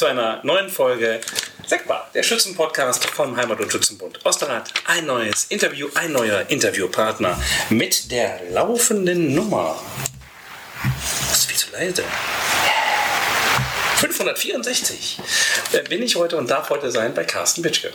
zu 0.00 0.06
einer 0.06 0.40
neuen 0.44 0.70
Folge 0.70 1.20
Sektbar, 1.66 2.08
der 2.14 2.22
Schützenpodcast 2.22 3.04
vom 3.04 3.36
Heimat- 3.36 3.60
und 3.60 3.70
Schützenbund 3.70 4.18
Osterrad. 4.24 4.72
Ein 4.86 5.04
neues 5.04 5.44
Interview, 5.50 5.88
ein 5.94 6.12
neuer 6.12 6.48
Interviewpartner 6.48 7.38
mit 7.68 8.10
der 8.10 8.40
laufenden 8.48 9.34
Nummer. 9.34 9.78
Das 11.28 11.40
ist 11.40 11.50
viel 11.50 11.58
zu 11.58 11.70
leise. 11.72 12.02
564 13.96 15.18
äh, 15.72 15.82
bin 15.82 16.02
ich 16.02 16.16
heute 16.16 16.38
und 16.38 16.50
darf 16.50 16.70
heute 16.70 16.90
sein 16.90 17.12
bei 17.12 17.24
Carsten 17.24 17.60
Bitschke. 17.60 17.92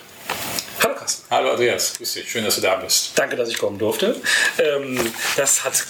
Hallo 0.84 0.94
Carsten. 0.94 1.24
Hallo 1.32 1.49
Andreas, 1.54 1.96
grüß 1.98 2.13
dich, 2.13 2.30
schön, 2.30 2.46
dass 2.46 2.54
du 2.54 2.62
da 2.62 2.76
bist. 2.76 3.13
Danke, 3.16 3.35
dass 3.35 3.49
ich 3.49 3.58
kommen 3.58 3.80
durfte. 3.80 4.22
Ähm, 4.60 5.12
das 5.38 5.63
hat 5.63 5.84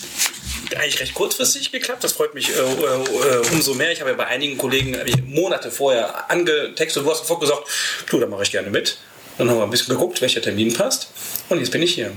eigentlich 0.73 0.99
recht 0.99 1.13
kurzfristig 1.13 1.71
geklappt. 1.71 2.03
Das 2.03 2.13
freut 2.13 2.33
mich 2.33 2.49
äh, 2.49 2.53
äh, 2.53 3.51
umso 3.51 3.73
mehr. 3.73 3.91
Ich 3.91 3.99
habe 4.01 4.11
ja 4.11 4.15
bei 4.15 4.27
einigen 4.27 4.57
Kollegen 4.57 4.97
Monate 5.27 5.71
vorher 5.71 6.29
angetextet 6.29 7.01
und 7.01 7.05
du 7.05 7.11
hast 7.11 7.19
sofort 7.19 7.41
gesagt, 7.41 7.63
du, 8.09 8.19
da 8.19 8.27
mache 8.27 8.43
ich 8.43 8.51
gerne 8.51 8.69
mit. 8.69 8.97
Dann 9.37 9.49
haben 9.49 9.57
wir 9.57 9.63
ein 9.63 9.69
bisschen 9.69 9.93
geguckt, 9.93 10.21
welcher 10.21 10.41
Termin 10.41 10.73
passt. 10.73 11.09
Und 11.49 11.59
jetzt 11.59 11.71
bin 11.71 11.81
ich 11.81 11.93
hier. 11.93 12.11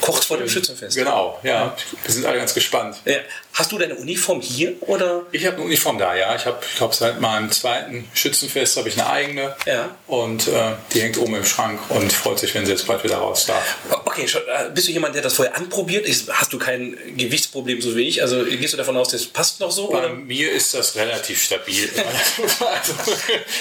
Kurz 0.00 0.26
vor 0.26 0.38
dem 0.38 0.48
Schützenfest. 0.48 0.96
Genau, 0.96 1.38
ja. 1.44 1.76
Wir 2.04 2.12
sind 2.12 2.26
alle 2.26 2.38
ganz 2.38 2.52
gespannt. 2.52 2.96
Ja. 3.04 3.18
Hast 3.54 3.70
du 3.70 3.78
deine 3.78 3.94
Uniform 3.94 4.40
hier 4.40 4.74
oder? 4.80 5.22
Ich 5.30 5.46
habe 5.46 5.56
eine 5.56 5.64
Uniform 5.66 5.96
da, 5.96 6.14
ja. 6.16 6.34
Ich 6.34 6.44
habe, 6.44 6.58
ich 6.68 6.74
glaube, 6.76 6.92
seit 6.94 7.20
meinem 7.20 7.52
zweiten 7.52 8.04
Schützenfest 8.12 8.76
habe 8.76 8.88
ich 8.88 8.98
eine 9.00 9.08
eigene. 9.08 9.54
Ja. 9.64 9.94
Und 10.08 10.48
äh, 10.48 10.72
die 10.92 11.00
hängt 11.02 11.18
oben 11.18 11.36
im 11.36 11.44
Schrank 11.44 11.78
und 11.90 12.12
freut 12.12 12.40
sich, 12.40 12.52
wenn 12.54 12.66
sie 12.66 12.72
jetzt 12.72 12.86
bald 12.88 13.04
wieder 13.04 13.18
raus 13.18 13.46
darf. 13.46 13.76
Okay, 14.04 14.26
schon, 14.26 14.42
äh, 14.42 14.70
bist 14.74 14.88
du 14.88 14.92
jemand, 14.92 15.14
der 15.14 15.22
das 15.22 15.34
vorher 15.34 15.56
anprobiert? 15.56 16.04
Ist, 16.04 16.28
hast 16.32 16.52
du 16.52 16.58
kein 16.58 16.96
Gewichtsproblem 17.16 17.80
so 17.80 17.94
wie 17.94 18.08
ich? 18.08 18.22
Also 18.22 18.44
gehst 18.44 18.72
du 18.72 18.76
davon 18.76 18.96
aus, 18.96 19.08
das 19.10 19.24
passt 19.26 19.60
noch 19.60 19.70
so? 19.70 19.86
Bei 19.88 19.98
Oder? 20.00 20.08
mir 20.10 20.50
ist 20.50 20.74
das 20.74 20.96
relativ 20.96 21.40
stabil. 21.40 21.88
also, 21.96 22.52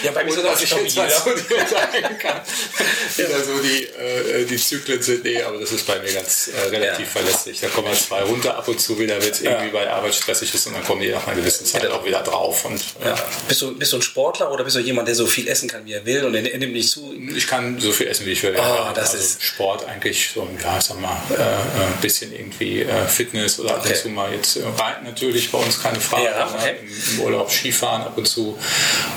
Ja, 0.03 0.11
bei 0.11 0.23
mir 0.23 0.31
ist 0.31 0.37
das 0.37 0.45
auch 0.45 0.59
ich 0.59 0.67
stabil, 0.67 0.85
jetzt 0.85 0.95
ja. 0.97 1.03
was 1.03 1.23
so 1.23 1.29
sagen 1.75 2.17
kann, 2.17 2.41
wie 3.15 3.21
da 3.21 3.43
so 3.43 3.59
die, 3.59 3.83
äh, 3.83 4.45
die 4.45 4.57
Zyklen 4.57 5.01
sind. 5.03 5.23
Nee, 5.23 5.39
aber 5.43 5.59
das 5.59 5.71
ist 5.71 5.85
bei 5.85 5.99
mir 5.99 6.11
ganz 6.11 6.47
äh, 6.49 6.69
relativ 6.69 7.05
Ja. 7.05 7.21
verlässlich. 7.21 7.59
Da 7.61 7.67
kommen 7.67 7.89
halt 7.89 7.99
zwei 7.99 8.23
runter 8.23 8.57
ab 8.57 8.67
und 8.67 8.81
zu 8.81 8.97
wieder, 8.97 9.21
wenn 9.21 9.29
es 9.29 9.41
irgendwie 9.41 9.69
bei 9.69 9.82
der 9.83 9.95
Arbeit 9.95 10.15
stressig 10.15 10.53
ist 10.53 10.67
und 10.67 10.73
dann 10.73 10.83
kommen 10.83 11.01
die 11.01 11.09
nach 11.09 11.25
einer 11.27 11.35
gewissen 11.35 11.65
Zeit 11.65 11.85
auch 11.87 12.03
wieder 12.05 12.21
drauf. 12.21 12.65
Und, 12.65 12.79
äh, 13.03 13.09
Ja. 13.09 13.15
Bist, 13.47 13.61
du, 13.61 13.75
bist 13.75 13.91
du 13.93 13.97
ein 13.97 14.01
Sportler 14.01 14.51
oder 14.51 14.63
bist 14.63 14.75
du 14.75 14.79
jemand, 14.79 15.07
der 15.07 15.15
so 15.15 15.25
viel 15.27 15.47
essen 15.47 15.69
kann, 15.69 15.85
wie 15.85 15.93
er 15.93 16.05
will 16.05 16.23
und 16.25 16.35
er, 16.35 16.41
nimmt 16.57 16.73
nicht 16.73 16.89
zu? 16.89 17.13
Ich 17.35 17.47
kann 17.47 17.79
so 17.79 17.91
viel 17.91 18.07
essen, 18.07 18.25
wie 18.25 18.31
ich 18.31 18.43
will. 18.43 18.55
Ah, 18.57 18.75
Ja, 18.87 18.93
das 18.93 19.11
also 19.11 19.23
ist- 19.23 19.43
Sport 19.43 19.85
eigentlich 19.87 20.29
so, 20.33 20.47
ja, 20.61 20.77
ich 20.77 20.83
sag 20.85 20.99
mal, 20.99 21.17
äh, 21.31 21.33
äh, 21.33 21.37
ein 21.37 22.01
bisschen 22.01 22.33
irgendwie 22.33 22.81
äh, 22.81 23.05
Fitness 23.07 23.59
oder 23.59 23.71
ab 23.75 23.79
Okay. 23.83 23.89
und 23.93 23.97
zu 23.97 24.09
mal 24.09 24.33
jetzt 24.33 24.55
äh, 24.57 24.63
Reiten 24.77 25.05
natürlich 25.05 25.51
bei 25.51 25.57
uns 25.57 25.81
keine 25.81 25.99
Frage. 25.99 26.25
Ja, 26.25 26.47
okay. 26.47 26.73
ne? 26.73 26.77
Im, 26.79 27.15
Im 27.17 27.21
Urlaub 27.21 27.51
Skifahren 27.51 28.01
ab 28.03 28.17
und 28.17 28.27
zu. 28.27 28.57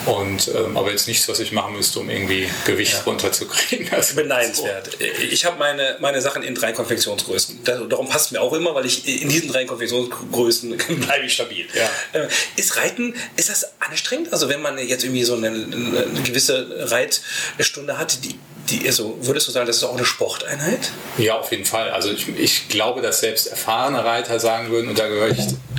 Und, 0.07 0.49
ähm, 0.49 0.77
aber 0.77 0.91
jetzt 0.91 1.07
nichts, 1.09 1.29
was 1.29 1.41
ich 1.41 1.53
machen 1.53 1.75
müsste, 1.77 2.01
um 2.01 2.11
irgendwie 2.11 2.49
Gewicht 2.65 2.95
runterzukriegen. 3.07 3.87
Also, 3.97 4.15
Beneidenswert. 4.17 4.91
Ich 5.31 5.45
habe 5.45 5.59
meine, 5.59 5.97
meine 6.01 6.21
Sachen 6.21 6.43
in 6.43 6.55
drei 6.55 6.73
Konfektionsgrößen. 6.73 7.61
Da- 7.65 7.77
Darum 7.87 8.09
passt 8.09 8.33
mir 8.33 8.41
auch 8.43 8.53
immer, 8.53 8.75
weil 8.75 8.85
ich 8.87 9.07
in 9.23 9.29
diesen 9.29 9.51
drei 9.51 9.65
Konfektionsgrößen 9.65 10.56
bleibe 10.89 11.25
ich 11.27 11.33
stabil. 11.35 11.67
Ja. 11.75 12.21
Äh, 12.21 12.29
Ist 12.57 12.77
Reiten, 12.77 13.15
ist 13.37 13.49
das 13.49 13.67
anstrengend? 13.81 14.33
Also 14.33 14.49
wenn 14.49 14.63
man 14.63 14.79
jetzt 14.79 15.05
irgendwie 15.05 15.25
so 15.25 15.35
eine, 15.37 15.49
eine 15.49 16.23
gewisse 16.25 16.67
Reitstunde 16.91 17.99
hat, 17.99 18.25
die, 18.25 18.39
die, 18.71 18.87
also 18.89 19.17
würdest 19.21 19.47
du 19.49 19.53
sagen, 19.53 19.67
das 19.67 19.77
ist 19.77 19.85
auch 19.85 19.97
eine 19.97 20.05
Sporteinheit? 20.05 20.91
Ja, 21.19 21.39
auf 21.39 21.51
jeden 21.53 21.65
Fall. 21.65 21.91
Also 21.91 22.11
ich, 22.11 22.29
ich 22.39 22.69
glaube, 22.69 23.01
dass 23.03 23.21
selbst 23.21 23.47
erfahrene 23.47 24.05
Reiter 24.05 24.41
sagen 24.41 24.71
würden, 24.71 24.89
und 24.89 24.99
da 24.99 25.07
gehöre 25.09 25.31
ich, 25.31 25.39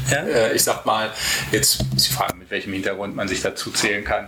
Ja. 0.09 0.23
äh, 0.25 0.53
ich 0.55 0.63
sag 0.63 0.85
mal, 0.85 1.11
jetzt 1.51 1.83
muss 1.93 2.07
ich 2.07 2.13
fragen, 2.13 2.39
mit 2.39 2.49
welchem 2.49 2.71
Hintergrund 2.73 3.15
man 3.15 3.27
sich 3.27 3.41
dazu 3.41 3.71
zählen 3.71 4.03
kann. 4.05 4.27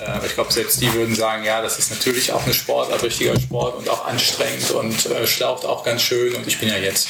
Äh, 0.00 0.04
aber 0.04 0.26
ich 0.26 0.34
glaube, 0.34 0.52
selbst 0.52 0.80
die 0.80 0.92
würden 0.92 1.14
sagen, 1.14 1.44
ja, 1.44 1.62
das 1.62 1.78
ist 1.78 1.90
natürlich 1.90 2.32
auch 2.32 2.44
eine 2.44 2.54
Sportart, 2.54 3.02
richtiger 3.02 3.38
Sport 3.38 3.78
und 3.78 3.88
auch 3.88 4.06
anstrengend 4.06 4.70
und 4.70 5.06
äh, 5.06 5.26
schlaucht 5.26 5.64
auch 5.64 5.84
ganz 5.84 6.02
schön. 6.02 6.34
Und 6.34 6.46
ich 6.46 6.58
bin 6.58 6.68
ja 6.68 6.76
jetzt, 6.76 7.08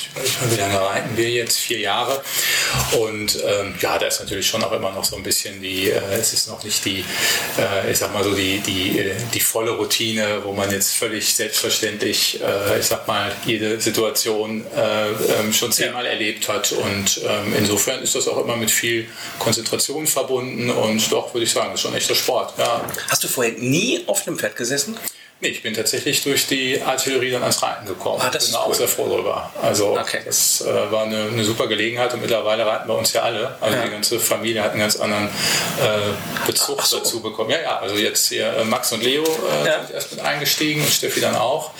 wie 0.50 0.56
lange 0.56 0.80
reiten 0.80 1.16
wir 1.16 1.30
jetzt? 1.30 1.58
Vier 1.58 1.78
Jahre. 1.78 2.22
Und 2.98 3.38
ähm, 3.44 3.74
ja, 3.80 3.98
da 3.98 4.06
ist 4.06 4.20
natürlich 4.20 4.46
schon 4.46 4.62
auch 4.62 4.72
immer 4.72 4.92
noch 4.92 5.04
so 5.04 5.16
ein 5.16 5.22
bisschen 5.22 5.60
die, 5.60 5.90
äh, 5.90 6.00
es 6.18 6.32
ist 6.32 6.48
noch 6.48 6.62
nicht 6.64 6.84
die, 6.84 7.04
äh, 7.58 7.90
ich 7.90 7.98
sag 7.98 8.12
mal 8.12 8.24
so, 8.24 8.34
die, 8.34 8.60
die, 8.60 8.98
äh, 8.98 9.14
die 9.34 9.40
volle 9.40 9.72
Routine, 9.72 10.40
wo 10.44 10.52
man 10.52 10.70
jetzt 10.70 10.94
völlig 10.96 11.34
selbstverständlich, 11.34 12.40
äh, 12.40 12.80
ich 12.80 12.86
sag 12.86 13.06
mal, 13.06 13.32
jede 13.44 13.80
Situation 13.80 14.64
äh, 14.76 15.08
ähm, 15.40 15.52
schon 15.52 15.72
zehnmal 15.72 16.06
erlebt 16.06 16.48
hat. 16.48 16.72
Und 16.72 17.20
ähm, 17.24 17.54
insofern 17.56 18.02
ist 18.02 18.14
das 18.14 18.28
auch 18.28 18.38
immer 18.42 18.56
mit 18.56 18.70
viel 18.70 19.08
Konzentration 19.38 20.06
verbunden 20.06 20.70
und 20.70 21.10
doch 21.12 21.34
würde 21.34 21.44
ich 21.44 21.52
sagen, 21.52 21.70
das 21.70 21.80
ist 21.80 21.82
schon 21.82 21.94
echter 21.94 22.14
Sport. 22.14 22.54
Ja. 22.58 22.77
Hast 23.10 23.24
du 23.24 23.28
vorher 23.28 23.52
nie 23.54 24.04
auf 24.06 24.26
einem 24.26 24.38
Pferd 24.38 24.56
gesessen? 24.56 24.96
Nee, 25.40 25.50
ich 25.50 25.62
bin 25.62 25.72
tatsächlich 25.72 26.20
durch 26.24 26.48
die 26.48 26.82
Artillerie 26.82 27.30
dann 27.30 27.42
ans 27.42 27.62
Reiten 27.62 27.86
gekommen. 27.86 28.20
Ah, 28.20 28.28
das 28.28 28.42
bin 28.42 28.48
ist 28.48 28.54
da 28.54 28.58
auch 28.58 28.68
cool. 28.70 28.74
sehr 28.74 28.88
froh 28.88 29.06
drüber. 29.06 29.48
Also 29.62 29.96
Okay. 29.96 30.18
das 30.24 30.62
äh, 30.62 30.90
war 30.90 31.04
eine, 31.04 31.28
eine 31.32 31.44
super 31.44 31.68
Gelegenheit 31.68 32.12
und 32.12 32.22
mittlerweile 32.22 32.66
reiten 32.66 32.88
wir 32.88 32.98
uns 32.98 33.12
ja 33.12 33.22
alle. 33.22 33.56
Also 33.60 33.76
Ja. 33.76 33.84
die 33.84 33.90
ganze 33.90 34.18
Familie 34.18 34.64
hat 34.64 34.72
einen 34.72 34.80
ganz 34.80 34.96
anderen 34.96 35.26
äh, 35.26 36.44
Bezug 36.44 36.82
so. 36.82 36.98
dazu 36.98 37.22
bekommen. 37.22 37.50
Ja, 37.50 37.60
ja, 37.60 37.78
also 37.78 37.94
jetzt 37.94 38.28
hier 38.30 38.52
äh, 38.52 38.64
Max 38.64 38.90
und 38.90 39.04
Leo 39.04 39.22
äh, 39.22 39.66
Ja. 39.68 39.84
sind 39.86 39.94
erst 39.94 40.10
mit 40.10 40.20
eingestiegen 40.24 40.80
und 40.82 40.90
Steffi 40.90 41.20
dann 41.20 41.36
auch. 41.36 41.70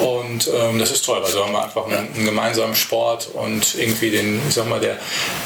Und 0.00 0.48
ähm, 0.52 0.80
das 0.80 0.90
ist 0.90 1.04
toll. 1.04 1.22
Also 1.22 1.44
haben 1.44 1.52
wir 1.52 1.62
einfach 1.62 1.86
einen, 1.86 2.12
einen 2.12 2.24
gemeinsamen 2.24 2.74
Sport 2.74 3.28
und 3.32 3.76
irgendwie 3.76 4.10
den, 4.10 4.40
ich 4.48 4.54
sag 4.56 4.66
mal, 4.68 4.80
der, 4.80 4.96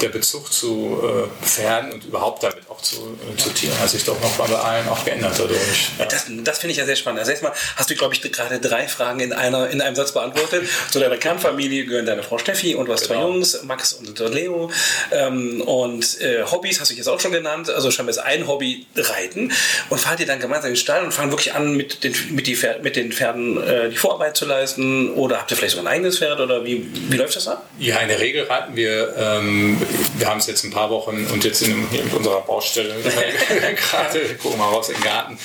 der 0.01 0.09
Bezug 0.09 0.51
zu 0.51 0.99
äh, 1.03 1.45
Pferden 1.45 1.91
und 1.91 2.03
überhaupt 2.05 2.41
damit 2.41 2.62
auch 2.73 2.81
zu, 2.81 3.17
äh, 3.31 3.37
zu 3.37 3.49
Tieren 3.51 3.77
hat 3.79 3.89
sich 3.89 4.03
doch 4.03 4.19
noch 4.21 4.31
bei 4.31 4.45
allen 4.45 4.87
auch 4.89 5.03
geändert 5.05 5.33
dadurch. 5.37 5.89
Ja. 5.99 6.05
Das, 6.05 6.25
das 6.43 6.59
finde 6.59 6.71
ich 6.71 6.77
ja 6.77 6.85
sehr 6.85 6.95
spannend. 6.95 7.19
Also 7.19 7.31
erstmal 7.31 7.53
hast 7.75 7.89
du, 7.89 7.95
glaube 7.95 8.13
ich, 8.13 8.21
gerade 8.21 8.59
drei 8.59 8.87
Fragen 8.87 9.19
in, 9.19 9.33
einer, 9.33 9.69
in 9.69 9.81
einem 9.81 9.95
Satz 9.95 10.11
beantwortet. 10.11 10.67
Zu 10.91 10.99
deiner 10.99 11.17
Kernfamilie 11.17 11.85
gehören 11.85 12.05
deine 12.05 12.23
Frau 12.23 12.37
Steffi 12.37 12.75
und 12.75 12.87
du 12.87 12.93
hast 12.93 13.05
zwei 13.05 13.13
Genau. 13.15 13.31
Jungs, 13.33 13.61
Max 13.63 13.93
und 13.93 14.17
Leo. 14.33 14.71
Ähm, 15.11 15.61
und 15.61 16.19
äh, 16.21 16.43
Hobbys 16.43 16.79
hast 16.79 16.89
du 16.91 16.95
jetzt 16.95 17.07
auch 17.07 17.19
schon 17.19 17.31
genannt. 17.31 17.69
Also 17.69 17.91
scheinbar 17.91 18.11
ist 18.11 18.17
ein 18.17 18.47
Hobby 18.47 18.87
Reiten. 18.95 19.51
Und 19.89 19.99
fahrt 19.99 20.19
ihr 20.19 20.25
dann 20.25 20.39
gemeinsam 20.39 20.69
in 20.69 20.73
den 20.73 20.79
Stall 20.79 21.03
und 21.03 21.13
fangen 21.13 21.31
wirklich 21.31 21.53
an, 21.53 21.75
mit 21.75 22.03
den, 22.03 22.15
mit 22.31 22.47
die 22.47 22.57
Pfer- 22.57 22.79
mit 22.81 22.95
den 22.95 23.11
Pferden 23.11 23.61
äh, 23.61 23.89
die 23.89 23.95
Vorarbeit 23.97 24.35
zu 24.35 24.45
leisten? 24.45 25.13
Oder 25.13 25.37
habt 25.39 25.51
ihr 25.51 25.57
vielleicht 25.57 25.75
sogar 25.75 25.91
ein 25.91 25.95
eigenes 25.95 26.17
Pferd? 26.17 26.39
Oder 26.39 26.65
wie, 26.65 26.87
wie 27.09 27.17
läuft 27.17 27.35
das 27.35 27.47
ab? 27.47 27.67
Ja, 27.77 27.99
in 27.99 28.07
der 28.07 28.19
Regel 28.19 28.43
reiten 28.45 28.75
wir, 28.75 29.13
ähm, 29.17 29.79
wir 30.17 30.27
haben 30.27 30.39
es 30.39 30.47
jetzt 30.47 30.63
ein 30.63 30.71
paar 30.71 30.89
Wochen 30.89 31.27
und 31.31 31.43
jetzt 31.43 31.61
in, 31.61 31.71
in 31.91 32.09
unserer 32.15 32.41
Baustelle 32.41 32.62
gerade, 33.75 34.35
gucken 34.35 34.57
mal 34.57 34.69
raus 34.69 34.89
in 34.89 34.95
den 34.95 35.03
Garten, 35.03 35.37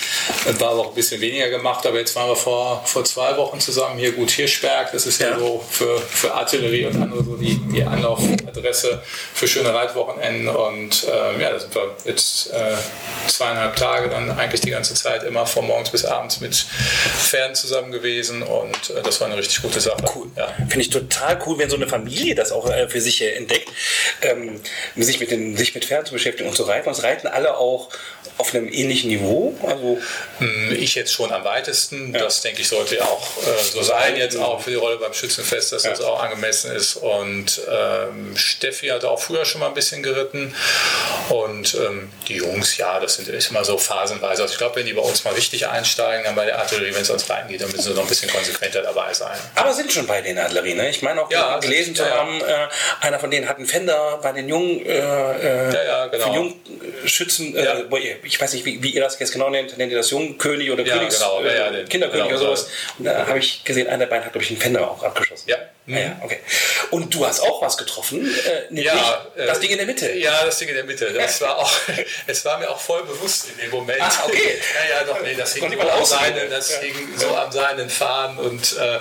ein 0.47 0.59
paar 0.59 0.77
Wochen 0.77 0.89
ein 0.91 0.95
bisschen 0.95 1.21
weniger 1.21 1.49
gemacht, 1.51 1.87
aber 1.87 1.99
jetzt 1.99 2.15
waren 2.17 2.29
wir 2.29 2.37
vor, 2.37 2.83
vor 2.85 3.05
zwei 3.05 3.37
Wochen 3.37 3.61
zusammen 3.61 3.99
hier 3.99 4.13
gut 4.13 4.31
Hirschberg, 4.31 4.93
das 4.93 5.07
ist 5.07 5.21
ja, 5.21 5.31
Ja. 5.31 5.39
so 5.39 5.65
für, 5.71 5.99
für 6.01 6.33
Artillerie 6.35 6.87
und 6.87 7.01
andere 7.01 7.25
so 7.25 7.37
die, 7.37 7.57
die 7.73 7.83
Anlaufadresse 7.83 9.03
für 9.35 9.49
schöne 9.49 9.73
Reitwochenenden 9.75 10.49
und 10.49 11.07
ähm, 11.11 11.41
ja, 11.41 11.51
da 11.51 11.59
sind 11.59 11.75
wir 11.75 11.97
jetzt 12.05 12.51
äh, 12.53 12.77
zweieinhalb 13.27 13.77
Tage 13.77 14.09
dann 14.09 14.31
eigentlich 14.31 14.61
die 14.61 14.71
ganze 14.71 14.95
Zeit 14.95 15.23
immer 15.25 15.47
von 15.47 15.67
morgens 15.67 15.91
bis 15.91 16.05
abends 16.05 16.41
mit 16.41 16.55
Pferden 16.55 17.55
zusammen 17.55 17.93
gewesen 17.93 18.43
und 18.43 18.91
äh, 18.91 19.03
das 19.03 19.21
war 19.21 19.29
eine 19.29 19.37
richtig 19.37 19.63
gute 19.63 19.81
Sache. 19.81 20.03
Cool. 20.15 20.29
Ja. 20.37 20.49
Finde 20.69 20.81
ich 20.81 20.91
total 20.91 21.39
cool, 21.47 21.59
wenn 21.59 21.71
so 21.71 21.77
eine 21.77 21.89
Familie 21.89 22.35
das 22.35 22.53
auch 22.53 22.69
äh, 22.71 22.89
für 22.89 23.01
sich 23.01 23.23
äh, 23.23 23.33
entdeckt, 23.35 23.71
ähm, 24.23 24.61
sich, 24.97 25.21
mit 25.21 25.31
den, 25.31 25.57
sich 25.57 25.75
mit 25.75 25.85
Pferden 25.85 26.07
zu 26.07 26.13
beschäftigen 26.13 26.49
und 26.49 26.57
zu 26.57 26.65
reiten. 26.65 26.89
Und 26.89 26.95
reiten 27.09 27.27
alle 27.27 27.57
auch 27.57 27.89
auf 28.37 28.55
einem 28.55 28.69
ähnlichen 28.73 29.11
Niveau. 29.11 29.55
Also, 29.67 29.99
Hm, 30.39 30.77
Ich 30.79 30.95
jetzt 30.95 31.13
schon 31.13 31.33
am 31.33 31.43
weitesten. 31.45 32.13
Das 32.13 32.41
denke 32.43 32.61
ich 32.63 32.69
sollte 32.69 32.97
ja 32.97 33.05
auch 33.05 33.27
äh, 33.39 33.63
so 33.73 33.83
sein, 33.83 34.17
jetzt 34.17 34.37
auch 34.37 34.61
für 34.61 34.71
die 34.71 34.77
Rolle 34.77 34.97
beim 34.99 35.13
Schützenfest, 35.13 35.73
dass 35.73 35.83
das 35.83 36.01
auch 36.01 36.23
angemessen 36.23 36.71
ist. 36.71 36.95
Und 36.97 37.61
ähm, 37.69 38.37
Steffi 38.37 38.89
hat 38.89 39.05
auch 39.05 39.21
früher 39.21 39.45
schon 39.45 39.61
mal 39.61 39.67
ein 39.69 39.75
bisschen 39.75 40.03
geritten. 40.05 40.55
Und 41.31 41.75
ähm, 41.75 42.11
die 42.29 42.37
Jungs, 42.37 42.77
ja, 42.77 43.01
das 43.01 43.17
sind 43.17 43.29
ist 43.29 43.51
immer 43.51 43.65
so 43.65 43.77
phasenweise. 43.77 44.43
Also 44.43 44.53
ich 44.53 44.59
glaube, 44.59 44.77
wenn 44.77 44.87
die 44.87 44.93
bei 44.93 45.03
uns 45.03 45.25
mal 45.25 45.35
richtig 45.35 45.67
einsteigen, 45.67 46.25
dann 46.25 46.35
bei 46.37 46.45
der 46.45 46.59
Artillerie, 46.61 46.95
wenn 46.95 47.03
es 47.03 47.11
ans 47.11 47.29
Reiten 47.29 47.49
geht, 47.49 47.61
dann 47.61 47.71
müssen 47.73 47.83
sie 47.83 47.95
noch 47.95 48.03
ein 48.03 48.09
bisschen 48.09 48.31
konsequenter 48.31 48.83
dabei 48.83 49.13
sein. 49.13 49.37
aber 49.57 49.73
sind 49.75 49.91
schon 49.93 50.07
bei 50.07 50.21
den 50.23 50.39
Adlerie, 50.39 50.75
ne? 50.75 50.89
Ich 50.91 51.03
meine 51.03 51.23
auch 51.23 51.31
Ja, 51.31 51.59
gelesen 51.59 51.95
zu 51.95 52.03
ja, 52.03 52.09
ja. 52.09 52.17
haben, 52.19 52.41
äh, 52.41 52.69
einer 53.01 53.19
von 53.19 53.31
denen 53.31 53.49
hat 53.49 53.57
einen 53.59 53.67
Fender 53.67 54.19
bei 54.23 54.33
den 54.33 54.49
jungen, 54.49 54.85
äh, 54.87 54.93
äh, 54.99 55.73
Ja, 55.75 55.85
ja, 55.85 56.07
genau. 56.07 56.27
für 56.29 56.35
Jungschützen, 56.35 56.98
äh, 57.05 57.65
Ja. 57.65 57.75
ihr- 57.99 58.17
ich 58.25 58.41
weiß 58.41 58.53
nicht, 58.55 58.65
wie, 58.65 58.83
wie 58.83 58.91
ihr 58.91 59.03
das 59.03 59.19
jetzt 59.19 59.33
genau 59.33 59.51
nennt, 59.51 59.77
nennt 59.79 59.91
ihr 59.93 59.99
das 59.99 60.11
Jungkönig 60.11 60.71
oder 60.71 60.85
Ja, 60.85 60.97
Königs, 60.97 61.17
genau, 61.19 61.43
ja, 61.43 61.51
äh, 61.69 61.73
den- 61.73 61.89
Kinderkönig 61.89 62.29
genau, 62.29 62.41
oder 62.41 62.57
sowas. 62.57 62.69
Und 62.99 63.05
da 63.05 63.27
habe 63.27 63.39
ich 63.39 63.65
gesehen, 63.65 63.87
einer 63.89 63.99
der 63.99 64.07
beiden 64.07 64.25
hat, 64.25 64.33
glaube 64.33 64.45
ich, 64.45 64.51
einen 64.51 64.61
Fender 64.61 64.91
auch 64.91 65.03
abgeschossen. 65.03 65.49
Ja. 65.49 65.57
Ja, 65.87 65.99
ja, 66.01 66.21
okay. 66.23 66.41
Und 66.91 67.15
du 67.15 67.27
hast 67.27 67.41
auch 67.41 67.63
was 67.63 67.79
getroffen, 67.79 68.31
äh, 68.71 68.83
Ja, 68.83 69.27
äh, 69.37 69.47
das 69.47 69.59
Ding 69.61 69.71
in 69.71 69.79
der 69.79 69.87
Mitte. 69.87 70.13
Ja, 70.13 70.45
das 70.45 70.59
Ding 70.59 70.69
in 70.69 70.75
der 70.75 70.85
Mitte. 70.85 71.11
Das 71.15 71.41
war 71.41 71.57
auch, 71.57 71.73
es 72.27 72.45
war 72.45 72.59
mir 72.59 72.69
auch 72.71 72.79
voll 72.79 73.05
bewusst 73.05 73.47
in 73.53 73.59
dem 73.63 73.71
Moment. 73.71 74.03
Ah, 74.03 74.25
okay. 74.27 74.59
Ja, 74.91 75.05
doch, 75.05 75.23
nee, 75.23 75.35
das 75.35 75.55
hing, 75.55 75.73
so 75.73 75.89
am, 75.89 76.05
seinen, 76.05 76.51
das 76.51 76.79
hing 76.81 76.95
so 77.17 77.35
am 77.35 77.51
seinen 77.51 77.89
Faden 77.89 78.37
und 78.39 78.77
äh, 78.77 78.99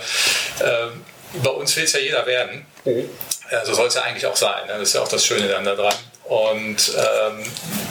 ähm, 0.63 1.03
bei 1.43 1.49
uns 1.49 1.75
will 1.75 1.83
es 1.83 1.91
ja 1.91 1.99
jeder 1.99 2.25
werden. 2.25 2.65
Mhm. 2.85 3.09
Ja, 3.51 3.65
so 3.65 3.73
soll 3.73 3.87
es 3.87 3.95
ja 3.95 4.03
eigentlich 4.03 4.25
auch 4.25 4.35
sein. 4.35 4.65
Ne? 4.67 4.73
Das 4.73 4.83
ist 4.83 4.93
ja 4.95 5.01
auch 5.01 5.07
das 5.09 5.25
Schöne 5.25 5.47
dann 5.49 5.65
da 5.65 5.75
dran. 5.75 5.93
Und 6.27 6.91
ähm, 6.97 7.43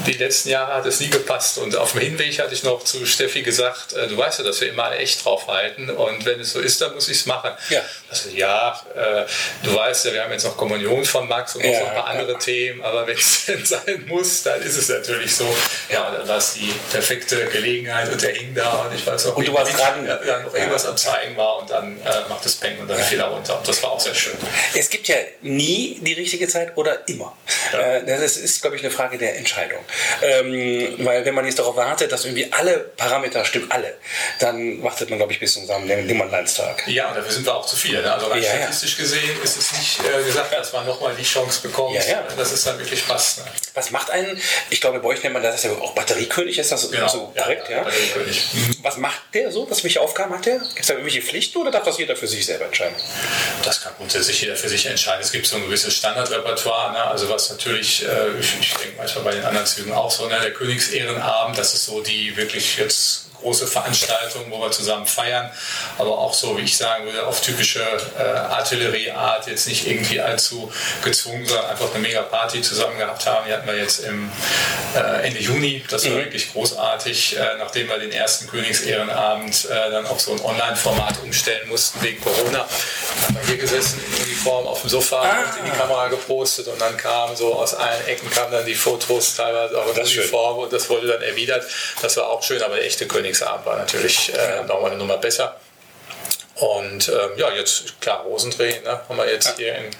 die 0.06 0.12
letzten 0.12 0.50
Jahre 0.50 0.74
hat 0.74 0.86
es 0.86 1.00
nie 1.00 1.08
gepasst. 1.08 1.56
Und 1.56 1.74
auf 1.76 1.92
dem 1.92 2.02
Hinweg 2.02 2.38
hatte 2.38 2.52
ich 2.52 2.62
noch 2.62 2.84
zu 2.84 3.06
Steffi 3.06 3.42
gesagt, 3.42 3.94
äh, 3.94 4.08
du 4.08 4.16
weißt 4.16 4.40
ja, 4.40 4.44
dass 4.44 4.60
wir 4.60 4.68
immer 4.68 4.84
alle 4.84 4.96
echt 4.96 5.24
drauf 5.24 5.48
halten. 5.48 5.88
Und 5.88 6.24
wenn 6.26 6.40
es 6.40 6.52
so 6.52 6.60
ist, 6.60 6.80
dann 6.82 6.92
muss 6.94 7.08
ich 7.08 7.18
es 7.18 7.26
machen. 7.26 7.52
Ja, 7.70 7.80
also, 8.10 8.28
ja 8.30 8.80
äh, 8.94 9.24
du 9.62 9.74
weißt 9.74 10.04
ja, 10.06 10.12
wir 10.12 10.22
haben 10.22 10.32
jetzt 10.32 10.44
noch 10.44 10.56
Kommunion 10.56 11.04
von 11.06 11.26
Max 11.26 11.56
und 11.56 11.64
noch 11.64 11.72
ja, 11.72 11.80
so 11.80 11.86
ein 11.86 11.94
paar 11.94 12.08
andere 12.08 12.38
Themen. 12.38 12.82
Aber 12.82 13.06
wenn 13.06 13.16
es 13.16 13.44
denn 13.46 13.64
sein 13.64 14.04
muss, 14.06 14.42
dann 14.42 14.60
ist 14.60 14.76
es 14.76 14.88
natürlich 14.90 15.34
so. 15.34 15.46
Ja, 15.90 16.10
dann 16.10 16.28
war 16.28 16.36
es 16.36 16.54
die 16.54 16.72
perfekte 16.92 17.46
Gelegenheit 17.46 18.12
und 18.12 18.20
der 18.20 18.34
hing 18.34 18.54
da. 18.54 18.82
Und 18.82 18.94
ich 18.94 19.06
weiß 19.06 19.24
noch, 19.26 19.36
und 19.36 19.48
du 19.48 19.54
warst 19.54 19.78
dran, 19.78 20.06
ja, 20.06 20.40
noch 20.40 20.54
irgendwas 20.54 20.84
am 20.84 20.96
Zeigen 20.96 21.36
war. 21.38 21.58
Und 21.60 21.70
dann 21.70 21.98
äh, 22.02 22.28
macht 22.28 22.44
es 22.44 22.56
Peng 22.56 22.78
und 22.80 22.88
dann 22.88 23.02
fiel 23.02 23.18
er 23.18 23.28
runter. 23.28 23.58
Und 23.58 23.66
das 23.66 23.82
war 23.82 23.92
auch 23.92 24.00
sehr 24.00 24.14
schön. 24.14 24.36
Es 24.74 24.90
gibt 24.90 25.08
ja 25.08 25.16
nie 25.40 25.98
die 26.02 26.12
richtige 26.12 26.46
Zeit 26.48 26.76
oder 26.76 27.08
immer. 27.08 27.34
Ja. 27.72 28.00
Das 28.26 28.36
ist, 28.36 28.60
glaube 28.60 28.74
ich, 28.74 28.82
eine 28.82 28.90
Frage 28.90 29.18
der 29.18 29.36
Entscheidung. 29.36 29.78
Ähm, 30.20 30.96
weil 30.98 31.24
wenn 31.24 31.32
man 31.32 31.44
jetzt 31.44 31.60
darauf 31.60 31.76
wartet, 31.76 32.10
dass 32.10 32.24
irgendwie 32.24 32.52
alle 32.52 32.80
Parameter 32.96 33.44
stimmen, 33.44 33.70
alle, 33.70 33.94
dann 34.40 34.82
wartet 34.82 35.10
man, 35.10 35.20
glaube 35.20 35.32
ich, 35.32 35.38
bis 35.38 35.52
zum 35.52 35.64
Nimmernleinstag. 35.86 36.88
Ja, 36.88 37.10
und 37.10 37.18
dafür 37.18 37.30
sind 37.30 37.46
wir 37.46 37.54
auch 37.54 37.64
zu 37.64 37.76
viele. 37.76 38.02
Ne? 38.02 38.12
Also 38.12 38.26
rein 38.26 38.42
ja, 38.42 38.50
statistisch 38.50 38.96
ja. 38.98 39.04
gesehen 39.04 39.42
ist 39.44 39.56
es 39.56 39.72
nicht 39.74 40.00
äh, 40.00 40.24
gesagt, 40.24 40.52
dass 40.52 40.72
man 40.72 40.84
nochmal 40.86 41.14
die 41.14 41.22
Chance 41.22 41.60
bekommt, 41.62 41.94
ja, 41.94 42.02
ja. 42.02 42.26
dass 42.36 42.50
es 42.50 42.64
dann 42.64 42.76
wirklich 42.80 43.06
passt. 43.06 43.38
Ne? 43.38 43.44
Was 43.74 43.92
macht 43.92 44.10
einen, 44.10 44.40
ich 44.70 44.80
glaube, 44.80 44.98
bei 44.98 45.08
euch 45.08 45.22
nennt 45.22 45.34
man 45.34 45.42
das 45.44 45.62
ja 45.62 45.70
auch 45.70 45.94
Batteriekönig, 45.94 46.58
ist 46.58 46.72
das 46.72 46.90
genau. 46.90 47.06
so 47.06 47.32
korrekt? 47.36 47.68
Ja, 47.68 47.84
Batteriekönig. 47.84 48.42
Was 48.82 48.96
macht 48.96 49.22
der 49.34 49.52
so? 49.52 49.70
Was 49.70 49.84
welche 49.84 50.00
Aufgaben 50.00 50.34
hat 50.34 50.46
der? 50.46 50.58
Gibt 50.58 50.80
es 50.80 50.86
da 50.88 50.94
irgendwelche 50.94 51.22
Pflichten 51.22 51.58
oder 51.58 51.70
darf 51.70 51.84
das 51.84 51.96
jeder 51.96 52.16
für 52.16 52.26
sich 52.26 52.44
selber 52.44 52.64
entscheiden? 52.64 52.96
Das 53.64 53.80
kann 53.80 53.92
grundsätzlich 53.96 54.40
jeder 54.40 54.56
für 54.56 54.68
sich 54.68 54.84
entscheiden. 54.86 55.20
Es 55.20 55.30
gibt 55.30 55.46
so 55.46 55.56
ein 55.56 55.62
gewisses 55.62 55.94
Standardrepertoire, 55.94 56.92
ne? 56.92 57.04
also 57.04 57.28
was 57.28 57.50
natürlich, 57.50 58.04
äh, 58.04 58.08
ich, 58.40 58.58
ich 58.60 58.74
denke 58.74 58.96
manchmal 58.96 59.24
bei 59.24 59.32
den 59.32 59.44
anderen 59.44 59.66
Zügen 59.66 59.92
auch 59.92 60.10
so, 60.10 60.28
ne? 60.28 60.38
der 60.40 60.52
Königsehrenabend, 60.52 61.58
das 61.58 61.74
ist 61.74 61.86
so 61.86 62.00
die 62.00 62.36
wirklich 62.36 62.76
jetzt 62.78 63.25
große 63.46 63.68
Veranstaltungen, 63.68 64.50
wo 64.50 64.60
wir 64.60 64.72
zusammen 64.72 65.06
feiern, 65.06 65.48
aber 65.98 66.18
auch 66.18 66.34
so, 66.34 66.58
wie 66.58 66.62
ich 66.62 66.76
sagen 66.76 67.04
würde, 67.04 67.24
auf 67.24 67.40
typische 67.40 67.80
äh, 68.18 68.22
Artillerieart, 68.22 69.46
jetzt 69.46 69.68
nicht 69.68 69.86
irgendwie 69.86 70.20
allzu 70.20 70.72
gezwungen, 71.04 71.46
sondern 71.46 71.66
einfach 71.66 71.94
eine 71.94 72.00
mega 72.00 72.22
Party 72.22 72.60
zusammen 72.60 72.98
gehabt 72.98 73.24
haben. 73.24 73.46
Die 73.46 73.52
hatten 73.52 73.68
wir 73.68 73.76
jetzt 73.76 74.00
im 74.00 74.32
äh, 74.96 75.28
Ende 75.28 75.38
Juni, 75.38 75.84
das 75.88 76.04
war 76.06 76.12
mhm. 76.12 76.24
wirklich 76.24 76.52
großartig, 76.52 77.36
äh, 77.36 77.56
nachdem 77.58 77.88
wir 77.88 77.98
den 78.00 78.10
ersten 78.10 78.48
Königsehrenabend 78.48 79.66
äh, 79.66 79.90
dann 79.92 80.06
auf 80.06 80.20
so 80.20 80.32
ein 80.32 80.40
Online-Format 80.40 81.22
umstellen 81.22 81.68
mussten 81.68 82.02
wegen 82.02 82.20
Corona. 82.20 82.66
Haben 83.22 83.36
wir 83.36 83.46
hier 83.46 83.58
gesessen 83.58 84.02
in 84.08 84.24
Uniform 84.24 84.66
auf 84.66 84.80
dem 84.80 84.90
Sofa 84.90 85.22
ah. 85.22 85.56
in 85.60 85.70
die 85.70 85.78
Kamera 85.78 86.08
gepostet 86.08 86.66
und 86.66 86.80
dann 86.80 86.96
kamen 86.96 87.36
so 87.36 87.54
aus 87.54 87.74
allen 87.74 88.06
Ecken 88.06 88.28
kamen 88.28 88.50
dann 88.50 88.66
die 88.66 88.74
Fotos 88.74 89.36
teilweise 89.36 89.78
auch 89.78 89.94
in 89.94 90.02
Uniform 90.02 90.58
und 90.58 90.72
das 90.72 90.90
wurde 90.90 91.06
dann 91.06 91.22
erwidert. 91.22 91.64
Das 92.02 92.16
war 92.16 92.28
auch 92.28 92.42
schön, 92.42 92.60
aber 92.60 92.74
der 92.74 92.84
echte 92.84 93.06
König 93.06 93.35
Königsabend 93.36 93.66
war 93.66 93.76
natürlich 93.76 94.32
äh, 94.34 94.64
nochmal 94.64 94.90
eine 94.90 94.98
Nummer 94.98 95.18
besser. 95.18 95.56
Und 96.56 97.08
ähm, 97.08 97.32
ja, 97.36 97.52
jetzt 97.52 98.00
klar, 98.00 98.22
Rosendreh, 98.22 98.80
ne, 98.80 99.00
haben 99.06 99.16
wir 99.18 99.30
jetzt 99.30 99.58
hier 99.58 99.74
in 99.74 99.90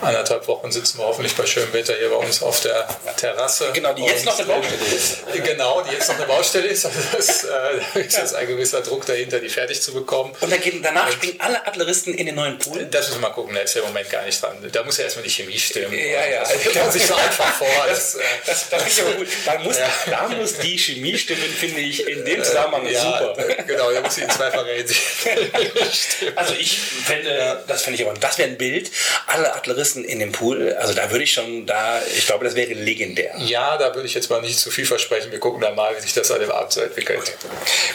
anderthalb 0.00 0.46
Wochen 0.46 0.70
sitzen 0.70 0.98
wir 0.98 1.06
hoffentlich 1.06 1.34
bei 1.34 1.44
schönem 1.44 1.72
Wetter 1.72 1.94
hier 1.98 2.08
bei 2.08 2.16
uns 2.16 2.40
auf 2.40 2.60
der 2.60 2.86
Terrasse. 3.16 3.70
Genau, 3.72 3.92
die 3.94 4.04
jetzt 4.04 4.24
noch 4.24 4.38
eine 4.38 4.46
Baustelle 4.46 4.84
ist. 4.94 5.18
Genau, 5.32 5.82
die 5.82 5.92
jetzt 5.92 6.08
noch 6.08 6.16
eine 6.16 6.26
Baustelle 6.26 6.68
ist. 6.68 6.86
Also 6.86 7.00
das, 7.16 7.44
äh, 7.94 8.00
ist 8.00 8.16
jetzt 8.16 8.34
ein 8.36 8.46
gewisser 8.46 8.80
Druck 8.82 9.04
dahinter, 9.06 9.40
die 9.40 9.48
fertig 9.48 9.82
zu 9.82 9.92
bekommen. 9.92 10.32
Und 10.40 10.52
dann 10.52 10.60
gehen, 10.60 10.82
danach 10.84 11.06
Und, 11.06 11.14
springen 11.14 11.40
alle 11.40 11.66
Adleristen 11.66 12.14
in 12.14 12.26
den 12.26 12.36
neuen 12.36 12.58
Pool? 12.58 12.86
Das 12.86 13.08
müssen 13.08 13.20
wir 13.20 13.28
mal 13.28 13.34
gucken, 13.34 13.56
da 13.56 13.62
ist 13.62 13.74
ja 13.74 13.80
im 13.80 13.88
Moment 13.88 14.08
gar 14.08 14.24
nicht 14.24 14.40
dran. 14.40 14.56
Da 14.70 14.84
muss 14.84 14.98
ja 14.98 15.04
erstmal 15.04 15.24
die 15.24 15.30
Chemie 15.30 15.58
stimmen. 15.58 15.94
Ja, 15.94 16.26
ja. 16.26 16.40
Das 16.42 16.60
stellt 16.60 16.92
sich 16.92 17.06
so 17.06 17.14
einfach 17.14 17.52
vor. 17.54 17.68
Das, 17.94 18.16
das, 18.46 18.70
das, 18.70 18.70
das 18.70 18.86
ist 18.86 19.00
aber 19.00 19.12
gut. 19.12 19.28
Da 19.44 19.58
muss, 19.58 19.78
ja. 19.78 19.88
da 20.10 20.28
muss 20.28 20.58
die 20.58 20.78
Chemie 20.78 21.16
stimmen, 21.18 21.42
finde 21.42 21.80
ich, 21.80 22.06
in 22.06 22.24
dem 22.24 22.42
Zusammenhang 22.42 22.86
ja, 22.86 23.18
super. 23.18 23.36
Genau, 23.66 23.92
da 23.92 24.00
muss 24.00 24.14
sie 24.14 24.22
in 24.22 24.30
zweifacher 24.30 24.64
Hinsicht 24.74 25.00
Also 26.36 26.54
ich 26.54 26.78
fände, 26.78 27.64
das 27.66 27.82
fände 27.82 28.00
ich 28.00 28.06
aber, 28.06 28.18
das 28.18 28.38
wäre 28.38 28.48
ein 28.48 28.58
Bild, 28.58 28.90
alle 29.26 29.54
Adleristen 29.54 30.04
in 30.04 30.18
dem 30.18 30.32
Pool, 30.32 30.72
also 30.74 30.94
da 30.94 31.10
würde 31.10 31.24
ich 31.24 31.32
schon, 31.32 31.66
da, 31.66 32.00
ich 32.16 32.26
glaube, 32.26 32.44
das 32.44 32.54
wäre 32.54 32.72
legendär. 32.72 33.34
Ja, 33.38 33.76
da 33.76 33.94
würde 33.94 34.06
ich 34.06 34.14
jetzt 34.14 34.30
mal 34.30 34.40
nicht 34.40 34.58
zu 34.58 34.70
viel 34.70 34.86
versprechen. 34.86 35.32
Wir 35.32 35.40
gucken 35.40 35.60
dann 35.60 35.74
mal, 35.74 35.96
wie 35.96 36.00
sich 36.00 36.12
das 36.12 36.30
an 36.30 36.40
dem 36.40 36.50
Abend 36.50 36.72
so 36.72 36.80
entwickelt. 36.80 37.20
Okay. 37.20 37.32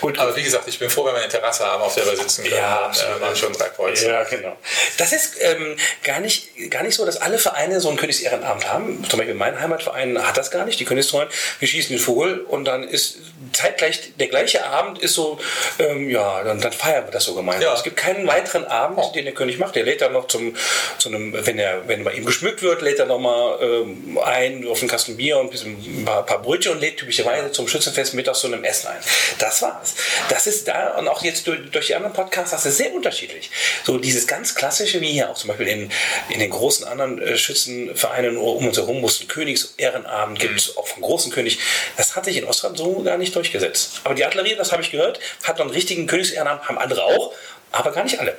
Gut, 0.02 0.20
aber 0.20 0.36
wie 0.36 0.44
gesagt, 0.44 0.68
ich 0.68 0.80
bin 0.80 0.90
froh, 0.90 1.06
wenn 1.06 1.14
wir 1.14 1.22
eine 1.22 1.30
Terrasse 1.30 1.66
haben, 1.66 1.82
auf 1.82 1.96
der 1.96 2.06
wir 2.06 2.16
sitzen 2.16 2.44
können. 2.44 2.56
Ja, 2.56 2.86
absolut. 2.86 3.22
Dann, 3.22 3.34
äh, 3.34 3.36
schon 3.36 3.54
drei 3.54 3.70
Kreuze. 3.70 4.08
Ja, 4.08 4.24
genau. 4.24 4.58
Das 4.98 5.12
ist 5.14 5.36
ähm, 5.42 5.78
gar, 6.04 6.20
nicht, 6.20 6.50
gar 6.70 6.84
nicht 6.84 6.96
so, 6.96 7.06
dass 7.06 7.18
alle 7.18 7.38
Vereine 7.38 7.80
so 7.82 7.90
einen 7.90 7.98
Königsehrenabend 7.98 8.68
haben. 8.68 9.06
Zum 9.10 9.20
Beispiel 9.20 9.36
mein 9.36 9.60
Heimatverein 9.60 10.26
hat 10.26 10.38
das 10.38 10.52
gar 10.52 10.66
nicht. 10.66 10.80
Die 10.80 10.86
Königstreuen, 10.86 11.30
wir 11.60 11.68
schießen 11.68 11.96
den 11.96 12.00
Vogel 12.00 12.42
und 12.42 12.66
dann 12.66 12.84
ist 12.84 13.18
zeitgleich 13.54 14.14
der 14.20 14.28
gleiche 14.28 14.66
Abend 14.66 15.00
ist 15.00 15.14
so, 15.14 15.40
ähm, 15.80 16.10
ja, 16.10 16.44
dann, 16.44 16.62
dann 16.62 16.72
feiern 16.72 17.06
wir 17.06 17.12
das 17.12 17.26
so 17.26 17.36
gemeinsam. 17.36 17.64
Ja. 17.64 17.74
Es 17.74 17.84
gibt 17.84 17.98
keinen 18.00 18.26
weiteren 18.28 18.66
Abend, 18.66 18.98
oh. 18.98 19.12
den 19.14 19.26
der 19.26 19.34
König 19.34 19.60
macht. 19.60 19.76
Der 19.76 19.84
lädt 19.84 20.02
dann 20.02 20.14
noch 20.14 20.28
zum, 20.28 20.56
zu 20.98 21.10
einem, 21.10 21.34
wenn 21.46 21.60
er, 21.60 21.88
wenn 21.88 22.04
bei 22.06 22.14
ihm 22.14 22.26
geschmückt 22.26 22.62
wird, 22.62 22.82
lädt 22.82 22.98
er 22.98 23.06
noch 23.06 23.20
mal 23.20 23.60
ähm, 23.62 24.18
ein 24.24 24.66
auf 24.68 24.80
einen 24.80 24.90
Kasten 24.90 25.18
Bier 25.18 25.38
und 25.38 25.54
ein 25.54 26.06
paar, 26.06 26.26
paar 26.26 26.42
Brötchen 26.42 26.72
und 26.72 26.80
lädt 26.80 26.98
typischerweise 26.98 27.52
zum 27.52 27.68
Schützenfest 27.68 28.14
mittags 28.14 28.40
zu 28.40 28.48
einem 28.48 28.64
Essen 28.64 28.88
ein. 28.88 29.00
Das 29.38 29.62
war's. 29.62 29.96
Das 30.30 30.48
ist 30.48 30.68
da 30.68 30.96
und 30.98 31.10
auch 31.10 31.24
jetzt 31.24 31.46
durch, 31.48 31.60
durch 31.72 31.88
die 31.88 31.96
anderen 31.96 32.14
Podcasts, 32.14 32.52
das 32.52 32.66
ist 32.66 32.78
sehr 32.78 32.94
unterschiedlich. 32.94 33.52
So 33.84 33.98
dieses 33.98 34.28
ganz 34.28 34.56
klassische, 34.56 35.02
wie 35.02 35.12
hier 35.12 35.30
auch 35.30 35.36
zum 35.36 35.50
Beispiel 35.50 35.68
in, 35.68 35.92
in 36.30 36.40
den 36.40 36.50
großen 36.50 36.88
anderen 36.88 37.22
äh, 37.22 37.38
Schützenvereinen 37.38 38.38
um 38.38 38.66
uns 38.66 38.78
herum, 38.78 39.02
wo 39.02 39.08
es 39.08 39.20
einen 39.20 39.28
Königsehrenabend 39.28 40.40
gibt, 40.40 40.54
mhm. 40.54 40.78
auch 40.78 40.88
vom 40.88 41.02
großen 41.02 41.32
König. 41.34 41.60
Das 41.98 42.16
hatte 42.16 42.30
ich 42.30 42.38
in 42.38 42.46
Ostland 42.46 42.78
so 42.78 43.04
gar 43.04 43.18
nicht 43.18 43.36
durchgesetzt. 43.36 44.02
Aber 44.06 44.16
die 44.16 44.24
Artillerie, 44.24 44.56
das 44.56 44.72
habe 44.72 44.82
ich 44.82 44.92
gehört, 44.92 45.20
hat 45.44 45.58
noch 45.58 45.66
einen 45.66 45.74
richtigen 45.74 46.08
Königsehrenabend, 46.08 46.68
haben 46.70 46.78
andere 46.78 47.04
auch, 47.04 47.34
aber 47.72 47.92
gar 47.92 48.04
nicht 48.04 48.20
alle. 48.20 48.36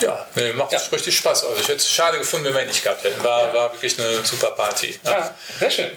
Ja, 0.00 0.26
nee, 0.34 0.52
macht 0.52 0.72
ja. 0.72 0.80
richtig 0.92 1.16
Spaß. 1.16 1.44
Also 1.44 1.56
ich 1.60 1.68
hätte 1.68 1.78
es 1.78 1.90
schade 1.90 2.18
gefunden, 2.18 2.46
wenn 2.46 2.54
wir 2.54 2.62
ihn 2.62 2.68
nicht 2.68 2.82
gehabt 2.82 3.04
hätten. 3.04 3.22
War, 3.22 3.54
war 3.54 3.72
wirklich 3.72 3.98
eine 3.98 4.24
super 4.24 4.50
Party. 4.50 4.98
Ja, 5.04 5.10
ja 5.10 5.34
sehr 5.58 5.70
schön. 5.70 5.90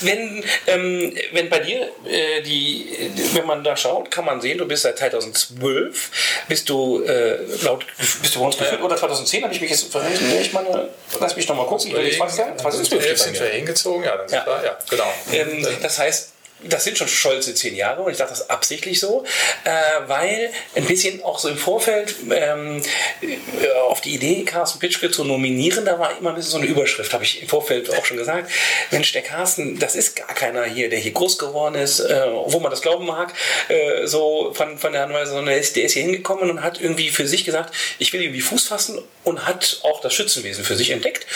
Wenn, 0.00 0.44
ähm, 0.66 1.14
wenn 1.32 1.50
bei 1.50 1.58
dir, 1.58 1.88
äh, 2.06 2.40
die, 2.42 3.10
wenn 3.34 3.46
man 3.46 3.62
da 3.64 3.76
schaut, 3.76 4.10
kann 4.10 4.24
man 4.24 4.40
sehen, 4.40 4.58
du 4.58 4.66
bist 4.66 4.82
seit 4.82 4.98
2012, 4.98 6.10
bist 6.48 6.68
du 6.68 7.02
äh, 7.04 7.38
laut, 7.62 7.84
bist 7.98 8.34
du 8.34 8.40
bei 8.40 8.46
uns 8.46 8.56
geführt, 8.56 8.82
oder 8.82 8.96
2010 8.96 9.44
habe 9.44 9.52
ich 9.52 9.60
mich 9.60 9.70
jetzt 9.70 9.90
verrechnet. 9.90 10.40
Ich 10.40 10.52
meine, 10.52 10.88
lass 11.20 11.36
mich 11.36 11.48
nochmal 11.48 11.66
gucken. 11.66 11.92
2012 11.92 13.18
sind 13.18 13.40
wir 13.40 13.46
hingezogen, 13.48 14.04
ja, 14.04 14.16
dann 14.16 14.28
sind 14.28 14.46
wir, 14.46 14.64
ja, 14.64 14.78
genau. 14.88 15.12
Ähm, 15.32 15.66
das 15.82 15.98
heißt, 15.98 16.32
das 16.64 16.84
sind 16.84 16.98
schon 16.98 17.08
stolze 17.08 17.54
zehn 17.54 17.74
Jahre 17.74 18.02
und 18.02 18.12
ich 18.12 18.18
sage 18.18 18.30
das 18.30 18.48
absichtlich 18.50 19.00
so, 19.00 19.24
äh, 19.64 19.70
weil 20.06 20.50
ein 20.74 20.84
bisschen 20.84 21.22
auch 21.22 21.38
so 21.38 21.48
im 21.48 21.56
Vorfeld 21.56 22.14
ähm, 22.30 22.82
äh, 23.20 23.68
auf 23.88 24.00
die 24.00 24.14
Idee, 24.14 24.44
Carsten 24.44 24.78
Pitschke 24.78 25.10
zu 25.10 25.24
nominieren, 25.24 25.84
da 25.84 25.98
war 25.98 26.16
immer 26.18 26.30
ein 26.30 26.36
bisschen 26.36 26.52
so 26.52 26.58
eine 26.58 26.66
Überschrift, 26.66 27.12
habe 27.12 27.24
ich 27.24 27.42
im 27.42 27.48
Vorfeld 27.48 27.92
auch 27.96 28.04
schon 28.04 28.16
gesagt. 28.16 28.50
Mensch, 28.90 29.12
der 29.12 29.22
Carsten, 29.22 29.78
das 29.78 29.96
ist 29.96 30.16
gar 30.16 30.34
keiner 30.34 30.64
hier, 30.64 30.88
der 30.88 30.98
hier 30.98 31.12
groß 31.12 31.38
geworden 31.38 31.74
ist, 31.74 32.00
äh, 32.00 32.26
wo 32.46 32.60
man 32.60 32.70
das 32.70 32.82
glauben 32.82 33.06
mag, 33.06 33.32
äh, 33.68 34.06
so 34.06 34.52
von, 34.54 34.78
von 34.78 34.92
der 34.92 35.04
Anweisung, 35.04 35.36
sondern 35.36 35.54
der 35.54 35.60
ist, 35.60 35.76
der 35.76 35.84
ist 35.84 35.92
hier 35.92 36.02
hingekommen 36.02 36.50
und 36.50 36.62
hat 36.62 36.80
irgendwie 36.80 37.10
für 37.10 37.26
sich 37.26 37.44
gesagt, 37.44 37.74
ich 37.98 38.12
will 38.12 38.22
irgendwie 38.22 38.40
Fuß 38.40 38.68
fassen 38.68 39.00
und 39.24 39.46
hat 39.46 39.80
auch 39.82 40.00
das 40.00 40.14
Schützenwesen 40.14 40.64
für 40.64 40.76
sich 40.76 40.90
entdeckt. 40.90 41.26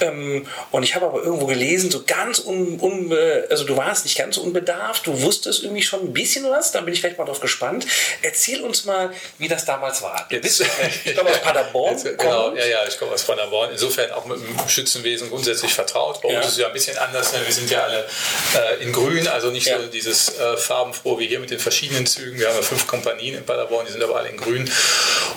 Ähm, 0.00 0.46
und 0.70 0.82
ich 0.82 0.94
habe 0.94 1.06
aber 1.06 1.22
irgendwo 1.22 1.46
gelesen, 1.46 1.90
so 1.90 2.02
ganz 2.06 2.38
un, 2.38 2.78
un 2.80 3.12
also 3.50 3.64
du 3.64 3.76
warst 3.76 4.04
nicht 4.04 4.18
ganz 4.18 4.36
unbedarft, 4.36 4.75
Bedarf? 4.76 5.00
Du 5.00 5.20
wusstest 5.22 5.62
irgendwie 5.62 5.82
schon 5.82 6.00
ein 6.00 6.12
bisschen 6.12 6.48
was, 6.50 6.72
da 6.72 6.80
bin 6.80 6.92
ich 6.92 7.00
vielleicht 7.00 7.18
mal 7.18 7.24
drauf 7.24 7.40
gespannt. 7.40 7.86
Erzähl 8.22 8.60
uns 8.62 8.84
mal, 8.84 9.10
wie 9.38 9.48
das 9.48 9.64
damals 9.64 10.02
war. 10.02 10.26
Du 10.30 10.38
bist, 10.38 10.62
ich 11.04 11.14
glaube, 11.14 11.30
aus 11.30 11.40
Paderborn. 11.40 11.92
Jetzt, 11.92 12.18
genau, 12.18 12.54
ja, 12.54 12.64
ja, 12.64 12.86
ich 12.86 12.98
komme 12.98 13.12
aus 13.12 13.24
Paderborn. 13.24 13.70
Insofern 13.72 14.10
auch 14.12 14.26
mit 14.26 14.38
dem 14.38 14.68
Schützenwesen 14.68 15.30
grundsätzlich 15.30 15.72
vertraut. 15.72 16.20
Bei 16.22 16.30
ja. 16.30 16.38
uns 16.38 16.46
ist 16.46 16.52
es 16.52 16.58
ja 16.58 16.66
ein 16.66 16.72
bisschen 16.72 16.96
anders. 16.98 17.32
Ne? 17.32 17.40
Wir 17.44 17.54
sind 17.54 17.70
ja 17.70 17.82
alle 17.82 18.06
äh, 18.54 18.82
in 18.82 18.92
grün, 18.92 19.26
also 19.28 19.50
nicht 19.50 19.66
ja. 19.66 19.80
so 19.80 19.86
dieses 19.86 20.38
äh, 20.38 20.56
farbenfroh 20.56 21.18
wie 21.18 21.26
hier 21.26 21.40
mit 21.40 21.50
den 21.50 21.58
verschiedenen 21.58 22.06
Zügen. 22.06 22.38
Wir 22.38 22.48
haben 22.48 22.56
ja 22.56 22.62
fünf 22.62 22.86
Kompanien 22.86 23.36
in 23.36 23.44
Paderborn, 23.44 23.86
die 23.86 23.92
sind 23.92 24.02
aber 24.02 24.16
alle 24.16 24.28
in 24.28 24.36
grün. 24.36 24.70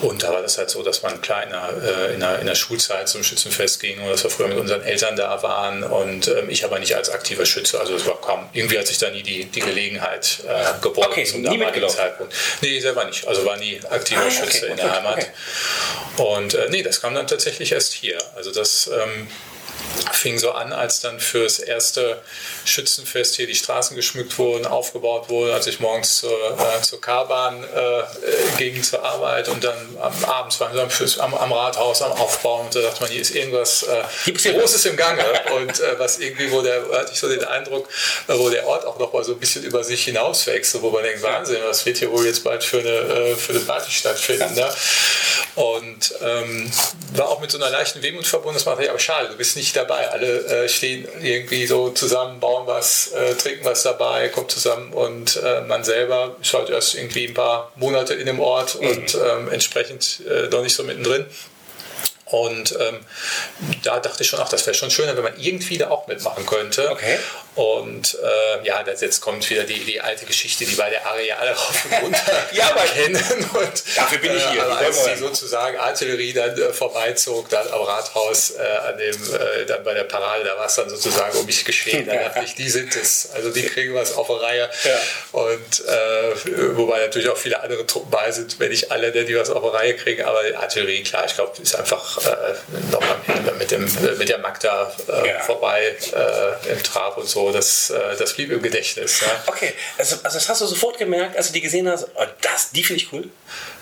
Und 0.02 0.24
da 0.24 0.32
war 0.32 0.42
das 0.42 0.58
halt 0.58 0.70
so, 0.70 0.84
dass 0.84 1.02
man 1.02 1.22
klar 1.22 1.44
in 1.44 1.50
der, 1.50 2.10
äh, 2.10 2.14
in 2.14 2.20
der, 2.20 2.40
in 2.40 2.46
der 2.46 2.56
Schulzeit 2.56 3.10
zum 3.10 3.24
Schützenfest 3.24 3.80
ging 3.80 4.02
und 4.02 4.10
dass 4.10 4.24
wir 4.24 4.30
früher 4.30 4.48
mit 4.48 4.58
unseren 4.58 4.84
Eltern 4.84 5.16
da 5.16 5.42
waren. 5.44 5.84
Und 5.84 6.28
ähm, 6.28 6.50
ich 6.50 6.64
aber 6.64 6.80
nicht 6.80 6.96
als 6.96 7.10
aktiver 7.10 7.46
Schütze. 7.46 7.80
Also 7.80 7.96
es 7.96 8.06
war 8.06 8.20
kaum, 8.22 8.50
irgendwie 8.54 8.78
hat 8.78 8.88
sich 8.88 8.98
da 8.98 9.10
nie 9.10 9.19
die 9.24 9.44
die, 9.44 9.46
die 9.46 9.60
Gelegenheit 9.60 10.40
äh, 10.48 10.82
geboten 10.82 11.08
okay, 11.12 11.24
zum 11.24 11.44
damaligen 11.44 11.90
Zeitpunkt. 11.90 12.34
Nee, 12.62 12.80
selber 12.80 13.06
nicht. 13.06 13.28
Also 13.28 13.46
war 13.46 13.58
nie 13.58 13.80
aktiver 13.90 14.26
ah, 14.26 14.32
Schütze 14.32 14.64
okay, 14.64 14.72
in 14.72 14.78
der 14.78 14.96
Heimat. 14.96 15.18
Okay. 15.18 16.24
Und 16.24 16.54
äh, 16.54 16.68
nee, 16.70 16.84
das 16.84 17.02
kam 17.02 17.14
dann 17.14 17.28
tatsächlich 17.28 17.72
erst 17.72 17.94
hier. 17.94 18.18
Also 18.36 18.52
das 18.52 18.88
ähm, 18.88 19.28
fing 20.12 20.38
so 20.38 20.52
an, 20.52 20.74
als 20.74 21.00
dann 21.00 21.20
fürs 21.20 21.60
erste 21.60 22.22
Schützenfest 22.66 23.36
hier 23.36 23.48
die 23.48 23.56
Straßen 23.56 23.96
geschmückt 23.96 24.38
wurden, 24.38 24.66
aufgebaut 24.66 25.30
wurden, 25.30 25.54
als 25.54 25.68
ich 25.68 25.80
morgens 25.80 26.18
zur, 26.18 26.32
äh, 26.32 26.82
zur 26.82 27.02
K-Bahn 27.02 27.64
äh, 27.64 28.58
ging 28.58 28.82
zur 28.84 29.04
Arbeit 29.04 29.48
und 29.50 29.64
dann 29.64 29.98
am, 30.02 30.26
abends 30.26 30.60
waren 30.60 30.74
wir 30.74 30.84
am, 30.84 31.34
am, 31.34 31.52
Rathaus 31.52 32.02
am 32.02 32.12
Aufbauen 32.14 32.66
und 32.66 32.76
da 32.76 32.82
dachte 32.82 33.02
man, 33.02 33.12
hier 33.12 33.22
ist 33.22 33.36
irgendwas 33.36 33.84
äh, 33.84 34.32
Großes 34.32 34.86
im 34.86 34.98
Gange 34.98 35.24
und 35.56 35.80
äh, 35.80 36.00
was 36.00 36.20
irgendwie, 36.20 36.52
wo 36.52 36.62
der, 36.62 36.82
hatte 36.92 37.12
ich 37.14 37.20
so 37.20 37.30
den 37.30 37.44
Eindruck, 37.44 37.88
äh, 38.28 38.38
wo 38.38 38.50
der 38.50 38.68
Ort 38.68 38.86
auch 38.86 39.00
noch 39.00 39.14
mal 39.14 39.24
so 39.24 39.34
ein 39.34 39.40
bisschen 39.40 39.64
über 39.64 39.84
sich 39.84 40.04
hinauswächst, 40.04 40.82
wo 40.82 40.90
man 40.90 41.04
denkt, 41.04 41.22
Wahnsinn, 41.24 41.60
was 41.66 41.86
wird 41.86 41.98
hier 41.98 42.12
wohl 42.12 42.26
jetzt 42.26 42.44
bald 42.44 42.64
für 42.64 42.80
eine, 42.80 42.90
äh, 42.90 43.36
für 43.36 43.54
eine 43.54 43.62
Party 43.62 43.92
stattfinden. 43.92 44.54
Ne? 44.56 44.70
Und 45.60 46.14
ähm, 46.22 46.72
war 47.16 47.28
auch 47.28 47.42
mit 47.42 47.52
so 47.52 47.58
einer 47.58 47.70
leichten 47.70 48.02
Wehmut 48.02 48.26
verbunden, 48.26 48.56
das 48.56 48.66
macht 48.66 48.82
ja 48.82 48.92
aber 48.92 49.00
schade, 49.00 49.28
du 49.28 49.36
bist 49.36 49.58
nicht 49.58 49.76
dabei. 49.76 50.10
Alle 50.10 50.46
äh, 50.46 50.70
stehen 50.70 51.06
irgendwie 51.22 51.68
so 51.68 51.90
zusammen, 51.90 52.40
bauen 52.40 52.66
was, 52.66 53.12
äh, 53.12 53.36
trinken 53.36 53.66
was 53.66 53.84
dabei, 53.84 54.30
kommt 54.30 54.52
zusammen 54.52 54.94
und 54.94 55.36
äh, 55.36 55.60
man 55.60 55.84
selber 55.84 56.38
ist 56.42 56.54
halt 56.54 56.70
erst 56.70 56.96
irgendwie 56.96 57.28
ein 57.28 57.34
paar 57.34 57.74
Monate 57.76 58.14
in 58.14 58.26
dem 58.26 58.40
Ort 58.40 58.80
mhm. 58.80 58.88
und 58.88 59.16
ähm, 59.16 59.52
entsprechend 59.52 60.22
äh, 60.30 60.48
noch 60.48 60.62
nicht 60.62 60.74
so 60.78 60.84
mittendrin. 60.84 61.26
Und 62.24 62.78
ähm, 62.80 63.00
da 63.84 64.00
dachte 64.00 64.24
ich 64.24 64.30
schon, 64.30 64.40
ach, 64.40 64.48
das 64.48 64.66
wäre 64.66 64.76
schon 64.76 64.92
schöner, 64.92 65.18
wenn 65.18 65.24
man 65.24 65.38
irgendwie 65.38 65.78
da 65.78 65.90
auch 65.90 66.08
mitmachen 66.08 66.46
könnte. 66.46 66.90
Okay. 66.90 67.18
Und 67.60 68.18
äh, 68.24 68.66
ja, 68.66 68.84
das, 68.84 69.02
jetzt 69.02 69.20
kommt 69.20 69.50
wieder 69.50 69.66
die, 69.66 69.82
die 69.84 70.00
alte 70.00 70.26
Geschichte, 70.26 70.64
die 70.64 70.76
bei 70.76 70.90
der 70.90 71.06
Areale 71.06 71.52
rauf 71.52 71.84
und 71.84 72.04
runter 72.04 72.48
ja, 72.54 72.70
aber 72.70 72.84
kennen. 72.84 73.22
Und, 73.54 73.98
dafür 73.98 74.18
bin 74.20 74.38
ich 74.38 74.48
hier. 74.48 74.62
Äh, 74.62 74.86
als 74.86 75.04
die 75.04 75.18
sozusagen 75.18 75.78
Artillerie 75.78 76.32
dann 76.32 76.58
äh, 76.58 76.72
vorbeizog, 76.72 77.50
dann 77.50 77.68
am 77.68 77.82
Rathaus, 77.82 78.52
äh, 78.52 78.62
an 78.62 78.98
dem, 78.98 79.14
äh, 79.14 79.66
dann 79.66 79.84
bei 79.84 79.94
der 79.94 80.06
Parade, 80.06 80.46
da 80.46 80.56
war 80.56 80.68
es 80.68 80.76
dann 80.76 80.90
sozusagen 80.90 81.38
um 81.38 81.46
mich 81.46 81.66
geschehen. 81.66 82.08
Da 82.08 82.16
dachte 82.16 82.46
ich, 82.46 82.56
die 82.56 82.70
sind 82.70 82.96
es. 82.96 83.30
Also 83.34 83.52
die 83.52 83.64
kriegen 83.64 83.94
was 83.94 84.16
auf 84.16 84.28
der 84.28 84.42
Reihe. 84.42 84.70
Ja. 84.86 85.00
Und 85.34 85.86
äh, 85.86 86.78
wobei 86.78 87.02
natürlich 87.02 87.28
auch 87.28 87.38
viele 87.38 87.62
andere 87.62 87.86
Truppen 87.86 88.10
bei 88.10 88.32
sind, 88.32 88.58
wenn 88.62 88.70
nicht 88.70 88.90
alle, 88.90 89.12
die 89.12 89.36
was 89.36 89.50
auf 89.50 89.64
der 89.64 89.74
Reihe 89.74 89.98
kriegen. 89.98 90.24
Aber 90.24 90.44
die 90.44 90.56
Artillerie, 90.56 91.04
klar, 91.04 91.26
ich 91.26 91.36
glaube, 91.36 91.62
ist 91.62 91.76
einfach 91.76 92.22
nochmal 92.90 93.18
mit, 93.58 93.70
dem, 93.72 93.84
mit 94.18 94.30
der 94.30 94.38
Magda 94.38 94.96
ja. 95.26 95.40
vorbei 95.42 95.98
im 96.72 96.82
Trab 96.84 97.18
und 97.18 97.28
so 97.28 97.49
das, 97.52 97.90
äh, 97.90 98.18
das 98.18 98.34
blieb 98.34 98.52
im 98.52 98.62
Gedächtnis. 98.62 99.22
Ja. 99.22 99.44
Okay, 99.48 99.74
also, 99.98 100.18
also 100.24 100.38
das 100.38 100.50
hast 100.50 100.62
du 100.62 100.66
sofort 100.66 100.98
gemerkt, 100.98 101.38
als 101.38 101.48
du 101.48 101.54
die 101.54 101.62
gesehen 101.62 101.88
hast, 101.88 102.08
oh, 102.16 102.26
das, 102.42 102.72
die 102.72 102.84
finde 102.84 103.04
ich 103.04 103.14
cool. 103.14 103.30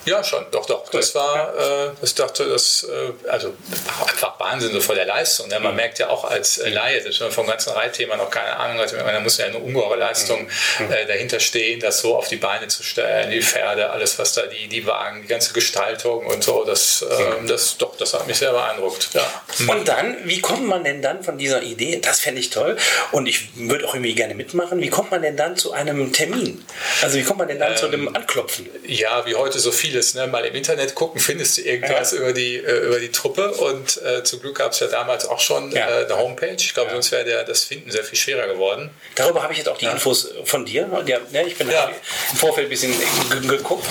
Ja, 0.07 0.23
schon, 0.23 0.45
doch, 0.51 0.65
doch. 0.65 0.89
Das 0.89 1.13
war, 1.15 1.53
äh, 1.53 1.91
ich 2.01 2.15
dachte, 2.15 2.47
das, 2.47 2.83
äh, 2.83 3.29
also 3.29 3.53
einfach 3.99 4.39
Wahnsinn 4.39 4.71
so 4.71 4.79
vor 4.79 4.95
der 4.95 5.05
Leistung. 5.05 5.49
Ne? 5.49 5.59
Man 5.59 5.71
mhm. 5.71 5.77
merkt 5.77 5.99
ja 5.99 6.09
auch 6.09 6.23
als 6.23 6.59
äh, 6.59 6.69
Laie, 6.69 7.01
dass 7.01 7.19
man 7.19 7.29
vom 7.29 7.45
ganzen 7.45 7.73
Reitthema 7.73 8.15
noch 8.15 8.29
keine 8.29 8.55
Ahnung 8.55 8.79
hat, 8.79 8.93
da 8.93 9.19
muss 9.19 9.37
ja 9.37 9.47
eine 9.47 9.59
ungeheure 9.59 9.97
Leistung 9.97 10.47
mhm. 10.79 10.91
äh, 10.91 11.05
dahinter 11.05 11.41
stehen, 11.41 11.81
das 11.81 11.99
so 11.99 12.15
auf 12.15 12.29
die 12.29 12.37
Beine 12.37 12.69
zu 12.69 12.83
stellen, 12.83 13.31
die 13.31 13.41
Pferde, 13.41 13.89
alles, 13.89 14.17
was 14.17 14.33
da, 14.33 14.43
die, 14.43 14.67
die 14.67 14.85
Wagen, 14.85 15.23
die 15.23 15.27
ganze 15.27 15.51
Gestaltung 15.51 16.25
und 16.25 16.41
so, 16.41 16.63
das, 16.63 17.01
äh, 17.01 17.45
das, 17.45 17.77
doch, 17.77 17.97
das 17.97 18.13
hat 18.13 18.27
mich 18.27 18.37
sehr 18.37 18.53
beeindruckt. 18.53 19.09
Ja. 19.13 19.43
Und 19.67 19.89
dann, 19.89 20.15
wie 20.23 20.39
kommt 20.39 20.67
man 20.67 20.85
denn 20.85 21.01
dann 21.01 21.21
von 21.21 21.37
dieser 21.37 21.63
Idee, 21.63 21.99
das 22.01 22.21
fände 22.21 22.39
ich 22.39 22.49
toll 22.49 22.77
und 23.11 23.27
ich 23.27 23.49
würde 23.55 23.85
auch 23.85 23.93
irgendwie 23.93 24.15
gerne 24.15 24.35
mitmachen, 24.35 24.79
wie 24.79 24.89
kommt 24.89 25.11
man 25.11 25.21
denn 25.21 25.35
dann 25.35 25.57
zu 25.57 25.73
einem 25.73 26.13
Termin? 26.13 26.63
Also 27.01 27.17
wie 27.17 27.23
kommt 27.23 27.39
man 27.39 27.49
denn 27.49 27.59
dann 27.59 27.71
ähm, 27.71 27.77
zu 27.77 27.87
einem 27.87 28.15
Anklopfen? 28.15 28.69
Ja, 28.85 29.25
wie 29.25 29.35
heute 29.35 29.59
so 29.59 29.71
viele 29.71 29.97
vieles. 29.98 30.13
Ne? 30.13 30.27
Mal 30.27 30.46
im 30.46 30.56
Internet 30.56 30.96
gucken, 30.96 31.20
findest 31.20 31.58
du 31.58 31.62
irgendwas 31.62 32.12
ja. 32.12 32.20
über, 32.20 32.34
die, 32.34 32.58
äh, 32.58 32.86
über 32.88 33.00
die 33.00 33.12
Truppe. 33.12 33.51
Und 33.51 34.01
äh, 34.04 34.24
zum 34.24 34.42
Glück 34.42 34.58
gab 34.58 34.72
es 34.72 34.80
ja 34.80 34.88
damals 34.88 35.25
auch 35.25 35.39
schon 35.39 35.72
ja. 35.72 35.88
äh, 35.88 36.06
eine 36.06 36.18
Homepage. 36.18 36.56
Ich 36.58 36.74
glaube, 36.74 36.89
ja. 36.89 36.94
sonst 36.94 37.12
wäre 37.12 37.46
das 37.46 37.63
Finden 37.63 37.92
sehr 37.92 38.04
viel 38.04 38.18
schwerer 38.18 38.48
geworden. 38.48 38.89
Darüber 39.16 39.44
habe 39.44 39.54
ich 39.54 39.60
jetzt 39.60 39.70
auch 39.70 39.77
die 39.77 39.86
Infos 39.86 40.30
von 40.46 40.66
dir. 40.66 40.89
Ja, 41.06 41.20
ne, 41.32 41.44
ich 41.48 41.58
bin 41.58 41.70
im 41.70 42.38
Vorfeld 42.38 42.68
ein 42.68 42.70
bisschen 42.70 42.94
geguckt. 43.48 43.88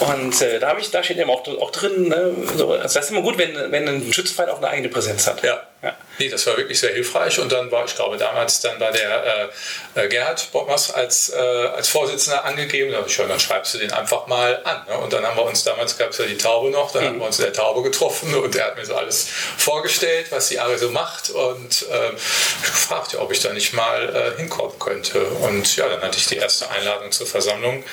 Und 0.00 0.40
äh, 0.42 0.58
da, 0.58 0.76
ich, 0.78 0.90
da 0.90 1.02
steht 1.02 1.18
eben 1.18 1.30
auch, 1.30 1.46
auch 1.46 1.70
drin, 1.70 2.08
ne? 2.08 2.34
so, 2.56 2.72
also 2.72 2.82
das 2.82 2.96
ist 2.96 3.10
immer 3.10 3.22
gut, 3.22 3.38
wenn, 3.38 3.54
wenn 3.70 3.88
ein 3.88 4.12
Schützenverein 4.12 4.50
auch 4.50 4.58
eine 4.58 4.68
eigene 4.68 4.88
Präsenz 4.88 5.26
hat. 5.26 5.42
Ja. 5.42 5.66
Ja. 5.84 5.94
Nee, 6.18 6.28
das 6.28 6.46
war 6.46 6.56
wirklich 6.56 6.80
sehr 6.80 6.92
hilfreich. 6.92 7.38
Und 7.38 7.52
dann 7.52 7.70
war, 7.70 7.84
ich 7.84 7.94
glaube, 7.94 8.16
damals 8.16 8.60
dann 8.60 8.80
war 8.80 8.90
der 8.92 9.50
äh, 9.94 10.04
äh 10.04 10.08
Gerhard 10.08 10.50
Bockmas 10.52 10.90
als, 10.90 11.30
äh, 11.30 11.36
als 11.36 11.88
Vorsitzender 11.88 12.44
angegeben. 12.44 12.90
Da 12.90 12.98
habe 12.98 13.08
ich 13.08 13.14
schon, 13.14 13.28
dann 13.28 13.40
schreibst 13.40 13.74
du 13.74 13.78
den 13.78 13.92
einfach 13.92 14.26
mal 14.26 14.60
an. 14.64 14.84
Ne? 14.88 14.96
Und 14.98 15.12
dann 15.12 15.26
haben 15.26 15.36
wir 15.36 15.44
uns, 15.44 15.64
damals 15.64 15.98
gab 15.98 16.10
es 16.10 16.18
ja 16.18 16.24
die 16.24 16.38
Taube 16.38 16.70
noch, 16.70 16.92
dann 16.92 17.02
mhm. 17.02 17.08
haben 17.08 17.18
wir 17.18 17.26
uns 17.26 17.38
in 17.38 17.44
der 17.44 17.52
Taube 17.52 17.82
getroffen 17.82 18.34
und 18.34 18.54
der 18.54 18.66
hat 18.66 18.76
mir 18.76 18.86
so 18.86 18.94
alles 18.94 19.28
vorgestellt, 19.58 20.26
was 20.30 20.48
die 20.48 20.58
Ari 20.58 20.78
so 20.78 20.90
macht. 20.90 21.30
Und 21.30 21.86
äh, 21.90 22.10
gefragt, 22.12 23.14
ob 23.16 23.30
ich 23.30 23.40
da 23.40 23.52
nicht 23.52 23.74
mal 23.74 24.14
äh, 24.14 24.38
hinkommen 24.38 24.78
könnte. 24.78 25.22
Und 25.24 25.76
ja, 25.76 25.88
dann 25.88 26.00
hatte 26.00 26.16
ich 26.16 26.26
die 26.26 26.36
erste 26.36 26.70
Einladung 26.70 27.12
zur 27.12 27.26
Versammlung 27.26 27.84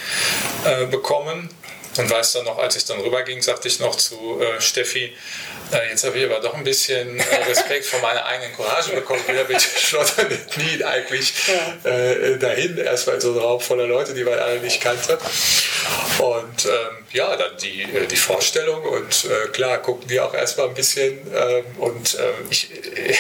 äh, 0.66 0.86
bekommen. 0.86 1.50
Und 1.98 2.10
weiß 2.10 2.34
dann 2.34 2.46
noch, 2.46 2.58
als 2.58 2.78
ich 2.78 2.86
dann 2.86 3.02
rüberging, 3.02 3.42
sagte 3.42 3.68
ich 3.68 3.80
noch 3.80 3.96
zu 3.96 4.40
äh, 4.40 4.62
Steffi, 4.62 5.14
jetzt 5.90 6.04
habe 6.04 6.18
ich 6.18 6.26
aber 6.26 6.40
doch 6.40 6.54
ein 6.54 6.64
bisschen 6.64 7.20
äh, 7.20 7.36
Respekt 7.48 7.86
vor 7.86 8.00
meiner 8.02 8.26
eigenen 8.26 8.54
Courage 8.54 8.92
bekommen. 8.92 9.22
Wieder 9.28 9.44
bin 9.46 9.58
ich 9.58 9.64
schlotternde 9.88 10.38
Knie 10.38 10.84
eigentlich 10.84 11.34
äh, 11.84 12.38
dahin, 12.38 12.78
erstmal 12.78 13.16
in 13.16 13.22
so 13.22 13.32
einem 13.32 13.40
Raum 13.40 13.60
voller 13.60 13.88
Leute, 13.88 14.14
die 14.14 14.24
man 14.24 14.38
alle 14.40 14.60
nicht 14.60 14.82
kannte. 14.82 15.18
Und 16.20 16.66
ähm, 16.66 17.06
ja, 17.12 17.36
dann 17.36 17.58
die, 17.58 17.84
äh, 17.84 18.06
die 18.06 18.16
Vorstellung 18.16 18.84
und 18.84 19.26
äh, 19.26 19.48
klar 19.50 19.82
gucken 19.82 20.08
die 20.08 20.20
auch 20.20 20.34
erstmal 20.34 20.68
ein 20.68 20.74
bisschen 20.74 21.20
ähm, 21.34 21.66
und 21.78 22.16
ähm, 22.16 22.48
ich, 22.50 22.70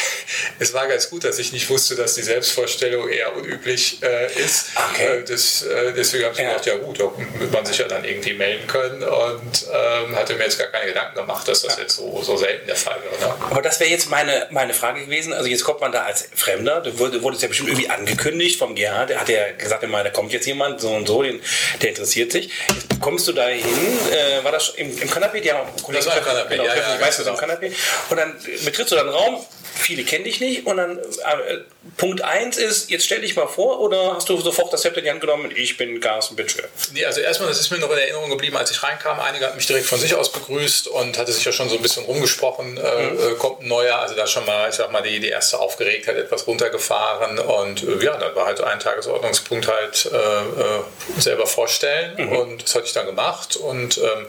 es 0.60 0.74
war 0.74 0.88
ganz 0.88 1.10
gut, 1.10 1.24
dass 1.24 1.40
ich 1.40 1.52
nicht 1.52 1.70
wusste, 1.70 1.96
dass 1.96 2.16
die 2.16 2.22
Selbstvorstellung 2.22 3.10
eher 3.10 3.36
unüblich 3.36 4.02
ist. 4.36 4.68
Okay. 4.94 5.24
Das, 5.28 5.66
deswegen 5.96 6.26
habe 6.26 6.34
ich 6.34 6.40
ja. 6.40 6.50
gedacht, 6.50 6.66
ja 6.66 6.78
gut, 6.78 7.00
da 7.00 7.12
wird 7.40 7.52
man 7.52 7.66
sich 7.66 7.78
ja 7.78 7.88
dann 7.88 8.04
irgendwie 8.04 8.34
melden 8.34 8.68
können 8.68 9.04
und 9.04 9.66
ähm, 9.72 10.16
hatte 10.16 10.36
mir 10.36 10.44
jetzt 10.44 10.58
gar 10.58 10.68
keine 10.68 10.88
Gedanken 10.88 11.16
gemacht, 11.16 11.48
dass 11.48 11.62
das 11.62 11.78
jetzt 11.78 11.96
so, 11.96 12.22
so 12.22 12.38
selten 12.42 12.68
der 12.68 12.76
Fall 12.76 13.00
wäre. 13.04 13.30
Ne? 13.30 13.36
Aber 13.50 13.62
das 13.62 13.80
wäre 13.80 13.90
jetzt 13.90 14.10
meine, 14.10 14.48
meine 14.52 14.74
Frage 14.74 15.06
gewesen. 15.06 15.34
Also 15.34 15.48
jetzt 15.50 15.64
kommt 15.64 15.82
man 15.82 15.92
da 15.92 16.04
als 16.04 16.28
Fremder, 16.36 16.82
da 16.82 16.98
wurde, 17.00 17.22
wurde 17.24 17.38
es 17.38 17.42
ja 17.42 17.48
bestimmt 17.48 17.70
irgendwie 17.70 17.90
angekündigt 17.90 18.60
vom 18.60 18.76
Gerhard, 18.76 19.10
der 19.10 19.22
hat 19.22 19.30
ja 19.30 19.52
gesagt, 19.58 19.84
immer, 19.84 20.04
da 20.04 20.10
kommt 20.10 20.34
jetzt 20.34 20.46
jemand, 20.46 20.82
so 20.82 20.90
und 20.90 21.08
so, 21.08 21.24
den, 21.24 21.42
der 21.82 21.90
interessiert 21.90 22.32
sich. 22.32 22.52
Jetzt 22.68 23.00
kommst 23.00 23.28
du 23.28 23.34
da 23.34 23.48
hin, 23.48 23.64
äh, 24.12 24.44
war 24.44 24.52
das 24.52 24.70
im, 24.70 24.90
im 24.90 25.10
Kanapé? 25.10 25.42
Ja, 25.44 25.66
das 25.92 26.06
war 26.06 26.18
im 26.18 26.24
Kanapé, 26.24 26.50
genau, 26.50 26.64
ja, 26.66 26.76
ja, 26.76 26.96
ich 26.96 27.02
weiß, 27.02 27.18
genau. 27.18 27.32
im 27.32 27.38
Kanapé. 27.38 27.72
Und 28.10 28.18
dann 28.18 28.36
betrittst 28.66 28.92
du 28.92 28.96
dann 28.96 29.10
Raum, 29.10 29.46
viele 29.74 30.04
kennen 30.04 30.24
dich 30.24 30.40
nicht 30.40 30.66
und 30.66 30.78
dann 30.78 30.98
äh, 30.98 31.58
Punkt 31.98 32.22
1 32.22 32.58
ist, 32.58 32.90
jetzt 32.90 33.06
stell 33.06 33.22
dich 33.22 33.36
mal 33.36 33.48
vor 33.48 33.80
oder 33.80 34.16
hast 34.16 34.30
du 34.30 34.40
sofort 34.40 34.72
das 34.72 34.82
Zepter 34.82 35.00
in 35.00 35.06
die 35.06 35.12
Hand 35.12 35.22
genommen, 35.22 35.52
ich 35.56 35.78
bin 35.78 36.00
Carsten, 36.00 36.36
bitte 36.36 36.70
Nee, 36.94 37.06
also 37.06 37.22
erstmal, 37.22 37.50
das 37.50 37.60
ist 37.60 37.72
mir 37.72 37.80
noch 37.80 37.92
in 37.92 37.98
Erinnerung 37.98 38.30
geblieben, 38.30 38.58
als 38.58 38.72
ich 38.72 38.82
reinkam, 38.84 39.20
einige 39.20 39.46
hat 39.46 39.56
mich 39.56 39.68
direkt 39.68 39.86
von 39.86 40.00
sich 40.00 40.14
aus 40.16 40.32
begrüßt 40.32 40.88
und 40.88 41.18
hatte 41.18 41.32
sich 41.32 41.44
ja 41.44 41.52
schon 41.52 41.70
so 41.70 41.76
ein 41.76 41.82
bisschen 41.82 42.06
rumgesprochen, 42.06 42.31
äh, 42.78 43.12
mhm. 43.12 43.20
äh, 43.20 43.36
kommt 43.38 43.62
ein 43.62 43.68
neuer, 43.68 43.98
also 44.00 44.16
da 44.16 44.28
schon 44.28 44.46
mal, 44.46 44.70
ich 44.70 44.76
sag 44.76 44.92
mal, 44.92 45.02
die, 45.02 45.20
die 45.20 45.30
erste 45.30 45.60
Aufgeregtheit 45.60 46.18
etwas 46.18 46.48
runtergefahren 46.48 47.40
und 47.40 47.84
äh, 47.84 48.04
ja, 48.04 48.18
dann 48.18 48.36
war 48.36 48.46
halt 48.46 48.62
ein 48.62 48.80
Tagesordnungspunkt 48.80 49.68
halt 49.68 50.10
äh, 50.12 50.18
äh, 50.18 50.82
selber 51.18 51.48
vorstellen 51.48 52.16
mhm. 52.18 52.32
und 52.38 52.64
das 52.64 52.76
hatte 52.76 52.86
ich 52.86 52.94
dann 52.94 53.06
gemacht 53.06 53.56
und 53.56 53.98
ähm, 53.98 54.28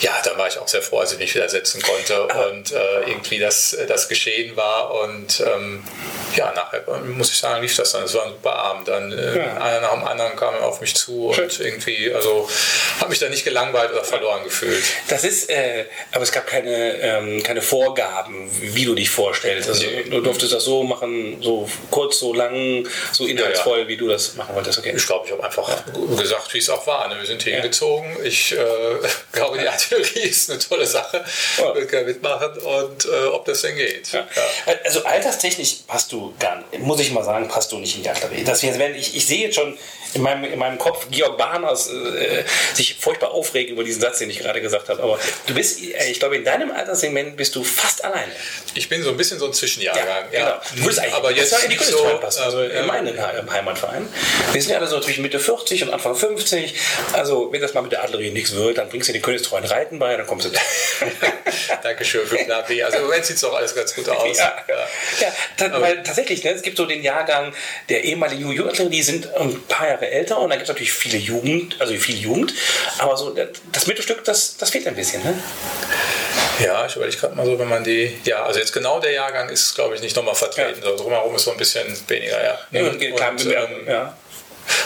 ja, 0.00 0.12
da 0.24 0.36
war 0.38 0.48
ich 0.48 0.58
auch 0.58 0.68
sehr 0.68 0.82
froh, 0.82 1.00
als 1.00 1.12
ich 1.12 1.18
mich 1.18 1.34
wieder 1.34 1.48
setzen 1.48 1.82
konnte 1.82 2.28
ah. 2.30 2.46
und 2.46 2.72
irgendwie 3.06 3.38
das, 3.38 3.76
das 3.88 4.08
geschehen 4.08 4.56
war 4.56 4.92
und 4.94 5.40
ähm, 5.40 5.84
ja, 6.34 6.52
nachher 6.54 6.82
muss 7.04 7.30
ich 7.30 7.38
sagen, 7.38 7.62
lief 7.62 7.76
das 7.76 7.92
dann. 7.92 8.04
Es 8.04 8.14
war 8.14 8.24
ein 8.24 8.32
super 8.32 8.54
Abend. 8.54 8.88
Dann 8.88 9.12
äh, 9.12 9.38
ja. 9.38 9.56
einer 9.58 9.80
nach 9.80 9.92
dem 9.92 10.04
anderen 10.04 10.36
kam 10.36 10.54
auf 10.56 10.80
mich 10.80 10.94
zu 10.94 11.32
Schön. 11.34 11.44
und 11.44 11.60
irgendwie, 11.60 12.12
also 12.12 12.48
habe 13.00 13.10
mich 13.10 13.18
da 13.18 13.28
nicht 13.28 13.44
gelangweilt 13.44 13.92
oder 13.92 14.04
verloren 14.04 14.44
gefühlt. 14.44 14.84
Das 15.08 15.24
ist, 15.24 15.50
äh, 15.50 15.86
aber 16.12 16.22
es 16.22 16.32
gab 16.32 16.46
keine, 16.46 17.00
ähm, 17.00 17.25
keine 17.42 17.62
Vorgaben, 17.62 18.48
wie 18.60 18.84
du 18.84 18.94
dich 18.94 19.10
vorstellst. 19.10 19.68
Also 19.68 19.86
nee. 19.86 20.04
du 20.04 20.20
durftest 20.20 20.52
das 20.52 20.64
so 20.64 20.82
machen, 20.82 21.38
so 21.42 21.68
kurz, 21.90 22.18
so 22.18 22.32
lang, 22.32 22.86
so 23.12 23.26
inhaltsvoll, 23.26 23.78
ja, 23.78 23.82
ja. 23.84 23.88
wie 23.88 23.96
du 23.96 24.08
das 24.08 24.34
machen 24.34 24.54
wolltest. 24.54 24.78
Okay. 24.78 24.94
Ich 24.96 25.06
glaube, 25.06 25.26
ich 25.26 25.32
habe 25.32 25.44
einfach 25.44 25.84
gesagt, 26.16 26.52
wie 26.54 26.58
es 26.58 26.70
auch 26.70 26.86
war. 26.86 27.08
Ne? 27.08 27.16
Wir 27.18 27.26
sind 27.26 27.42
hier 27.42 27.54
hingezogen. 27.54 28.16
Ich 28.24 28.52
äh, 28.52 28.56
glaube, 29.32 29.58
die 29.58 29.68
Artillerie 29.68 30.20
ist 30.20 30.50
eine 30.50 30.58
tolle 30.58 30.86
Sache. 30.86 31.24
Ich 31.26 31.74
will 31.74 31.86
gerne 31.86 32.06
mitmachen 32.06 32.58
und 32.58 33.04
äh, 33.04 33.26
ob 33.32 33.44
das 33.44 33.62
denn 33.62 33.76
geht. 33.76 34.10
Also 34.84 35.04
alterstechnisch 35.04 35.76
passt 35.86 36.12
du 36.12 36.34
gar 36.38 36.56
nicht, 36.56 36.78
muss 36.80 37.00
ich 37.00 37.10
mal 37.12 37.24
sagen, 37.24 37.48
passt 37.48 37.72
du 37.72 37.78
nicht 37.78 37.96
in 37.96 38.02
die 38.02 38.08
Artillerie. 38.08 38.44
Das 38.44 38.62
jetzt, 38.62 38.78
wenn 38.78 38.94
ich, 38.94 39.16
ich 39.16 39.26
sehe 39.26 39.46
jetzt 39.46 39.54
schon 39.54 39.76
in 40.14 40.22
meinem, 40.22 40.44
in 40.44 40.58
meinem 40.58 40.78
Kopf 40.78 41.06
Georg 41.10 41.36
Bahners 41.36 41.90
äh, 41.90 42.44
sich 42.74 42.96
furchtbar 42.98 43.32
aufregen 43.32 43.74
über 43.74 43.84
diesen 43.84 44.00
Satz, 44.00 44.18
den 44.18 44.30
ich 44.30 44.38
gerade 44.38 44.60
gesagt 44.60 44.88
habe. 44.88 45.02
Aber 45.02 45.18
du 45.46 45.54
bist, 45.54 45.82
äh, 45.82 46.10
ich 46.10 46.18
glaube, 46.18 46.36
in 46.36 46.44
deinem 46.44 46.70
Alterssegment 47.16 47.36
bist 47.36 47.54
du 47.54 47.64
fast 47.64 48.04
alleine. 48.04 48.32
Ich 48.74 48.88
bin 48.88 49.02
so 49.02 49.10
ein 49.10 49.16
bisschen 49.16 49.38
so 49.38 49.46
ein 49.46 49.52
Zwischenjahrgang. 49.52 50.32
Ja, 50.32 50.38
ja. 50.38 50.62
Genau. 50.74 50.90
Du 50.90 51.00
eigentlich 51.00 51.14
aber 51.14 51.32
jetzt 51.32 51.64
in 51.64 51.70
die 51.70 51.78
so, 51.78 52.04
passen, 52.20 52.42
also 52.42 52.62
in 52.62 52.86
meinen 52.86 53.18
Heimatverein. 53.18 54.08
Wir 54.52 54.62
sind 54.62 54.72
ja 54.72 54.78
alle 54.78 54.86
so 54.86 55.00
zwischen 55.00 55.22
Mitte 55.22 55.38
40 55.38 55.84
und 55.84 55.90
Anfang 55.90 56.14
50. 56.14 56.74
Also, 57.12 57.52
wenn 57.52 57.60
das 57.60 57.74
mal 57.74 57.82
mit 57.82 57.92
der 57.92 58.02
Artillerie 58.02 58.30
nichts 58.30 58.54
wird, 58.54 58.78
dann 58.78 58.88
bringst 58.88 59.08
du 59.08 59.12
den 59.12 59.22
königstreuen 59.22 59.64
Reiten 59.64 59.98
bei, 59.98 60.16
dann 60.16 60.26
kommst 60.26 60.46
du. 60.46 60.50
Dankeschön 61.82 62.26
für 62.26 62.36
B. 62.36 62.82
Also, 62.82 62.98
im 62.98 63.04
Moment 63.04 63.24
sieht 63.24 63.36
es 63.36 63.42
doch 63.42 63.54
alles 63.54 63.74
ganz 63.74 63.94
gut 63.94 64.08
aus. 64.08 64.36
Ja. 64.36 64.56
ja, 64.68 65.32
ja 65.60 65.80
weil 65.80 66.02
tatsächlich, 66.02 66.44
ne, 66.44 66.50
es 66.50 66.62
gibt 66.62 66.76
so 66.76 66.86
den 66.86 67.02
Jahrgang 67.02 67.54
der 67.88 68.04
ehemaligen 68.04 68.50
Jugendlichen, 68.50 68.90
die 68.90 69.02
sind 69.02 69.34
ein 69.34 69.62
paar 69.68 69.88
Jahre 69.88 70.10
älter 70.10 70.38
und 70.38 70.50
da 70.50 70.56
gibt 70.56 70.64
es 70.64 70.68
natürlich 70.68 70.92
viele 70.92 71.18
Jugend, 71.18 71.76
also 71.80 71.94
viel 71.94 72.16
Jugend, 72.16 72.54
aber 72.98 73.16
so 73.16 73.34
das 73.72 73.86
Mittelstück, 73.86 74.24
das, 74.24 74.56
das 74.56 74.70
fehlt 74.70 74.86
ein 74.86 74.94
bisschen. 74.94 75.22
Ne? 75.22 75.34
Ja, 76.60 76.86
ich 76.86 76.96
überlege 76.96 77.16
gerade 77.16 77.34
mal 77.34 77.44
so, 77.44 77.58
wenn 77.58 77.68
man 77.68 77.84
die, 77.84 78.18
ja, 78.24 78.44
also 78.44 78.58
jetzt 78.58 78.72
genau 78.72 79.00
der 79.00 79.12
Jahrgang 79.12 79.48
ist, 79.48 79.74
glaube 79.74 79.94
ich, 79.94 80.00
nicht 80.00 80.16
nochmal 80.16 80.34
vertreten. 80.34 80.80
Ja. 80.82 80.90
Also 80.90 81.04
drumherum 81.04 81.34
ist 81.34 81.44
so 81.44 81.50
ein 81.50 81.56
bisschen 81.56 81.86
weniger, 82.08 82.42
ja. 82.42 82.58
ja, 82.70 82.88
und, 82.88 83.46
ähm, 83.46 83.86
ja. 83.86 84.16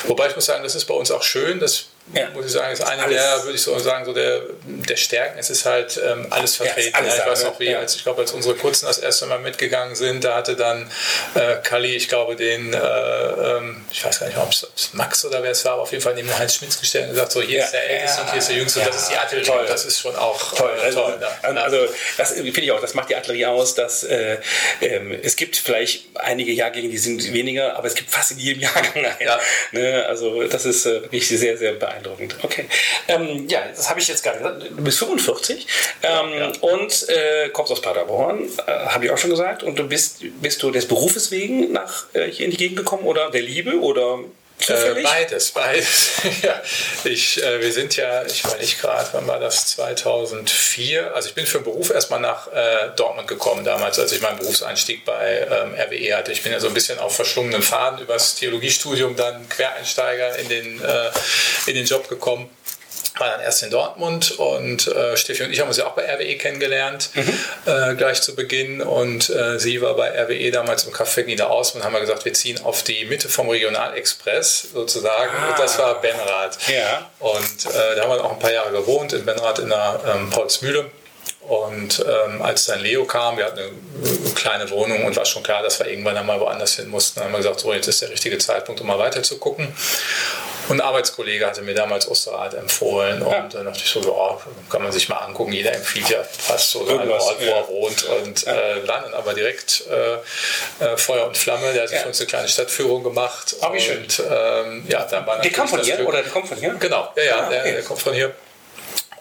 Wobei 0.05 0.29
ich 0.29 0.35
muss 0.35 0.47
sagen, 0.47 0.63
das 0.63 0.75
ist 0.75 0.85
bei 0.87 0.95
uns 0.95 1.11
auch 1.11 1.23
schön, 1.23 1.61
dass 1.61 1.90
ja. 2.13 2.31
muss 2.31 2.47
ich 2.47 2.53
sagen, 2.53 2.73
ist 2.73 2.83
eine 2.83 3.03
alles. 3.03 3.17
der, 3.17 3.45
würde 3.45 3.55
ich 3.55 3.63
so 3.63 3.79
sagen, 3.79 4.05
so 4.05 4.13
der, 4.13 4.43
der 4.65 4.97
Stärken. 4.97 5.39
Es 5.39 5.51
ist 5.51 5.65
halt 5.65 6.01
ähm, 6.05 6.27
alles 6.31 6.57
vertreten. 6.57 6.91
Ja, 6.93 6.99
alles 6.99 7.19
ich 7.19 7.27
weiß 7.27 7.45
noch, 7.45 7.61
wie, 7.61 7.75
als 7.75 7.97
ich 7.97 8.03
glaube, 8.03 8.23
als 8.23 8.33
unsere 8.33 8.55
Kurzen 8.55 8.87
das 8.87 8.99
erste 8.99 9.27
Mal 9.27 9.39
mitgegangen 9.39 9.95
sind, 9.95 10.25
da 10.25 10.37
hatte 10.37 10.57
dann 10.57 10.91
äh, 11.35 11.57
Kali, 11.63 11.95
ich 11.95 12.09
glaube, 12.09 12.37
den, 12.37 12.73
äh, 12.73 12.79
ähm, 12.79 13.85
ich 13.91 14.05
weiß 14.05 14.21
gar 14.21 14.27
nicht, 14.27 14.39
ob 14.39 14.51
es 14.51 14.91
Max 14.93 15.25
oder 15.25 15.43
wer 15.43 15.53
es 15.53 15.65
war, 15.65 15.75
aber 15.75 15.83
auf 15.83 15.93
jeden 15.93 16.03
Fall 16.03 16.15
neben 16.15 16.37
Heinz 16.37 16.55
Schmitz 16.55 16.81
gestellt 16.81 17.05
und 17.05 17.11
gesagt, 17.11 17.33
so 17.33 17.43
hier 17.43 17.59
ja, 17.59 17.65
ist 17.65 17.73
der 17.73 17.89
Älteste 17.89 18.23
und 18.23 18.31
hier 18.31 18.39
ist 18.39 18.49
der 18.49 18.57
Jüngste. 18.57 18.81
das 18.81 18.97
ist 18.97 19.11
die 19.11 19.17
Artillerie. 19.17 19.47
Toll. 19.47 19.67
Das 19.69 19.85
ist 19.85 20.01
schon 20.01 20.17
auch 20.17 20.55
toll. 20.55 20.73
Äh, 20.83 20.93
toll 20.93 21.19
also, 21.43 21.61
also 21.61 21.93
das 22.17 22.33
finde 22.33 22.61
ich 22.61 22.73
auch, 22.73 22.81
das 22.81 22.95
macht 22.95 23.11
die 23.11 23.17
Artillerie 23.17 23.47
aus, 23.47 23.75
dass 23.75 24.03
äh, 24.05 24.39
ähm, 24.81 25.17
es 25.23 25.37
gibt 25.37 25.57
vielleicht 25.57 26.05
einige 26.17 26.53
Jahrgänge, 26.53 26.89
die 26.89 26.99
sind 26.99 27.33
weniger, 27.33 27.77
aber 27.77 27.87
es 27.87 27.95
gibt 27.95 28.11
fast 28.11 28.33
in 28.33 28.39
jedem 28.39 28.63
Jahrgang 28.63 29.05
einen. 29.05 29.41
Ne? 29.73 30.05
Also 30.07 30.43
das 30.45 30.65
ist 30.65 30.87
äh, 30.87 31.03
wirklich 31.03 31.29
sehr, 31.29 31.57
sehr 31.57 31.73
beeindruckend. 31.73 32.00
Okay. 32.43 32.67
Ähm, 33.09 33.49
ja, 33.49 33.61
das 33.69 33.89
habe 33.89 34.01
ich 34.01 34.09
jetzt 34.09 34.23
gerade 34.23 34.39
gesagt. 34.39 34.63
Du 34.71 34.83
bist 34.83 34.99
45 34.99 35.67
ähm, 36.03 36.11
ja. 36.39 36.53
und 36.61 37.09
äh, 37.09 37.49
kommst 37.51 37.73
aus 37.73 37.81
Paderborn, 37.81 38.49
äh, 38.67 38.71
habe 38.71 39.05
ich 39.05 39.11
auch 39.11 39.19
schon 39.19 39.31
gesagt. 39.31 39.63
Und 39.63 39.79
du 39.79 39.85
bist, 39.85 40.23
bist 40.41 40.63
du 40.63 40.71
des 40.71 40.87
Berufes 40.87 41.31
wegen 41.31 41.73
nach 41.73 42.07
äh, 42.13 42.31
hier 42.31 42.45
in 42.47 42.51
die 42.51 42.57
Gegend 42.57 42.77
gekommen 42.77 43.05
oder 43.05 43.31
der 43.31 43.43
Liebe 43.43 43.81
oder 43.81 44.21
äh, 44.69 45.03
beides, 45.03 45.51
beides. 45.51 46.11
ja, 46.43 46.61
ich, 47.05 47.43
äh, 47.43 47.61
wir 47.61 47.73
sind 47.73 47.97
ja, 47.97 48.25
ich 48.25 48.45
meine 48.45 48.59
nicht 48.59 48.81
gerade, 48.81 49.09
wann 49.13 49.27
war 49.27 49.39
das? 49.39 49.67
2004. 49.67 51.15
Also 51.15 51.29
ich 51.29 51.35
bin 51.35 51.47
für 51.47 51.59
den 51.59 51.65
Beruf 51.65 51.91
erstmal 51.91 52.21
nach 52.21 52.49
äh, 52.53 52.91
Dortmund 52.97 53.29
gekommen 53.29 53.65
damals, 53.65 53.99
als 53.99 54.13
ich 54.13 54.21
meinen 54.21 54.39
Berufseinstieg 54.39 55.05
bei 55.05 55.47
ähm, 55.51 55.75
RWE 55.75 56.17
hatte. 56.17 56.33
Ich 56.33 56.43
bin 56.43 56.53
ja 56.53 56.61
so 56.61 56.69
ein 56.69 56.75
bisschen 56.75 56.99
auf 56.99 57.17
verschlungenen 57.17 57.63
Faden 57.63 58.01
übers 58.01 58.35
Theologiestudium 58.35 59.17
dann 59.17 59.49
Quereinsteiger 59.49 60.37
in 60.39 60.49
den, 60.49 60.83
äh, 60.83 61.11
in 61.67 61.75
den 61.75 61.87
Job 61.87 62.09
gekommen 62.09 62.51
war 63.21 63.29
dann 63.29 63.41
erst 63.41 63.63
in 63.63 63.71
Dortmund 63.71 64.33
und 64.33 64.89
äh, 64.89 65.17
Steffi 65.17 65.45
und 65.45 65.53
ich 65.53 65.61
haben 65.61 65.69
uns 65.69 65.77
ja 65.77 65.87
auch 65.87 65.93
bei 65.93 66.05
RWE 66.13 66.37
kennengelernt, 66.37 67.11
mhm. 67.15 67.39
äh, 67.67 67.95
gleich 67.95 68.23
zu 68.23 68.35
Beginn. 68.35 68.81
Und 68.81 69.31
äh, 69.31 69.59
sie 69.59 69.81
war 69.83 69.95
bei 69.95 70.11
RWE 70.11 70.51
damals 70.51 70.85
im 70.85 70.93
Café 70.93 71.25
Niederaus 71.25 71.73
und 71.73 71.85
haben 71.85 71.93
wir 71.93 72.01
gesagt, 72.01 72.25
wir 72.25 72.33
ziehen 72.33 72.61
auf 72.65 72.83
die 72.83 73.05
Mitte 73.05 73.29
vom 73.29 73.49
Regionalexpress 73.49 74.69
sozusagen. 74.73 75.33
Ah. 75.37 75.51
Und 75.51 75.59
das 75.59 75.79
war 75.79 76.01
Benrath. 76.01 76.59
Ja. 76.69 77.11
Und 77.19 77.67
äh, 77.67 77.97
da 77.97 78.03
haben 78.03 78.11
wir 78.11 78.25
auch 78.25 78.33
ein 78.33 78.39
paar 78.39 78.53
Jahre 78.53 78.73
gewohnt, 78.73 79.13
in 79.13 79.25
Benrath 79.25 79.59
in 79.59 79.69
der 79.69 80.01
ähm, 80.07 80.31
Paulsmühle. 80.31 80.91
Und 81.51 82.05
ähm, 82.07 82.43
als 82.43 82.67
dann 82.67 82.81
Leo 82.81 83.05
kam, 83.05 83.37
wir 83.37 83.47
hatten 83.47 83.59
eine 83.59 84.35
kleine 84.35 84.71
Wohnung 84.71 85.05
und 85.05 85.17
war 85.17 85.25
schon 85.25 85.43
klar, 85.43 85.63
dass 85.63 85.79
wir 85.79 85.87
irgendwann 85.89 86.17
einmal 86.17 86.39
woanders 86.39 86.77
hin 86.77 86.89
mussten. 86.89 87.19
Dann 87.19 87.27
haben 87.27 87.33
wir 87.33 87.39
gesagt, 87.39 87.61
so 87.61 87.73
jetzt 87.73 87.89
ist 87.89 88.03
der 88.03 88.11
richtige 88.11 88.39
Zeitpunkt, 88.39 88.81
um 88.81 88.87
mal 88.87 88.99
weiter 88.99 89.23
zu 89.23 89.39
gucken. 89.39 89.75
Und 90.71 90.81
ein 90.81 90.87
Arbeitskollege 90.87 91.45
hatte 91.45 91.63
mir 91.63 91.75
damals 91.75 92.09
Osterrad 92.09 92.55
empfohlen 92.55 93.23
und 93.23 93.33
ja. 93.33 93.49
dann 93.49 93.65
dachte 93.65 93.81
ich 93.85 93.91
so, 93.91 94.01
ja, 94.01 94.39
kann 94.71 94.83
man 94.83 94.93
sich 94.93 95.09
mal 95.09 95.17
angucken. 95.17 95.53
Jeder 95.53 95.75
empfiehlt 95.75 96.09
ja 96.11 96.23
fast 96.23 96.71
so 96.71 96.87
seinen 96.87 97.11
Ort, 97.11 97.37
wo 97.41 97.45
er 97.45 97.69
wohnt. 97.69 98.05
Und 98.05 98.43
ja. 98.47 98.55
äh, 98.55 98.87
dann 98.87 99.13
aber 99.13 99.35
direkt 99.35 99.83
äh, 99.91 100.85
äh, 100.85 100.97
Feuer 100.97 101.27
und 101.27 101.37
Flamme. 101.37 101.73
Der 101.73 101.83
hat 101.83 101.91
für 101.91 102.07
uns 102.07 102.21
eine 102.21 102.29
kleine 102.29 102.49
Stadtführung 102.49 103.03
gemacht. 103.03 103.57
Oh, 103.61 103.73
wie 103.73 103.81
schön. 103.81 103.99
Und, 103.99 104.23
ähm, 104.31 104.85
ja, 104.89 105.05
dann 105.07 105.27
war 105.27 105.41
der 105.41 105.51
kommt 105.51 105.71
von 105.71 105.81
hier? 105.81 106.07
Oder 106.07 106.23
der 106.23 106.31
kommt 106.31 106.47
von 106.47 106.57
hier? 106.57 106.73
Genau, 106.79 107.13
ja, 107.17 107.23
ja, 107.23 107.35
ah, 107.35 107.47
okay. 107.47 107.63
der, 107.65 107.73
der 107.73 107.83
kommt 107.83 108.01
von 108.01 108.15
hier. 108.15 108.33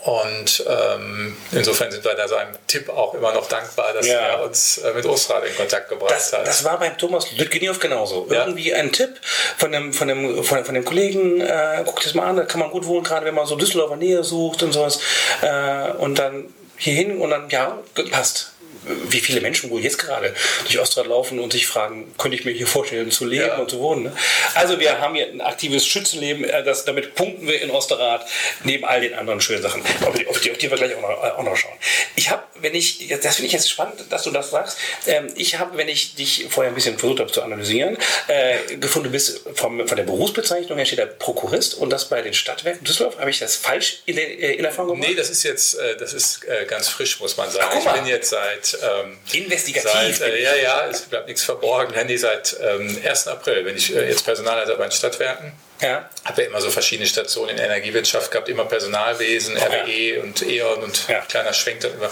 Und 0.02 0.64
ähm, 0.66 1.36
insofern 1.52 1.92
sind 1.92 2.06
wir 2.06 2.14
da 2.14 2.26
seinem 2.28 2.54
Tipp 2.68 2.88
auch 2.88 3.14
immer 3.16 3.34
noch 3.34 3.50
dankbar, 3.50 3.92
dass 3.94 4.08
ja. 4.08 4.14
er 4.14 4.44
uns 4.44 4.78
äh, 4.78 4.94
mit 4.94 5.06
Ostrad 5.06 5.44
in 5.46 5.54
Kontakt 5.56 5.90
gebracht 5.90 6.12
das, 6.12 6.32
hat. 6.32 6.48
Das 6.48 6.64
war 6.64 6.80
beim 6.80 6.98
Thomas 6.98 7.30
Lütgeniow 7.34 7.78
genauso. 7.78 8.26
Ja. 8.30 8.46
Irgendwie 8.46 8.74
ein 8.74 8.94
Tipp 8.94 9.20
von 9.58 9.74
dem, 9.74 9.92
von 9.92 10.08
dem, 10.08 10.42
von, 10.44 10.64
von 10.64 10.74
dem 10.74 10.86
Kollegen, 10.86 11.42
äh, 11.42 11.84
guckt 11.86 12.06
das 12.06 12.14
mal 12.14 12.28
an, 12.28 12.38
da 12.38 12.46
kann 12.46 12.62
man 12.62 12.72
gut 12.72 12.86
wohnen, 12.86 13.04
gerade 13.04 13.26
wenn 13.26 13.36
man 13.36 13.46
so 13.46 13.58
Düsseldorfer 13.58 13.98
Nähe 13.98 14.24
sucht 14.24 14.64
und 14.64 14.72
sowas. 14.72 15.00
Äh, 15.42 15.92
und 15.98 16.18
dann 16.18 16.54
hierhin 16.78 17.20
und 17.20 17.32
dann, 17.32 17.50
ja, 17.50 17.78
passt 18.10 18.54
wie 18.84 19.20
viele 19.20 19.42
Menschen 19.42 19.70
wohl 19.70 19.82
jetzt 19.82 19.98
gerade 19.98 20.34
durch 20.64 20.80
Ostrad 20.80 21.08
laufen 21.08 21.40
und 21.40 21.52
sich 21.52 21.68
fragen, 21.68 22.14
könnte 22.18 22.38
ich 22.38 22.46
mir 22.46 22.52
hier 22.52 22.68
vorstellen 22.68 23.12
zu 23.12 23.26
leben 23.26 23.48
ja. 23.48 23.58
und 23.58 23.70
zu 23.70 23.80
wohnen. 23.80 24.04
Ne? 24.04 24.14
Also 24.56 24.80
wir 24.80 25.00
haben 25.00 25.16
hier 25.16 25.28
ein 25.28 25.42
aktives 25.42 25.86
Schützenleben, 25.86 26.44
äh, 26.44 26.64
das, 26.64 26.86
damit 26.86 27.16
punkten 27.16 27.48
wir 27.48 27.62
in 27.62 27.72
Osterrad 27.72 28.26
neben 28.64 28.86
all 28.86 29.02
den 29.02 29.14
anderen 29.14 29.42
schönen 29.42 29.62
Sachen, 29.62 29.82
auf 30.06 30.16
die, 30.16 30.28
auf 30.28 30.40
die, 30.40 30.52
auf 30.52 30.58
die 30.58 30.70
wir 30.70 30.78
gleich 30.78 30.96
auch 30.96 31.02
noch, 31.02 31.10
äh, 31.10 31.32
auch 31.32 31.44
noch 31.44 31.56
schauen. 31.56 31.74
Ich 32.16 32.30
habe, 32.30 32.44
wenn 32.60 32.76
ich, 32.76 33.08
das 33.22 33.36
finde 33.36 33.48
ich 33.48 33.54
jetzt 33.54 33.70
spannend, 33.70 34.06
dass 34.10 34.24
du 34.24 34.32
das 34.32 34.52
sagst, 34.52 34.78
ähm, 35.08 35.28
ich 35.36 35.60
habe, 35.60 35.78
wenn 35.78 35.88
ich 35.88 36.16
dich 36.16 36.48
vorher 36.50 36.72
ein 36.72 36.76
bisschen 36.76 36.98
versucht 36.98 37.20
habe 37.20 37.32
zu 37.32 37.42
analysieren, 37.42 37.98
äh, 38.28 38.76
gefunden, 38.78 39.08
du 39.08 39.12
bist 39.12 39.42
vom, 39.56 39.88
von 39.88 39.98
der 39.98 40.04
Berufsbezeichnung 40.04 40.78
her 40.78 40.86
steht 40.86 41.00
da 41.00 41.06
Prokurist 41.06 41.76
und 41.76 41.90
das 41.90 42.10
bei 42.10 42.22
den 42.22 42.34
Stadtwerken 42.34 42.84
Düsseldorf, 42.84 43.20
habe 43.20 43.30
ich 43.30 43.40
das 43.40 43.56
falsch 43.56 44.02
in, 44.06 44.16
der, 44.16 44.58
in 44.58 44.66
Erfahrung 44.66 44.92
gemacht? 44.92 45.10
Nee, 45.10 45.16
das 45.16 45.30
ist 45.30 45.44
jetzt, 45.44 45.78
das 46.00 46.14
ist 46.14 46.42
ganz 46.68 46.88
frisch, 46.88 47.20
muss 47.20 47.38
man 47.38 47.50
sagen. 47.50 47.68
Ach, 47.72 47.96
ich 47.96 48.02
bin 48.02 48.06
jetzt 48.06 48.30
seit 48.30 48.79
ähm, 48.82 49.18
Investigativ. 49.34 50.18
Seit, 50.18 50.22
äh, 50.22 50.42
ja, 50.42 50.56
ja, 50.56 50.88
es 50.88 51.02
bleibt 51.02 51.28
nichts 51.28 51.44
verborgen. 51.44 51.94
Handy 51.94 52.18
seit 52.18 52.56
ähm, 52.62 52.98
1. 53.04 53.28
April 53.28 53.64
bin 53.64 53.76
ich 53.76 53.96
äh, 53.96 54.08
jetzt 54.08 54.26
Personalleiter 54.26 54.76
bei 54.76 54.86
den 54.86 54.92
Stadtwerken. 54.92 55.54
Ja. 55.82 56.10
Habe 56.26 56.42
ja 56.42 56.48
immer 56.50 56.60
so 56.60 56.70
verschiedene 56.70 57.08
Stationen 57.08 57.52
in 57.52 57.58
der 57.58 57.68
Energiewirtschaft 57.68 58.32
gehabt, 58.32 58.50
immer 58.50 58.66
Personalwesen, 58.66 59.58
oh, 59.58 59.62
RWE 59.62 60.16
ja. 60.16 60.22
und 60.22 60.42
E.ON 60.42 60.84
und 60.84 61.08
ja. 61.08 61.22
kleiner 61.22 61.54
Schwenk 61.54 61.80
dann 61.80 61.94
über 61.94 62.12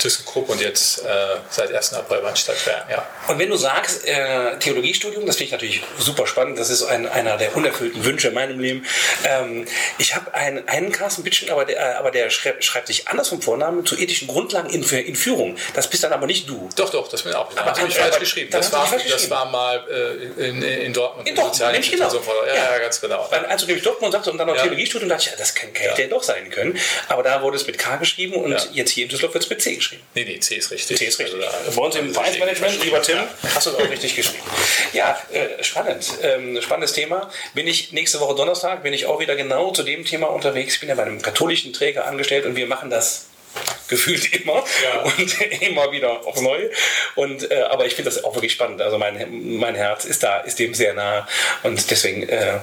ThyssenKrupp 0.00 0.48
und 0.48 0.60
jetzt 0.60 1.04
äh, 1.04 1.36
seit 1.50 1.74
1. 1.74 1.94
April 1.94 2.20
beim 2.20 2.36
Stadtwerken. 2.36 2.90
Ja. 2.90 3.06
Und 3.26 3.38
wenn 3.38 3.50
du 3.50 3.56
sagst, 3.56 4.06
äh, 4.06 4.56
Theologiestudium, 4.58 5.26
das 5.26 5.36
finde 5.36 5.46
ich 5.46 5.52
natürlich 5.52 5.82
super 5.98 6.26
spannend, 6.26 6.58
das 6.58 6.70
ist 6.70 6.84
ein, 6.84 7.08
einer 7.08 7.36
der 7.36 7.56
unerfüllten 7.56 8.04
Wünsche 8.04 8.28
in 8.28 8.34
meinem 8.34 8.60
Leben. 8.60 8.86
Ähm, 9.24 9.66
ich 9.98 10.14
habe 10.14 10.32
einen, 10.34 10.68
einen 10.68 10.92
Carsten 10.92 11.24
Bitschen, 11.24 11.50
aber 11.50 11.64
der, 11.64 11.98
aber 11.98 12.12
der 12.12 12.30
schreibt, 12.30 12.64
schreibt 12.64 12.86
sich 12.86 13.08
anders 13.08 13.28
vom 13.28 13.42
Vornamen 13.42 13.84
zu 13.84 13.98
ethischen 13.98 14.28
Grundlagen 14.28 14.70
in, 14.70 14.84
in 14.84 15.16
Führung. 15.16 15.56
Das 15.74 15.90
bist 15.90 16.04
dann 16.04 16.12
aber 16.12 16.26
nicht 16.26 16.48
du. 16.48 16.68
Doch, 16.76 16.90
doch, 16.90 17.08
das 17.08 17.22
bin 17.22 17.34
auch. 17.34 17.52
Das 17.52 17.64
habe 17.64 17.88
ich 17.88 17.96
falsch 17.96 18.18
geschrieben. 18.20 18.50
Das 18.52 18.72
war, 18.72 18.88
das 19.08 19.28
war 19.28 19.46
mal 19.46 19.84
äh, 19.90 20.48
in, 20.48 20.62
in 20.62 20.92
Dortmund. 20.92 21.28
In 21.28 21.34
Dortmund, 21.34 21.90
genau. 21.90 22.12
Ja, 22.46 22.54
ja, 22.54 22.78
ganz 22.78 23.00
genau 23.00 23.07
genau. 23.08 23.28
Dann, 23.30 23.44
als 23.46 23.62
du 23.62 23.66
nämlich 23.66 23.84
Dortmund 23.84 24.12
sagst 24.12 24.28
und 24.28 24.38
dann 24.38 24.46
noch 24.46 24.56
ja. 24.56 24.62
Theologiestudium, 24.62 25.08
dachte 25.08 25.24
ich, 25.24 25.30
ja, 25.30 25.36
das 25.36 25.54
kann, 25.54 25.72
kann 25.72 25.84
ja. 25.84 25.90
hätte 25.92 26.02
ja 26.02 26.08
doch 26.08 26.22
sein 26.22 26.50
können. 26.50 26.78
Aber 27.08 27.22
da 27.22 27.42
wurde 27.42 27.56
es 27.56 27.66
mit 27.66 27.78
K 27.78 27.96
geschrieben 27.96 28.34
und 28.34 28.52
ja. 28.52 28.64
jetzt 28.72 28.90
hier 28.90 29.04
in 29.04 29.08
Düsseldorf 29.08 29.34
wird 29.34 29.44
es 29.44 29.50
mit 29.50 29.62
C 29.62 29.74
geschrieben. 29.76 30.02
Nee, 30.14 30.24
nee, 30.24 30.38
C 30.38 30.56
ist 30.56 30.70
richtig. 30.70 30.98
C 30.98 31.06
ist 31.06 31.18
richtig. 31.18 31.42
Also, 31.44 31.80
Bei 31.80 31.86
uns 31.86 31.96
im 31.96 32.12
Vereinsmanagement, 32.12 32.84
lieber 32.84 33.02
Tim, 33.02 33.18
hast 33.54 33.66
du 33.66 33.70
es 33.70 33.76
auch 33.76 33.90
richtig 33.90 34.14
geschrieben. 34.14 34.44
Ja, 34.92 35.18
äh, 35.32 35.62
spannend. 35.62 36.06
Ähm, 36.22 36.60
spannendes 36.60 36.92
Thema. 36.92 37.30
Bin 37.54 37.66
ich 37.66 37.92
nächste 37.92 38.20
Woche 38.20 38.34
Donnerstag, 38.34 38.82
bin 38.82 38.92
ich 38.92 39.06
auch 39.06 39.20
wieder 39.20 39.36
genau 39.36 39.72
zu 39.72 39.82
dem 39.82 40.04
Thema 40.04 40.28
unterwegs. 40.28 40.74
Ich 40.74 40.80
bin 40.80 40.88
ja 40.88 40.94
bei 40.94 41.02
einem 41.02 41.22
katholischen 41.22 41.72
Träger 41.72 42.06
angestellt 42.06 42.46
und 42.46 42.56
wir 42.56 42.66
machen 42.66 42.90
das 42.90 43.26
gefühlt 43.88 44.32
immer 44.34 44.64
ja. 44.82 45.02
und 45.02 45.40
immer 45.62 45.90
wieder 45.90 46.26
aufs 46.26 46.40
Neue. 46.40 46.70
Und, 47.14 47.50
äh, 47.50 47.62
aber 47.62 47.86
ich 47.86 47.94
finde 47.94 48.10
das 48.10 48.22
auch 48.22 48.34
wirklich 48.34 48.52
spannend. 48.52 48.80
Also 48.80 48.98
mein, 48.98 49.58
mein 49.58 49.74
Herz 49.74 50.04
ist 50.04 50.22
da, 50.22 50.40
ist 50.40 50.58
dem 50.58 50.74
sehr 50.74 50.94
nah. 50.94 51.26
Und 51.62 51.90
deswegen 51.90 52.28
äh, 52.28 52.58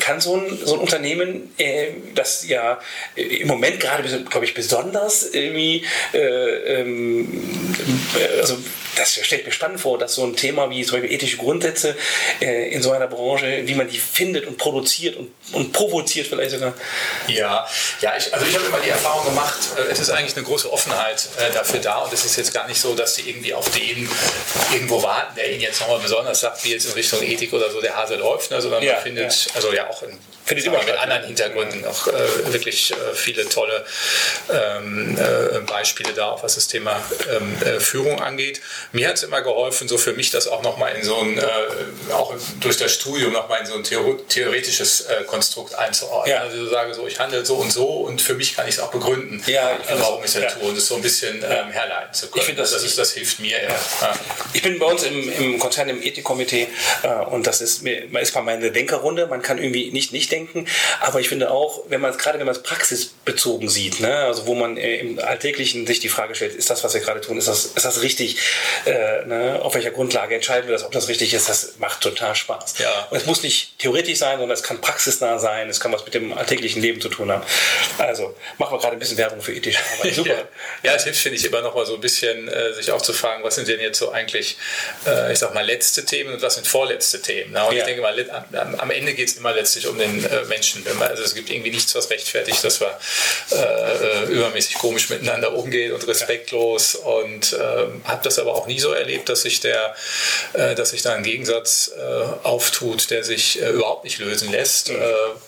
kann 0.00 0.20
so 0.20 0.36
ein, 0.36 0.58
so 0.64 0.74
ein 0.74 0.80
Unternehmen, 0.80 1.52
äh, 1.58 1.88
das 2.14 2.46
ja 2.46 2.78
im 3.14 3.48
Moment 3.48 3.80
gerade, 3.80 4.24
glaube 4.24 4.44
ich, 4.44 4.54
besonders 4.54 5.30
irgendwie, 5.32 5.84
äh, 6.12 6.18
ähm, 6.18 7.74
also 8.38 8.58
das 8.96 9.14
stelle 9.14 9.40
ich 9.40 9.46
mir 9.46 9.52
spannend 9.52 9.80
vor, 9.80 9.98
dass 9.98 10.14
so 10.14 10.24
ein 10.24 10.36
Thema 10.36 10.70
wie 10.70 10.82
zum 10.84 10.98
Beispiel 10.98 11.14
ethische 11.14 11.36
Grundsätze 11.36 11.96
äh, 12.40 12.70
in 12.70 12.82
so 12.82 12.90
einer 12.90 13.06
Branche, 13.06 13.62
wie 13.64 13.74
man 13.74 13.88
die 13.88 13.98
findet 13.98 14.46
und 14.46 14.58
produziert 14.58 15.16
und, 15.16 15.30
und 15.52 15.72
provoziert 15.72 16.26
vielleicht 16.26 16.52
sogar. 16.52 16.74
Ja, 17.26 17.66
ja 18.00 18.12
ich, 18.16 18.32
also 18.32 18.46
ich 18.46 18.54
habe 18.54 18.66
immer 18.66 18.80
die 18.80 18.90
Erfahrung 18.90 19.24
gemacht, 19.24 19.58
äh, 19.76 19.90
es 19.90 19.98
ist 19.98 20.10
eigentlich 20.10 20.36
eine 20.36 20.44
große 20.44 20.70
Offenheit 20.72 21.28
äh, 21.38 21.52
dafür 21.52 21.80
da 21.80 21.98
und 21.98 22.12
es 22.12 22.24
ist 22.24 22.36
jetzt 22.36 22.52
gar 22.52 22.66
nicht 22.66 22.80
so, 22.80 22.94
dass 22.94 23.14
sie 23.14 23.28
irgendwie 23.28 23.54
auf 23.54 23.68
den 23.70 24.08
irgendwo 24.72 25.02
warten, 25.02 25.34
der 25.36 25.50
ihnen 25.52 25.60
jetzt 25.60 25.80
nochmal 25.80 26.00
besonders 26.00 26.40
sagt, 26.40 26.64
wie 26.64 26.72
jetzt 26.72 26.86
in 26.86 26.92
Richtung 26.92 27.22
Ethik 27.22 27.52
oder 27.52 27.70
so 27.70 27.80
der 27.80 27.96
Hase 27.96 28.16
läuft, 28.16 28.50
ne, 28.50 28.60
sondern 28.60 28.82
ja, 28.82 28.94
man 28.94 29.02
findet, 29.02 29.46
ja. 29.46 29.52
also 29.54 29.72
ja 29.72 29.88
auch 29.88 30.02
in 30.02 30.18
Finde 30.48 30.62
ich 30.62 30.66
immer 30.66 30.82
mit 30.82 30.96
anderen 30.96 31.24
Hintergründen 31.24 31.84
auch 31.84 32.06
äh, 32.06 32.52
wirklich 32.54 32.90
äh, 32.90 32.94
viele 33.14 33.46
tolle 33.50 33.84
ähm, 34.50 35.18
äh, 35.18 35.58
Beispiele 35.60 36.14
da, 36.14 36.30
auch 36.30 36.42
was 36.42 36.54
das 36.54 36.68
Thema 36.68 36.98
ähm, 37.30 37.54
äh, 37.62 37.80
Führung 37.80 38.22
angeht. 38.22 38.62
mir 38.92 39.08
hat 39.08 39.16
es 39.16 39.24
immer 39.24 39.42
geholfen, 39.42 39.88
so 39.88 39.98
für 39.98 40.14
mich 40.14 40.30
das 40.30 40.48
auch 40.48 40.62
nochmal 40.62 40.94
in 40.94 41.04
so 41.04 41.18
ein, 41.18 41.36
äh, 41.36 41.42
auch 42.14 42.32
durch 42.60 42.78
das 42.78 42.94
Studium 42.94 43.34
nochmal 43.34 43.60
in 43.60 43.66
so 43.66 43.74
ein 43.74 43.84
theoretisches 43.84 45.02
äh, 45.02 45.24
Konstrukt 45.24 45.74
einzuordnen. 45.74 46.34
Ja. 46.34 46.40
Also 46.44 46.64
ich 46.64 46.70
sage 46.70 46.94
so, 46.94 47.06
ich 47.06 47.20
handle 47.20 47.44
so 47.44 47.56
und 47.56 47.70
so 47.70 47.86
und 47.86 48.22
für 48.22 48.34
mich 48.34 48.56
kann 48.56 48.66
ich 48.66 48.76
es 48.76 48.80
auch 48.80 48.90
begründen, 48.90 49.42
ja, 49.46 49.78
warum 49.98 50.24
ich 50.24 50.34
es 50.34 50.40
ja. 50.40 50.50
tue 50.50 50.62
und 50.62 50.78
es 50.78 50.86
so 50.86 50.94
ein 50.94 51.02
bisschen 51.02 51.44
ähm, 51.44 51.70
herleiten 51.72 52.14
zu 52.14 52.28
können. 52.28 52.40
Ich 52.40 52.44
finde, 52.44 52.62
das, 52.62 52.70
das, 52.70 52.84
ist, 52.84 52.96
das 52.96 53.12
hilft 53.12 53.38
mir. 53.40 53.62
Ja. 53.62 54.18
Ich 54.54 54.62
bin 54.62 54.78
bei 54.78 54.86
uns 54.86 55.02
im, 55.02 55.30
im 55.30 55.58
Konzern 55.58 55.90
im 55.90 56.02
Ethikkomitee 56.02 56.68
und 57.28 57.46
das 57.46 57.60
ist, 57.60 57.82
man 57.82 58.22
ist 58.22 58.34
mal 58.34 58.40
meine 58.40 58.70
Denkerrunde, 58.70 59.26
man 59.26 59.42
kann 59.42 59.58
irgendwie 59.58 59.90
nicht 59.90 60.12
nicht 60.12 60.32
denken, 60.32 60.37
aber 61.00 61.20
ich 61.20 61.28
finde 61.28 61.50
auch, 61.50 61.84
wenn 61.88 62.00
man 62.00 62.10
es 62.10 62.18
gerade 62.18 62.38
wenn 62.38 62.46
man 62.46 62.54
es 62.54 62.62
praxisbezogen 62.62 63.68
sieht, 63.68 64.00
ne, 64.00 64.16
also 64.18 64.46
wo 64.46 64.54
man 64.54 64.76
äh, 64.76 64.96
im 64.96 65.18
Alltäglichen 65.18 65.86
sich 65.86 66.00
die 66.00 66.08
Frage 66.08 66.34
stellt, 66.34 66.54
ist 66.54 66.70
das, 66.70 66.84
was 66.84 66.94
wir 66.94 67.00
gerade 67.00 67.20
tun, 67.20 67.38
ist 67.38 67.48
das, 67.48 67.66
ist 67.66 67.84
das 67.84 68.02
richtig, 68.02 68.38
äh, 68.86 69.24
ne, 69.24 69.58
auf 69.62 69.74
welcher 69.74 69.90
Grundlage 69.90 70.34
entscheiden 70.34 70.68
wir 70.68 70.72
das, 70.72 70.84
ob 70.84 70.92
das 70.92 71.08
richtig 71.08 71.34
ist, 71.34 71.48
das 71.48 71.74
macht 71.78 72.00
total 72.00 72.34
Spaß. 72.34 72.78
Ja. 72.78 73.08
Und 73.10 73.16
es 73.16 73.26
muss 73.26 73.42
nicht 73.42 73.78
theoretisch 73.78 74.18
sein, 74.18 74.38
sondern 74.38 74.56
es 74.56 74.62
kann 74.62 74.80
praxisnah 74.80 75.38
sein, 75.38 75.68
es 75.68 75.80
kann 75.80 75.92
was 75.92 76.04
mit 76.04 76.14
dem 76.14 76.32
alltäglichen 76.32 76.82
Leben 76.82 77.00
zu 77.00 77.08
tun 77.08 77.30
haben. 77.30 77.42
Also 77.98 78.34
machen 78.58 78.74
wir 78.74 78.78
gerade 78.78 78.94
ein 78.94 78.98
bisschen 78.98 79.18
Werbung 79.18 79.40
für 79.40 79.52
ethische 79.52 79.78
Arbeit. 79.98 80.14
Super. 80.18 80.48
ja. 80.82 80.94
es 80.94 81.04
hilft, 81.04 81.20
finde 81.20 81.38
ich, 81.38 81.44
immer 81.44 81.62
noch 81.62 81.74
mal 81.74 81.86
so 81.86 81.94
ein 81.94 82.00
bisschen 82.00 82.48
äh, 82.48 82.72
sich 82.72 82.90
auch 82.90 83.02
zu 83.02 83.12
fragen, 83.12 83.44
was 83.44 83.54
sind 83.54 83.68
denn 83.68 83.80
jetzt 83.80 83.98
so 83.98 84.10
eigentlich, 84.10 84.56
äh, 85.06 85.32
ich 85.32 85.38
sag 85.38 85.54
mal, 85.54 85.64
letzte 85.64 86.04
Themen 86.04 86.34
und 86.34 86.42
was 86.42 86.54
sind 86.54 86.66
vorletzte 86.66 87.20
Themen. 87.20 87.52
Ne? 87.52 87.64
Und 87.64 87.72
ja. 87.72 87.80
ich 87.80 87.84
denke 87.84 88.02
mal, 88.02 88.14
am, 88.30 88.74
am 88.76 88.90
Ende 88.90 89.14
geht 89.14 89.28
es 89.28 89.36
immer 89.36 89.52
letztlich 89.52 89.86
um 89.86 89.98
den 89.98 90.24
äh, 90.28 90.44
Menschen. 90.44 90.84
Man, 90.98 91.08
also 91.08 91.22
es 91.22 91.34
gibt 91.34 91.50
irgendwie 91.50 91.70
nichts, 91.70 91.94
was 91.94 92.10
rechtfertigt, 92.10 92.62
dass 92.62 92.80
wir 92.80 92.98
äh, 93.50 94.24
übermäßig 94.32 94.74
komisch 94.74 95.08
miteinander 95.08 95.54
umgehen 95.54 95.92
und 95.92 96.06
respektlos 96.06 96.94
und 96.94 97.52
ähm, 97.52 98.02
habe 98.04 98.20
das 98.22 98.38
aber 98.38 98.54
auch 98.54 98.66
nie 98.66 98.80
so 98.80 98.92
erlebt, 98.92 99.28
dass 99.28 99.42
sich 99.42 99.60
der, 99.60 99.94
äh, 100.52 100.74
dass 100.74 100.90
sich 100.90 101.02
da 101.02 101.14
ein 101.14 101.22
Gegensatz 101.22 101.90
äh, 101.96 102.46
auftut, 102.46 103.10
der 103.10 103.24
sich 103.24 103.60
äh, 103.62 103.70
überhaupt 103.70 104.04
nicht 104.04 104.18
lösen 104.18 104.50
lässt. 104.50 104.90
Mhm. 104.90 104.98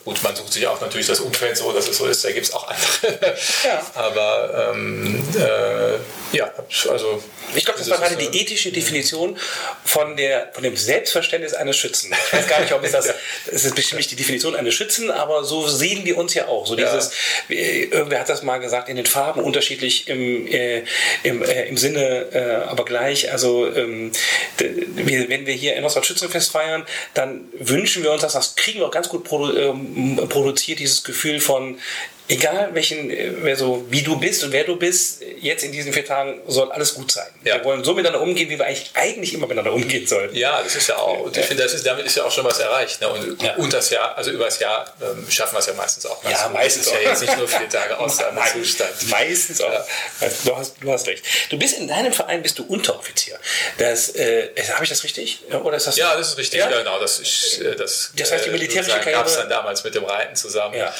Gut, 0.05 0.21
man 0.23 0.35
sucht 0.35 0.53
sich 0.53 0.67
auch 0.67 0.81
natürlich 0.81 1.07
das 1.07 1.19
Umfeld 1.19 1.57
so, 1.57 1.71
dass 1.71 1.87
es 1.87 1.97
so 1.97 2.05
ist, 2.05 2.23
da 2.23 2.31
gibt 2.31 2.47
es 2.47 2.53
auch 2.53 2.67
andere. 2.67 3.37
Ja. 3.63 3.85
aber 3.95 4.71
ähm, 4.73 5.23
äh, 5.37 6.35
ja, 6.35 6.51
also. 6.89 7.21
Ich 7.53 7.65
glaube, 7.65 7.79
das 7.79 7.89
war 7.89 7.97
gerade 7.97 8.15
die 8.15 8.39
ethische 8.39 8.71
Definition 8.71 9.37
von, 9.83 10.15
der, 10.15 10.51
von 10.53 10.63
dem 10.63 10.77
Selbstverständnis 10.77 11.53
eines 11.53 11.77
Schützen. 11.77 12.13
Ich 12.27 12.33
weiß 12.33 12.47
gar 12.47 12.61
nicht, 12.61 12.71
ob 12.71 12.83
es 12.83 12.93
das, 12.93 13.13
es 13.51 13.65
ist 13.65 13.75
bestimmt 13.75 13.99
nicht 13.99 14.11
die 14.11 14.15
Definition 14.15 14.55
eines 14.55 14.70
Schützen, 14.71 15.11
aber 15.11 15.43
so 15.43 15.67
sehen 15.67 16.05
wir 16.05 16.17
uns 16.17 16.33
ja 16.33 16.47
auch. 16.47 16.65
So 16.65 16.75
dieses, 16.75 17.11
ja. 17.49 17.55
irgendwer 17.55 18.19
hat 18.19 18.29
das 18.29 18.43
mal 18.43 18.57
gesagt, 18.57 18.89
in 18.89 18.95
den 18.95 19.05
Farben 19.05 19.41
unterschiedlich 19.41 20.07
im, 20.07 20.47
äh, 20.47 20.83
im, 21.23 21.43
äh, 21.43 21.67
im 21.67 21.77
Sinne, 21.77 22.27
äh, 22.33 22.69
aber 22.69 22.85
gleich. 22.85 23.31
Also 23.31 23.67
ähm, 23.67 24.11
wenn 24.57 25.45
wir 25.45 25.53
hier 25.53 25.75
in 25.75 25.83
Oswald 25.83 26.05
Schützenfest 26.05 26.51
feiern, 26.51 26.85
dann 27.13 27.45
wünschen 27.53 28.03
wir 28.03 28.11
uns 28.11 28.21
das, 28.21 28.33
das 28.33 28.55
kriegen 28.55 28.79
wir 28.79 28.87
auch 28.87 28.91
ganz 28.91 29.09
gut 29.09 29.23
produ 29.23 29.55
ähm, 29.57 30.19
produziert, 30.29 30.79
dieses 30.79 31.03
Gefühl 31.03 31.39
von 31.39 31.77
egal 32.31 32.73
welchen, 32.73 33.11
äh, 33.11 33.31
wer 33.41 33.55
so, 33.55 33.85
wie 33.89 34.01
du 34.01 34.17
bist 34.17 34.43
und 34.43 34.51
wer 34.51 34.63
du 34.63 34.77
bist, 34.77 35.21
jetzt 35.39 35.63
in 35.63 35.71
diesen 35.71 35.91
vier 35.91 36.05
Tagen 36.05 36.41
soll 36.47 36.71
alles 36.71 36.93
gut 36.93 37.11
sein. 37.11 37.27
Ja. 37.43 37.55
Wir 37.55 37.65
wollen 37.65 37.83
so 37.83 37.93
miteinander 37.93 38.21
umgehen, 38.21 38.49
wie 38.49 38.57
wir 38.57 38.65
eigentlich, 38.65 38.91
eigentlich 38.93 39.33
immer 39.33 39.47
miteinander 39.47 39.73
umgehen 39.73 40.07
sollen. 40.07 40.33
Ja, 40.33 40.61
das 40.63 40.75
ist 40.75 40.87
ja 40.87 40.95
auch, 40.97 41.19
und 41.19 41.35
ich 41.35 41.45
finde, 41.45 41.63
ist, 41.63 41.85
damit 41.85 42.05
ist 42.05 42.15
ja 42.15 42.23
auch 42.23 42.31
schon 42.31 42.45
was 42.45 42.59
erreicht. 42.59 43.01
Ne? 43.01 43.09
Und, 43.09 43.41
ja. 43.41 43.55
und 43.55 43.73
das 43.73 43.89
Jahr, 43.89 44.17
also 44.17 44.31
über 44.31 44.45
das 44.45 44.59
Jahr 44.59 44.85
ähm, 45.01 45.29
schaffen 45.29 45.55
wir 45.55 45.59
es 45.59 45.67
ja 45.67 45.73
meistens 45.73 46.05
auch. 46.05 46.23
Ja, 46.23 46.43
gut. 46.43 46.53
meistens 46.53 46.87
ist 46.87 46.93
ja 46.93 46.99
jetzt 47.01 47.21
nicht 47.21 47.37
nur 47.37 47.47
vier 47.47 47.69
Tage 47.69 47.97
Ausnahmezustand. 47.97 48.91
meistens 49.09 49.61
auch. 49.61 49.71
Ja. 49.71 49.85
Du, 50.45 50.55
hast, 50.55 50.75
du 50.79 50.91
hast 50.91 51.07
recht. 51.07 51.23
Du 51.49 51.59
bist 51.59 51.77
in 51.77 51.87
deinem 51.87 52.13
Verein 52.13 52.41
bist 52.41 52.57
du 52.57 52.63
Unteroffizier. 52.63 53.37
Das, 53.77 54.15
äh, 54.15 54.49
habe 54.73 54.83
ich 54.83 54.89
das 54.89 55.03
richtig? 55.03 55.41
Oder 55.51 55.77
ist 55.77 55.87
das 55.87 55.97
ja, 55.97 56.15
das 56.15 56.29
ist 56.29 56.37
richtig. 56.37 56.59
Ja? 56.59 56.69
genau. 56.69 56.99
Das, 56.99 57.19
ich, 57.19 57.59
äh, 57.61 57.75
das, 57.75 58.11
das 58.15 58.31
heißt, 58.31 58.45
die 58.45 58.51
militärische 58.51 58.91
Karriere 58.91 59.11
gab 59.11 59.27
es 59.27 59.35
dann 59.35 59.49
damals 59.49 59.83
mit 59.83 59.95
dem 59.95 60.05
Reiten 60.05 60.35
zusammen. 60.35 60.75
Ja. 60.75 60.93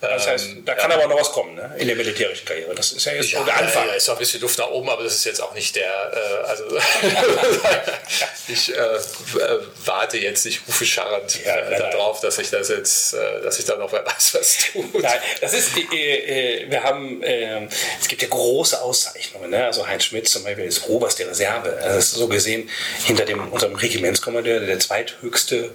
Das 0.00 0.26
heißt, 0.26 0.46
ähm, 0.46 0.64
da 0.74 0.82
kann 0.82 0.92
aber 0.92 1.06
noch 1.06 1.20
was 1.20 1.30
kommen 1.30 1.54
ne? 1.54 1.74
in 1.78 1.86
der 1.86 1.96
militärischen 1.96 2.44
Karriere. 2.44 2.74
Das 2.74 2.92
ist 2.92 3.04
ja 3.04 3.12
jetzt 3.12 3.30
ja, 3.30 3.42
der 3.42 3.56
Anfang. 3.56 3.86
Ja, 3.86 3.94
ist 3.94 4.08
noch 4.08 4.16
ein 4.16 4.18
bisschen 4.18 4.40
Luft 4.40 4.58
nach 4.58 4.70
oben, 4.70 4.88
aber 4.88 5.04
das 5.04 5.14
ist 5.14 5.24
jetzt 5.24 5.40
auch 5.40 5.54
nicht 5.54 5.76
der. 5.76 5.84
Äh, 5.84 6.48
also 6.48 6.64
ich 8.48 8.74
äh, 8.74 8.76
äh, 8.76 9.58
warte 9.84 10.18
jetzt 10.18 10.44
nicht 10.44 10.66
hufescharrend 10.66 11.44
ja, 11.44 11.56
äh, 11.56 11.78
darauf, 11.78 12.20
dass 12.20 12.38
ich 12.38 12.50
das 12.50 12.68
jetzt, 12.68 13.14
äh, 13.14 13.42
dass 13.42 13.58
ich 13.58 13.64
da 13.64 13.76
noch 13.76 13.92
wer 13.92 14.04
weiß, 14.04 14.34
was 14.34 14.58
tut. 14.72 15.02
Nein, 15.02 15.18
das 15.40 15.54
ist, 15.54 15.76
wir 15.76 16.82
haben, 16.82 17.22
es 17.22 18.08
gibt 18.08 18.22
ja 18.22 18.28
große 18.28 18.80
Auszeichnungen. 18.80 19.50
Ne? 19.50 19.64
Also 19.64 19.86
Heinz 19.86 20.04
Schmidt 20.04 20.28
zum 20.28 20.44
Beispiel 20.44 20.64
ist 20.64 20.88
Oberst 20.88 21.18
der 21.18 21.28
Reserve. 21.28 21.78
Das 21.80 22.06
ist 22.06 22.12
so 22.12 22.28
gesehen 22.28 22.70
hinter 23.04 23.24
dem 23.24 23.52
unserem 23.52 23.74
Regimentskommandeur 23.74 24.60
der 24.60 24.78
zweithöchste 24.78 25.70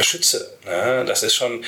Schütze. 0.00 0.54
Ne? 0.64 1.04
Das 1.06 1.22
ist 1.22 1.34
schon 1.34 1.64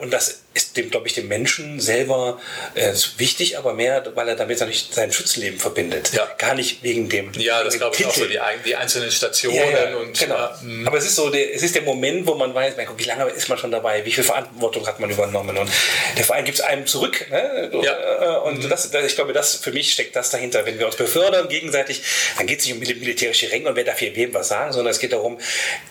und 0.00 0.10
das 0.10 0.40
ist 0.54 0.76
dem, 0.76 0.90
glaube 0.90 1.06
ich, 1.06 1.14
dem 1.14 1.28
Menschen 1.28 1.80
selber 1.98 2.40
äh, 2.74 2.92
wichtig, 3.16 3.58
aber 3.58 3.74
mehr, 3.74 4.04
weil 4.14 4.28
er 4.28 4.36
damit 4.36 4.60
natürlich 4.60 4.88
sein 4.90 5.12
Schutzleben 5.12 5.58
verbindet. 5.58 6.12
Ja. 6.12 6.28
Gar 6.38 6.54
nicht 6.54 6.82
wegen 6.82 7.08
dem. 7.08 7.32
Ja, 7.34 7.64
das 7.64 7.76
glaube 7.76 7.94
ich 7.94 7.98
Titel. 7.98 8.10
auch 8.10 8.14
so, 8.14 8.24
die, 8.26 8.38
die 8.64 8.76
einzelnen 8.76 9.10
Stationen 9.10 9.56
ja, 9.56 9.90
ja, 9.90 9.96
und. 9.96 10.18
Genau. 10.18 10.34
Ja, 10.34 10.60
hm. 10.60 10.86
aber 10.86 10.98
es 10.98 11.06
ist 11.06 11.16
so, 11.16 11.30
der, 11.30 11.54
es 11.54 11.62
ist 11.62 11.74
der 11.74 11.82
Moment, 11.82 12.26
wo 12.26 12.34
man 12.34 12.54
weiß, 12.54 12.74
wie 12.96 13.04
lange 13.04 13.24
ist 13.30 13.48
man 13.48 13.58
schon 13.58 13.70
dabei, 13.70 14.04
wie 14.04 14.12
viel 14.12 14.24
Verantwortung 14.24 14.86
hat 14.86 15.00
man 15.00 15.10
übernommen 15.10 15.56
und 15.56 15.70
der 16.16 16.24
Verein 16.24 16.44
gibt 16.44 16.58
es 16.58 16.64
einem 16.64 16.86
zurück. 16.86 17.26
Ne? 17.30 17.70
Ja. 17.82 18.38
Äh, 18.42 18.48
und 18.48 18.62
mhm. 18.62 18.68
das, 18.68 18.90
das, 18.90 19.04
ich 19.04 19.14
glaube, 19.14 19.32
das 19.32 19.56
für 19.56 19.72
mich 19.72 19.92
steckt 19.92 20.14
das 20.14 20.30
dahinter. 20.30 20.64
Wenn 20.64 20.78
wir 20.78 20.86
uns 20.86 20.96
befördern 20.96 21.48
gegenseitig, 21.48 22.02
dann 22.36 22.46
geht 22.46 22.60
es 22.60 22.66
nicht 22.66 22.74
um 22.74 22.80
militärische 22.80 23.50
Ränge 23.50 23.68
und 23.68 23.76
wer 23.76 23.84
darf 23.84 23.98
hier 23.98 24.14
wem 24.14 24.32
was 24.34 24.48
sagen, 24.48 24.72
sondern 24.72 24.92
es 24.92 24.98
geht 24.98 25.12
darum, 25.12 25.38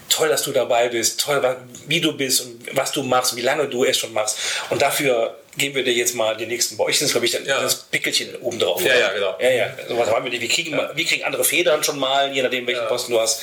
toll, 0.09 0.29
dass 0.29 0.43
du 0.43 0.51
dabei 0.51 0.89
bist, 0.89 1.19
toll, 1.19 1.41
wie 1.87 2.01
du 2.01 2.15
bist 2.15 2.41
und 2.41 2.75
was 2.75 2.91
du 2.91 3.03
machst, 3.03 3.35
wie 3.35 3.41
lange 3.41 3.67
du 3.67 3.83
es 3.83 3.97
schon 3.97 4.13
machst. 4.13 4.37
Und 4.69 4.81
dafür 4.81 5.37
geben 5.57 5.75
wir 5.75 5.83
dir 5.83 5.93
jetzt 5.93 6.15
mal 6.15 6.37
die 6.37 6.45
nächsten. 6.45 6.77
Bei 6.77 6.85
euch 6.85 6.99
sind 6.99 7.07
es, 7.07 7.11
glaube 7.11 7.25
ich, 7.25 7.33
ja. 7.33 7.61
das 7.61 7.83
Pickelchen 7.83 8.35
oben 8.37 8.59
drauf. 8.59 8.81
Ja, 8.81 8.95
ja, 8.95 9.11
genau. 9.11 9.35
Ja, 9.39 9.49
ja. 9.49 9.69
Sowas 9.87 10.09
haben 10.09 10.23
wir 10.23 10.31
nicht. 10.31 10.41
Wir 10.41 10.49
kriegen, 10.49 10.71
ja. 10.71 10.91
wir 10.95 11.05
kriegen 11.05 11.23
andere 11.23 11.43
Federn 11.43 11.83
schon 11.83 11.99
mal, 11.99 12.31
je 12.31 12.41
nachdem, 12.41 12.67
welchen 12.67 12.83
ja. 12.83 12.87
Posten 12.87 13.11
du 13.11 13.19
hast. 13.19 13.41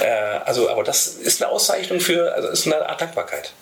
Äh, 0.00 0.06
also, 0.44 0.68
aber 0.68 0.84
das 0.84 1.06
ist 1.06 1.42
eine 1.42 1.50
Auszeichnung 1.50 2.00
für, 2.00 2.34
also 2.34 2.48
ist 2.48 2.66
eine 2.66 2.88
Art 2.88 3.00
Dankbarkeit. 3.00 3.52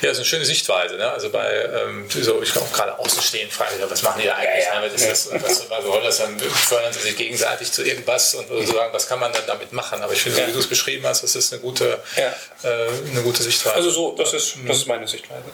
Ja, 0.00 0.08
das 0.08 0.12
ist 0.12 0.18
eine 0.18 0.24
schöne 0.26 0.44
Sichtweise. 0.44 0.96
Ne? 0.96 1.10
Also 1.10 1.30
bei, 1.30 1.48
ähm, 1.50 2.08
so, 2.08 2.42
ich 2.42 2.52
glaube, 2.52 2.68
gerade 2.72 2.98
außenstehend 2.98 3.52
fragen, 3.52 3.74
was 3.88 4.02
machen 4.02 4.20
die 4.20 4.26
da 4.26 4.34
eigentlich? 4.34 4.64
Ja, 4.64 4.74
ja. 4.74 4.80
Ne? 4.80 4.90
Das, 4.90 5.06
das, 5.06 5.30
was, 5.32 5.70
was 5.70 5.84
soll 5.84 6.02
das 6.02 6.18
dann? 6.18 6.38
Fördern 6.38 6.92
sie 6.92 7.00
sich 7.00 7.16
gegenseitig 7.16 7.72
zu 7.72 7.84
irgendwas 7.84 8.34
und 8.34 8.48
so 8.48 8.72
sagen, 8.72 8.92
was 8.92 9.08
kann 9.08 9.20
man 9.20 9.32
dann 9.32 9.46
damit 9.46 9.72
machen? 9.72 10.02
Aber 10.02 10.12
ich 10.12 10.22
finde, 10.22 10.40
ja. 10.40 10.46
wie 10.46 10.52
du 10.52 10.58
es 10.58 10.68
beschrieben 10.68 11.06
hast, 11.06 11.22
das 11.22 11.34
ist 11.36 11.52
eine 11.52 11.62
gute, 11.62 12.00
ja. 12.16 12.34
äh, 12.68 12.88
eine 13.10 13.22
gute 13.22 13.42
Sichtweise. 13.42 13.76
Also 13.76 13.90
so, 13.90 14.14
das 14.16 14.32
ist, 14.32 14.56
das 14.66 14.78
ist 14.78 14.86
meine 14.86 15.06
Sichtweise. 15.06 15.44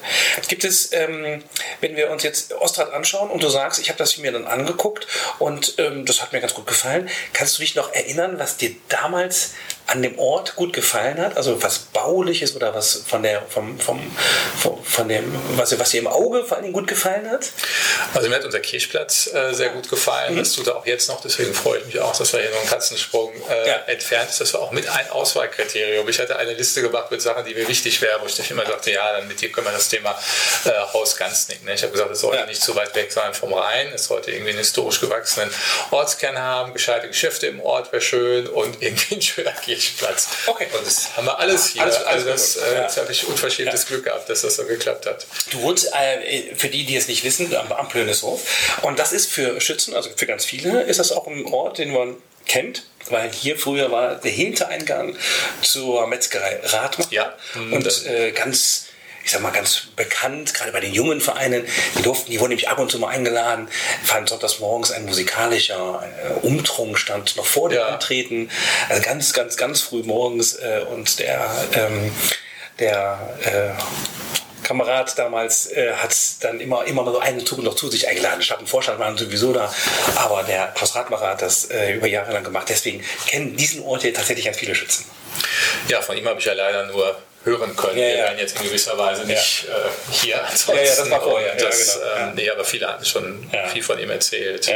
Gibt 0.48 0.64
es, 0.64 0.92
ähm, 0.92 1.42
wenn 1.80 1.96
wir 1.96 2.10
uns 2.10 2.22
jetzt 2.22 2.52
Ostrat 2.52 2.92
anschauen 2.92 3.30
und 3.30 3.42
du 3.42 3.48
sagst, 3.48 3.80
ich 3.80 3.88
habe 3.88 3.98
das 3.98 4.16
mir 4.18 4.32
dann 4.32 4.46
angeguckt 4.46 5.06
und 5.38 5.74
ähm, 5.78 6.06
das 6.06 6.22
hat 6.22 6.32
mir 6.32 6.40
ganz 6.40 6.54
gut 6.54 6.66
gefallen, 6.66 7.08
kannst 7.32 7.58
du 7.58 7.62
dich 7.62 7.74
noch 7.74 7.92
erinnern, 7.92 8.38
was 8.38 8.56
dir 8.56 8.74
damals 8.88 9.52
an 9.86 10.02
dem 10.02 10.18
Ort 10.18 10.56
gut 10.56 10.72
gefallen 10.72 11.18
hat? 11.18 11.36
Also 11.36 11.62
was 11.62 11.78
Bauliches 11.78 12.56
oder 12.56 12.74
was 12.74 13.02
von 13.06 13.22
der, 13.22 13.42
vom, 13.48 13.78
vom, 13.78 14.00
vom 14.60 14.76
von 14.96 15.08
dem, 15.08 15.24
was, 15.56 15.78
was 15.78 15.90
dir 15.90 16.00
im 16.00 16.06
Auge 16.06 16.42
vor 16.44 16.56
allen 16.56 16.64
Dingen 16.64 16.72
gut 16.72 16.86
gefallen 16.86 17.30
hat? 17.30 17.50
Also 18.14 18.28
mir 18.28 18.36
hat 18.36 18.44
unser 18.44 18.60
Kirchplatz 18.60 19.26
äh, 19.32 19.52
sehr 19.52 19.68
gut 19.70 19.90
gefallen. 19.90 20.34
Mhm. 20.34 20.38
Das 20.38 20.52
tut 20.52 20.66
er 20.68 20.76
auch 20.76 20.86
jetzt 20.86 21.08
noch, 21.08 21.20
deswegen 21.20 21.52
freue 21.52 21.80
ich 21.80 21.86
mich 21.86 22.00
auch, 22.00 22.16
dass 22.16 22.32
wir 22.32 22.40
hier 22.40 22.50
noch 22.50 22.60
einen 22.60 22.68
Katzensprung 22.68 23.32
äh, 23.48 23.68
ja. 23.68 23.74
entfernt 23.86 24.30
ist. 24.30 24.40
Das 24.40 24.54
war 24.54 24.62
auch 24.62 24.70
mit 24.70 24.88
ein 24.88 25.10
Auswahlkriterium. 25.10 26.08
Ich 26.08 26.18
hatte 26.18 26.36
eine 26.36 26.54
Liste 26.54 26.80
gemacht 26.80 27.10
mit 27.10 27.20
Sachen, 27.20 27.44
die 27.44 27.54
mir 27.54 27.68
wichtig 27.68 28.00
wären, 28.00 28.22
wo 28.22 28.26
ich 28.26 28.50
immer 28.50 28.64
sagte, 28.64 28.90
ja, 28.90 29.18
dann 29.18 29.28
mit 29.28 29.40
dir 29.40 29.52
können 29.52 29.66
wir 29.66 29.72
das 29.72 29.88
Thema 29.88 30.18
äh, 30.64 30.70
Haus 30.94 31.16
ganz 31.16 31.48
nicken. 31.48 31.66
Ne? 31.66 31.74
Ich 31.74 31.82
habe 31.82 31.92
gesagt, 31.92 32.10
es 32.10 32.20
sollte 32.20 32.38
ja. 32.38 32.46
nicht 32.46 32.62
zu 32.62 32.74
weit 32.74 32.94
weg 32.94 33.12
sein 33.12 33.34
vom 33.34 33.52
Rhein, 33.52 33.92
es 33.92 34.04
sollte 34.04 34.30
irgendwie 34.30 34.50
einen 34.50 34.60
historisch 34.60 35.00
gewachsenen 35.00 35.52
Ortskern 35.90 36.38
haben, 36.38 36.72
gescheite 36.72 37.08
Geschäfte 37.08 37.48
im 37.48 37.60
Ort 37.60 37.92
wäre 37.92 38.00
schön 38.00 38.46
und 38.46 38.82
irgendwie 38.82 39.16
ein 39.16 39.22
schöner 39.22 39.52
Kirchplatz. 39.52 39.75
Kirchenplatz. 39.76 40.28
Okay. 40.46 40.66
Und 40.76 40.86
das 40.86 41.16
haben 41.16 41.26
wir 41.26 41.38
alles 41.38 41.68
hier. 41.68 41.82
Alles, 41.82 41.96
alles 41.96 42.06
also 42.06 42.28
das, 42.28 42.56
äh, 42.56 42.74
ja. 42.74 42.96
habe 42.96 43.12
ich 43.12 43.26
unverschämtes 43.26 43.82
ja. 43.82 43.88
Glück 43.88 44.04
gehabt, 44.04 44.28
dass 44.28 44.42
das 44.42 44.56
so 44.56 44.64
geklappt 44.64 45.06
hat. 45.06 45.26
Du 45.50 45.60
wohnst, 45.62 45.92
äh, 45.92 46.54
für 46.54 46.68
die, 46.68 46.84
die 46.84 46.96
es 46.96 47.08
nicht 47.08 47.24
wissen, 47.24 47.54
am, 47.54 47.70
am 47.72 47.88
Plöneshof. 47.88 48.42
Und 48.82 48.98
das 48.98 49.12
ist 49.12 49.30
für 49.30 49.60
Schützen, 49.60 49.94
also 49.94 50.10
für 50.14 50.26
ganz 50.26 50.44
viele, 50.44 50.82
ist 50.82 50.98
das 50.98 51.12
auch 51.12 51.26
ein 51.26 51.46
Ort, 51.46 51.78
den 51.78 51.92
man 51.92 52.16
kennt, 52.46 52.84
weil 53.10 53.30
hier 53.30 53.58
früher 53.58 53.90
war 53.90 54.16
der 54.16 54.30
Hintereingang 54.30 55.16
zur 55.62 56.06
Metzgerei 56.06 56.60
Radmacher. 56.62 57.12
Ja. 57.12 57.34
Und 57.54 58.06
äh, 58.06 58.32
ganz 58.32 58.86
ich 59.26 59.32
sag 59.32 59.42
mal, 59.42 59.50
ganz 59.50 59.88
bekannt, 59.96 60.54
gerade 60.54 60.70
bei 60.70 60.78
den 60.78 60.94
jungen 60.94 61.20
Vereinen. 61.20 61.66
Die 61.98 62.02
durften, 62.02 62.30
die 62.30 62.38
wurden 62.38 62.50
nämlich 62.50 62.68
ab 62.68 62.78
und 62.78 62.92
zu 62.92 63.00
mal 63.00 63.08
eingeladen. 63.08 63.66
Fand 64.04 64.28
sonntags 64.28 64.60
morgens 64.60 64.92
ein 64.92 65.04
musikalischer 65.04 66.08
äh, 66.24 66.46
Umtrunk 66.46 66.96
stand 66.96 67.36
noch 67.36 67.44
vor 67.44 67.68
dem 67.68 67.78
ja. 67.78 67.88
Antreten. 67.88 68.48
Also 68.88 69.02
ganz, 69.02 69.32
ganz, 69.32 69.56
ganz 69.56 69.80
früh 69.80 70.04
morgens 70.04 70.54
äh, 70.54 70.82
und 70.88 71.18
der, 71.18 71.50
ähm, 71.72 72.12
der 72.78 73.36
äh, 73.42 74.62
Kamerad 74.62 75.18
damals 75.18 75.72
äh, 75.72 75.94
hat 75.94 76.14
dann 76.42 76.60
immer, 76.60 76.84
immer 76.84 77.04
so 77.10 77.18
einen 77.18 77.44
Zug 77.44 77.58
noch 77.64 77.74
zu 77.74 77.90
sich 77.90 78.06
eingeladen. 78.06 78.42
Statt 78.42 78.60
ein 78.60 78.68
Vorstand 78.68 79.00
waren 79.00 79.18
sowieso 79.18 79.52
da. 79.52 79.74
Aber 80.14 80.44
der 80.44 80.68
Klaus 80.68 80.94
Radmacher 80.94 81.30
hat 81.30 81.42
das 81.42 81.64
äh, 81.72 81.94
über 81.94 82.06
Jahre 82.06 82.32
lang 82.32 82.44
gemacht. 82.44 82.68
Deswegen 82.68 83.02
kennen 83.26 83.56
diesen 83.56 83.82
Ort 83.82 84.02
hier 84.02 84.14
tatsächlich 84.14 84.44
ganz 84.44 84.58
viele 84.58 84.76
Schützen. 84.76 85.04
Ja, 85.88 86.00
von 86.00 86.16
ihm 86.16 86.28
habe 86.28 86.38
ich 86.38 86.46
ja 86.46 86.52
leider 86.52 86.86
nur 86.86 87.16
hören 87.46 87.76
können. 87.76 87.96
Ja, 87.96 88.06
Wir 88.08 88.14
wären 88.16 88.38
jetzt 88.38 88.58
in 88.58 88.66
gewisser 88.66 88.98
Weise 88.98 89.24
nicht 89.24 89.66
ja. 89.68 89.76
äh, 89.76 89.90
hier. 90.10 90.44
Ansonsten. 90.44 90.72
Ja, 90.72 90.82
ja, 90.82 90.96
das 90.96 91.10
war 91.10 91.22
vorher. 91.22 91.54
Das, 91.54 91.94
genau. 91.94 92.06
ähm, 92.18 92.34
nee, 92.34 92.50
aber 92.50 92.64
viele 92.64 92.88
hatten 92.88 93.04
schon 93.04 93.50
viel 93.72 93.82
von 93.82 93.98
ihm 93.98 94.10
erzählt. 94.10 94.68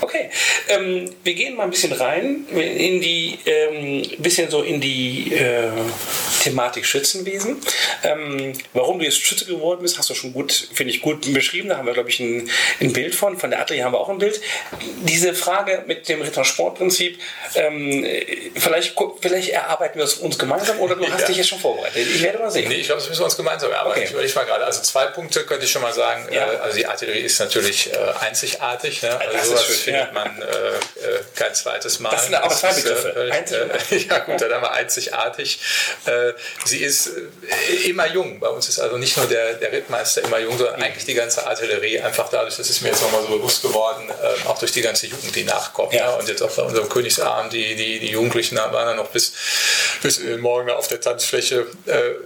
Okay, 0.00 0.30
ähm, 0.68 1.12
wir 1.24 1.34
gehen 1.34 1.56
mal 1.56 1.64
ein 1.64 1.70
bisschen 1.70 1.92
rein 1.92 2.46
in 2.48 3.00
die, 3.00 3.38
ähm, 3.44 4.08
bisschen 4.18 4.50
so 4.50 4.62
in 4.62 4.80
die 4.80 5.34
äh, 5.34 5.68
Thematik 6.42 6.86
Schützenwesen. 6.86 7.60
Ähm, 8.04 8.52
warum 8.72 9.00
du 9.00 9.04
jetzt 9.04 9.20
Schütze 9.20 9.44
geworden 9.44 9.82
bist, 9.82 9.98
hast 9.98 10.08
du 10.10 10.14
schon 10.14 10.32
gut, 10.32 10.68
finde 10.72 10.92
ich, 10.92 11.02
gut 11.02 11.32
beschrieben. 11.34 11.68
Da 11.68 11.76
haben 11.76 11.86
wir, 11.86 11.94
glaube 11.94 12.08
ich, 12.08 12.20
ein, 12.20 12.48
ein, 12.80 12.92
Bild 12.92 13.14
von. 13.14 13.36
Von 13.36 13.50
der 13.50 13.60
Atelier 13.60 13.84
haben 13.84 13.92
wir 13.92 14.00
auch 14.00 14.08
ein 14.08 14.18
Bild. 14.18 14.40
Diese 15.02 15.34
Frage 15.34 15.84
mit 15.86 16.08
dem 16.08 16.22
Rittersportprinzip, 16.22 17.18
ähm, 17.56 18.06
vielleicht, 18.54 18.94
vielleicht 19.20 19.50
erarbeiten 19.50 19.98
wir 19.98 20.04
es 20.04 20.14
uns 20.14 20.38
gemeinsam 20.38 20.78
oder 20.78 20.94
du 20.94 21.10
hast 21.10 21.28
dich 21.28 21.36
jetzt 21.36 21.48
schon 21.48 21.58
vorbereitet 21.58 21.79
vorbereitet. 21.80 22.14
Ich 22.14 22.22
werde 22.22 22.38
mal 22.38 22.50
sehen. 22.50 22.68
Nee, 22.68 22.76
ich 22.76 22.86
glaube, 22.86 23.00
das 23.00 23.08
müssen 23.08 23.20
wir 23.20 23.24
uns 23.26 23.36
gemeinsam 23.36 23.70
erarbeiten. 23.70 23.98
Okay. 23.98 24.04
Ich 24.04 24.12
überlege 24.12 24.34
mal 24.34 24.44
gerade. 24.44 24.64
Also 24.64 24.82
zwei 24.82 25.06
Punkte 25.06 25.44
könnte 25.44 25.64
ich 25.64 25.70
schon 25.70 25.82
mal 25.82 25.92
sagen. 25.92 26.28
Ja. 26.32 26.52
Äh, 26.52 26.56
also 26.56 26.76
die 26.76 26.86
Artillerie 26.86 27.20
ist 27.20 27.38
natürlich 27.40 27.92
äh, 27.92 27.96
einzigartig. 28.20 29.02
Ne? 29.02 29.18
Also 29.18 29.32
das 29.32 29.48
sowas 29.48 29.66
schön, 29.66 29.76
findet 29.76 30.06
ja. 30.06 30.12
man 30.12 30.42
äh, 30.42 30.44
äh, 30.44 31.20
kein 31.34 31.54
zweites 31.54 32.00
Mal. 32.00 32.10
Das 32.10 32.24
sind 32.24 32.34
aber 32.34 32.50
zwei 32.50 32.72
Begriffe. 32.72 33.30
Äh, 33.30 33.96
ja 34.08 34.18
gut, 34.20 34.40
dann 34.40 34.52
haben 34.52 34.62
wir 34.62 34.72
einzigartig. 34.72 35.60
Äh, 36.06 36.32
sie 36.64 36.78
ist 36.78 37.10
immer 37.84 38.06
jung. 38.08 38.40
Bei 38.40 38.48
uns 38.48 38.68
ist 38.68 38.78
also 38.78 38.96
nicht 38.96 39.16
nur 39.16 39.26
der, 39.26 39.54
der 39.54 39.72
Rittmeister 39.72 40.22
immer 40.24 40.38
jung, 40.38 40.56
sondern 40.56 40.76
mhm. 40.76 40.84
eigentlich 40.84 41.04
die 41.04 41.14
ganze 41.14 41.46
Artillerie. 41.46 42.00
Einfach 42.00 42.28
dadurch, 42.30 42.56
das 42.56 42.68
ist 42.70 42.82
mir 42.82 42.88
jetzt 42.88 43.02
nochmal 43.02 43.22
so 43.22 43.28
bewusst 43.28 43.62
geworden, 43.62 44.10
auch 44.46 44.58
durch 44.58 44.72
die 44.72 44.82
ganze 44.82 45.06
Jugend, 45.06 45.34
die 45.34 45.44
nachkommt. 45.44 45.92
Ja. 45.92 46.14
Und 46.14 46.28
jetzt 46.28 46.42
auch 46.42 46.50
bei 46.50 46.62
unserem 46.62 46.88
Königsabend, 46.88 47.52
die, 47.52 47.74
die, 47.74 48.00
die 48.00 48.10
Jugendlichen 48.10 48.56
waren 48.56 48.72
dann 48.72 48.96
noch 48.96 49.08
bis, 49.08 49.32
bis 50.02 50.20
morgen 50.38 50.70
auf 50.70 50.88
der 50.88 51.00
Tanzfläche 51.00 51.60
äh, 51.60 51.64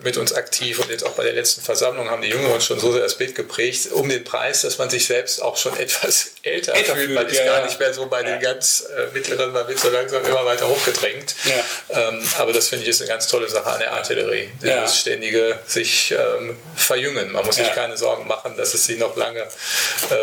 mit 0.02 0.16
uns 0.16 0.32
aktiv 0.32 0.78
und 0.78 0.90
jetzt 0.90 1.04
auch 1.04 1.12
bei 1.12 1.24
der 1.24 1.32
letzten 1.32 1.62
Versammlung 1.62 2.10
haben 2.10 2.22
die 2.22 2.28
Jüngeren 2.28 2.60
schon 2.60 2.78
so 2.78 2.92
sehr 2.92 3.02
das 3.02 3.16
Bild 3.16 3.34
geprägt, 3.34 3.92
um 3.92 4.08
den 4.08 4.24
Preis, 4.24 4.62
dass 4.62 4.78
man 4.78 4.90
sich 4.90 5.06
selbst 5.06 5.42
auch 5.42 5.56
schon 5.56 5.76
etwas 5.76 6.32
älter, 6.42 6.74
älter 6.74 6.96
fühlt. 6.96 7.14
Man 7.14 7.26
ist 7.26 7.38
ja, 7.38 7.44
gar 7.44 7.64
nicht 7.64 7.78
mehr 7.78 7.92
so 7.94 8.06
bei 8.06 8.22
ja. 8.22 8.30
den 8.30 8.40
ganz 8.40 8.86
äh, 8.96 9.12
Mittleren, 9.14 9.52
man 9.52 9.66
wird 9.68 9.78
so 9.78 9.90
langsam 9.90 10.24
immer 10.24 10.44
weiter 10.44 10.68
hochgedrängt. 10.68 11.34
Ja. 11.44 12.08
Ähm, 12.08 12.26
aber 12.38 12.52
das 12.52 12.68
finde 12.68 12.84
ich 12.84 12.90
ist 12.90 13.00
eine 13.00 13.08
ganz 13.08 13.26
tolle 13.28 13.48
Sache 13.48 13.70
an 13.70 13.78
der 13.78 13.92
Artillerie. 13.92 14.50
Das 14.60 14.98
ständige 15.00 15.58
sich 15.66 16.12
ähm, 16.12 16.56
verjüngen. 16.76 17.32
Man 17.32 17.44
muss 17.44 17.56
sich 17.56 17.72
keine 17.72 17.96
Sorgen 17.96 18.26
machen, 18.26 18.56
dass 18.56 18.74
es 18.74 18.84
sie 18.84 18.96
noch 18.96 19.16
lange 19.16 19.40
äh, 19.40 19.46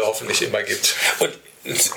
hoffentlich 0.03 0.41
immer 0.41 0.63
gibt. 0.63 0.95
Und 1.19 1.31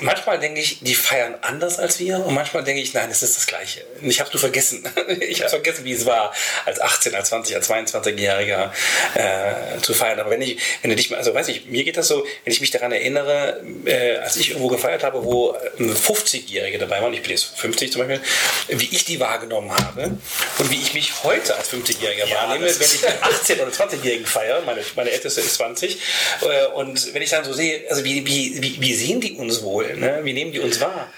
manchmal 0.01 0.39
denke 0.39 0.61
ich, 0.61 0.79
die 0.81 0.93
feiern 0.93 1.35
anders 1.41 1.79
als 1.79 1.99
wir 1.99 2.23
und 2.23 2.33
manchmal 2.33 2.63
denke 2.63 2.81
ich, 2.81 2.93
nein, 2.93 3.09
es 3.09 3.23
ist 3.23 3.35
das 3.35 3.47
Gleiche. 3.47 3.83
Ich 4.01 4.19
habe 4.19 4.29
du 4.29 4.37
vergessen. 4.37 4.83
Ich 5.25 5.39
habe 5.41 5.49
vergessen, 5.49 5.85
wie 5.85 5.93
es 5.93 6.05
war, 6.05 6.33
als 6.65 6.79
18, 6.79 7.15
als 7.15 7.29
20, 7.29 7.55
als 7.55 7.69
22-Jähriger 7.69 8.71
äh, 9.15 9.81
zu 9.81 9.93
feiern. 9.93 10.19
Aber 10.19 10.29
wenn 10.29 10.41
ich, 10.41 10.57
wenn 10.81 10.89
du 10.89 10.95
dich 10.95 11.09
mal, 11.09 11.17
also 11.17 11.33
weiß 11.33 11.47
ich, 11.47 11.65
mir 11.65 11.83
geht 11.83 11.97
das 11.97 12.07
so, 12.07 12.25
wenn 12.43 12.53
ich 12.53 12.61
mich 12.61 12.71
daran 12.71 12.91
erinnere, 12.91 13.63
äh, 13.85 14.17
als 14.17 14.35
ich 14.35 14.49
irgendwo 14.49 14.67
gefeiert 14.67 15.03
habe, 15.03 15.23
wo 15.23 15.55
50-Jährige 15.77 16.77
dabei 16.77 17.01
waren, 17.01 17.13
ich 17.13 17.21
bin 17.21 17.31
jetzt 17.31 17.57
50 17.57 17.91
zum 17.91 18.07
Beispiel, 18.07 18.21
wie 18.67 18.95
ich 18.95 19.05
die 19.05 19.19
wahrgenommen 19.19 19.71
habe 19.71 20.17
und 20.57 20.71
wie 20.71 20.81
ich 20.81 20.93
mich 20.93 21.23
heute 21.23 21.55
als 21.55 21.71
50-Jähriger 21.71 22.27
ja, 22.27 22.35
wahrnehme, 22.35 22.67
wenn 22.67 22.87
ich 22.87 23.07
einen 23.07 23.19
18- 23.19 23.61
oder 23.61 23.71
20-Jährigen 23.71 24.25
feiere, 24.25 24.61
meine, 24.61 24.81
meine 24.95 25.11
älteste 25.11 25.41
ist 25.41 25.55
20, 25.55 25.97
äh, 26.41 26.65
und 26.67 27.13
wenn 27.13 27.21
ich 27.21 27.29
dann 27.29 27.43
so 27.45 27.53
sehe, 27.53 27.83
also 27.89 28.03
wie, 28.03 28.25
wie, 28.25 28.61
wie, 28.61 28.81
wie 28.81 28.93
sehen 28.93 29.21
die 29.21 29.33
uns 29.33 29.54
wohl? 29.63 29.95
Ne? 29.95 30.21
Wie 30.23 30.33
nehmen 30.33 30.51
die 30.51 30.59
uns 30.59 30.79
wahr? 30.81 31.09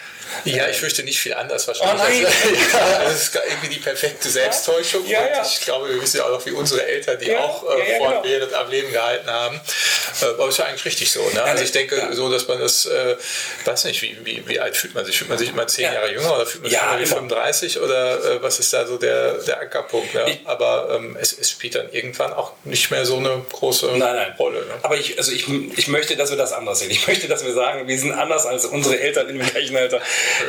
Ja, 0.46 0.68
ich 0.68 0.78
fürchte 0.78 1.04
nicht 1.04 1.20
viel 1.20 1.34
anders 1.34 1.68
wahrscheinlich. 1.68 2.26
Oh 2.26 2.28
nein. 2.28 2.58
ja, 2.74 3.04
das 3.04 3.22
ist 3.24 3.36
irgendwie 3.36 3.70
die 3.76 3.80
perfekte 3.80 4.30
Selbsttäuschung. 4.30 5.06
Ja, 5.06 5.26
ja. 5.28 5.44
Ich 5.44 5.62
glaube, 5.62 5.90
wir 5.90 6.02
wissen 6.02 6.18
ja 6.18 6.26
auch 6.26 6.32
noch, 6.32 6.46
wie 6.46 6.52
unsere 6.52 6.86
Eltern, 6.86 7.18
die 7.20 7.36
auch 7.36 7.64
äh, 7.64 7.98
fortwährend 7.98 8.50
genau. 8.50 8.62
am 8.62 8.70
Leben 8.70 8.92
gehalten 8.92 9.30
haben. 9.30 9.62
Äh, 10.22 10.26
aber 10.26 10.50
ist 10.50 10.58
ja 10.58 10.66
eigentlich 10.66 10.86
richtig 10.86 11.12
so. 11.12 11.28
Ne? 11.30 11.44
Also 11.44 11.64
ich 11.64 11.72
denke 11.72 12.10
so, 12.12 12.32
dass 12.32 12.48
man 12.48 12.60
das, 12.60 12.86
äh, 12.86 13.16
weiß 13.66 13.86
nicht, 13.86 14.02
wie, 14.02 14.18
wie, 14.24 14.48
wie, 14.48 14.60
alt 14.60 14.76
fühlt 14.76 14.94
man 14.94 15.06
sich? 15.06 15.18
Fühlt 15.18 15.30
man 15.30 15.38
sich 15.38 15.50
immer 15.50 15.68
zehn 15.68 15.86
Jahre 15.86 16.12
jünger 16.12 16.36
oder 16.36 16.46
fühlt 16.46 16.64
man 16.64 16.72
sich 16.72 16.80
immer 16.80 17.00
wie 17.00 17.06
35 17.06 17.80
oder 17.80 18.24
äh, 18.24 18.44
was 18.44 18.60
ist 18.60 18.74
da 18.74 18.86
so 18.86 18.98
der, 18.98 19.34
der 19.34 19.62
Ankerpunkt? 19.62 20.14
Ne? 20.14 20.40
Aber 20.46 20.90
ähm, 20.96 21.18
es, 21.20 21.34
es, 21.38 21.52
spielt 21.52 21.76
dann 21.76 21.92
irgendwann 21.92 22.34
auch 22.34 22.54
nicht 22.64 22.92
mehr 22.92 23.06
so 23.06 23.18
eine 23.18 23.44
große 23.52 23.88
nein, 23.88 24.00
nein. 24.00 24.36
Rolle. 24.38 24.60
Ne? 24.60 24.74
Aber 24.84 24.96
ich, 24.96 25.18
also 25.18 25.32
ich, 25.32 25.48
ich 25.78 25.88
möchte, 25.88 26.16
dass 26.16 26.30
wir 26.30 26.38
das 26.38 26.54
anders 26.54 26.80
sehen. 26.80 26.92
Ich 26.92 27.08
möchte, 27.08 27.28
dass 27.28 27.44
wir 27.46 27.54
sagen, 27.54 27.88
wir 27.88 27.98
sind 27.98 28.12
anders 28.12 28.46
als 28.46 28.66
unsere 28.66 29.00
Eltern 29.00 29.28
dem 29.28 29.40
gleichen 29.40 29.76
Alter. 29.76 30.02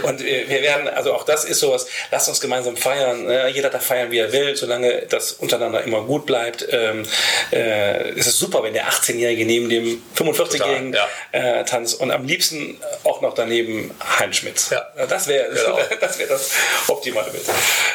Und 0.03 0.23
wir 0.23 0.63
werden, 0.63 0.89
also 0.89 1.15
auch 1.15 1.25
das 1.25 1.45
ist 1.45 1.61
sowas, 1.61 1.87
lasst 2.11 2.29
uns 2.29 2.41
gemeinsam 2.41 2.77
feiern. 2.77 3.27
Ne? 3.27 3.49
Jeder 3.49 3.71
darf 3.71 3.85
feiern, 3.85 4.11
wie 4.11 4.19
er 4.19 4.33
will, 4.33 4.57
solange 4.57 5.07
das 5.09 5.33
untereinander 5.33 5.83
immer 5.83 6.03
gut 6.03 6.27
bleibt. 6.27 6.67
Ähm, 6.71 7.05
äh, 7.53 8.11
es 8.11 8.27
ist 8.27 8.39
super, 8.39 8.63
wenn 8.63 8.75
der 8.75 8.89
18-Jährige 8.89 9.45
neben 9.45 9.69
dem 9.69 10.03
45-Jährigen 10.17 10.95
ja. 10.95 11.09
äh, 11.33 11.65
tanzt 11.65 12.01
und 12.01 12.11
am 12.11 12.25
liebsten 12.25 12.81
auch 13.05 13.21
noch 13.21 13.35
daneben 13.35 13.95
Heinz 14.19 14.37
Schmitz. 14.37 14.71
Ja. 14.71 14.87
Das 15.09 15.27
wäre 15.29 15.49
genau. 15.55 15.79
das, 16.01 16.19
wär 16.19 16.27
das 16.27 16.51
optimale 16.89 17.31
Bild. 17.31 17.45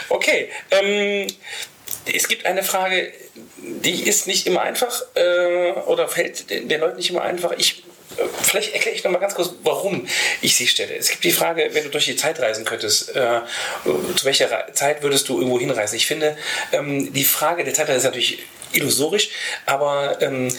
Okay. 0.09 0.49
Ähm, 0.71 1.27
es 2.13 2.27
gibt 2.27 2.45
eine 2.45 2.63
Frage, 2.63 3.13
die 3.57 4.07
ist 4.07 4.27
nicht 4.27 4.45
immer 4.45 4.61
einfach 4.61 5.03
äh, 5.15 5.71
oder 5.85 6.07
fällt 6.07 6.49
den, 6.49 6.67
den 6.67 6.81
Leuten 6.81 6.97
nicht 6.97 7.09
immer 7.09 7.21
einfach. 7.21 7.53
Ich 7.57 7.83
Vielleicht 8.41 8.73
erkläre 8.73 8.95
ich 8.95 9.03
noch 9.03 9.11
mal 9.11 9.19
ganz 9.19 9.35
kurz, 9.35 9.51
warum 9.63 10.07
ich 10.41 10.55
sie 10.55 10.67
stelle. 10.67 10.95
Es 10.95 11.09
gibt 11.09 11.23
die 11.23 11.31
Frage, 11.31 11.69
wenn 11.73 11.83
du 11.83 11.89
durch 11.89 12.05
die 12.05 12.15
Zeit 12.15 12.39
reisen 12.39 12.65
könntest, 12.65 13.15
äh, 13.15 13.41
zu 14.15 14.25
welcher 14.25 14.73
Zeit 14.73 15.03
würdest 15.03 15.29
du 15.29 15.37
irgendwo 15.37 15.59
hinreisen? 15.59 15.95
Ich 15.95 16.07
finde, 16.07 16.37
ähm, 16.71 17.11
die 17.13 17.23
Frage 17.23 17.63
der 17.63 17.73
Zeit 17.73 17.89
ist 17.89 18.03
natürlich 18.03 18.39
illusorisch, 18.71 19.29
aber 19.65 20.21
ähm, 20.21 20.49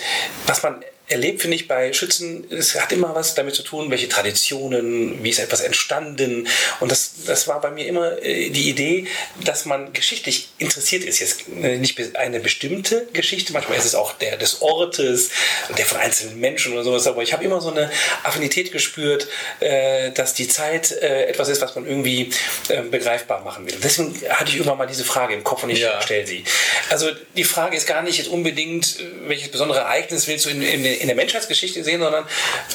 was 0.47 0.63
man 0.63 0.85
erlebt, 1.07 1.43
finde 1.43 1.57
ich, 1.57 1.69
bei 1.69 1.93
Schützen, 1.93 2.47
es 2.51 2.81
hat 2.81 2.91
immer 2.91 3.15
was 3.15 3.35
damit 3.35 3.55
zu 3.55 3.63
tun, 3.63 3.91
welche 3.91 4.09
Traditionen, 4.09 5.23
wie 5.23 5.31
ist 5.31 5.39
etwas 5.39 5.61
entstanden. 5.61 6.49
Und 6.81 6.91
das, 6.91 7.13
das 7.27 7.47
war 7.47 7.61
bei 7.61 7.71
mir 7.71 7.87
immer 7.87 8.23
äh, 8.23 8.49
die 8.49 8.71
Idee, 8.71 9.07
dass 9.45 9.67
man 9.67 9.93
geschichtlich 9.93 10.49
interessiert 10.59 11.05
ist. 11.05 11.19
Jetzt 11.19 11.43
äh, 11.63 11.77
nicht 11.77 12.17
eine 12.17 12.41
bestimmte 12.41 13.07
Geschichte, 13.13 13.53
manchmal 13.53 13.77
ist 13.77 13.85
es 13.85 13.95
auch 13.95 14.15
der 14.15 14.39
des 14.39 14.63
Ortes, 14.63 15.31
der 15.77 15.85
von 15.85 15.99
einzelnen 15.99 16.41
Menschen 16.41 16.73
oder 16.73 16.85
sowas, 16.85 17.07
aber 17.07 17.23
ich 17.23 17.35
habe 17.35 17.45
immer 17.45 17.61
so 17.61 17.71
eine 17.71 17.91
Affinität 18.23 18.73
gespürt, 18.73 19.29
äh, 19.61 20.11
dass 20.13 20.33
die 20.33 20.49
Zeit 20.49 20.93
etwas 20.93 21.49
ist, 21.49 21.61
was 21.61 21.75
man 21.75 21.87
irgendwie 21.87 22.31
begreifbar 22.91 23.43
machen 23.43 23.67
will. 23.67 23.77
Deswegen 23.83 24.15
hatte 24.31 24.51
ich 24.51 24.57
irgendwann 24.57 24.79
mal 24.79 24.87
diese 24.87 25.05
Frage 25.05 25.35
im 25.35 25.45
Kopf 25.45 25.63
und 25.63 25.71
ich 25.71 25.81
ja. 25.81 26.01
stelle 26.01 26.27
sie. 26.27 26.45
Also 26.89 27.11
die 27.37 27.45
Frage 27.45 27.77
ist 27.77 27.87
gar 27.87 28.03
nicht 28.03 28.19
jetzt 28.19 28.29
unbedingt, 28.29 28.99
welches 29.27 29.51
besondere 29.51 29.81
Ereignis 29.81 30.27
willst 30.27 30.47
du 30.47 30.51
in, 30.51 30.63
in, 30.63 30.85
in 30.95 31.07
der 31.07 31.17
Menschheitsgeschichte 31.17 31.85
sehen, 31.85 32.01
sondern 32.01 32.27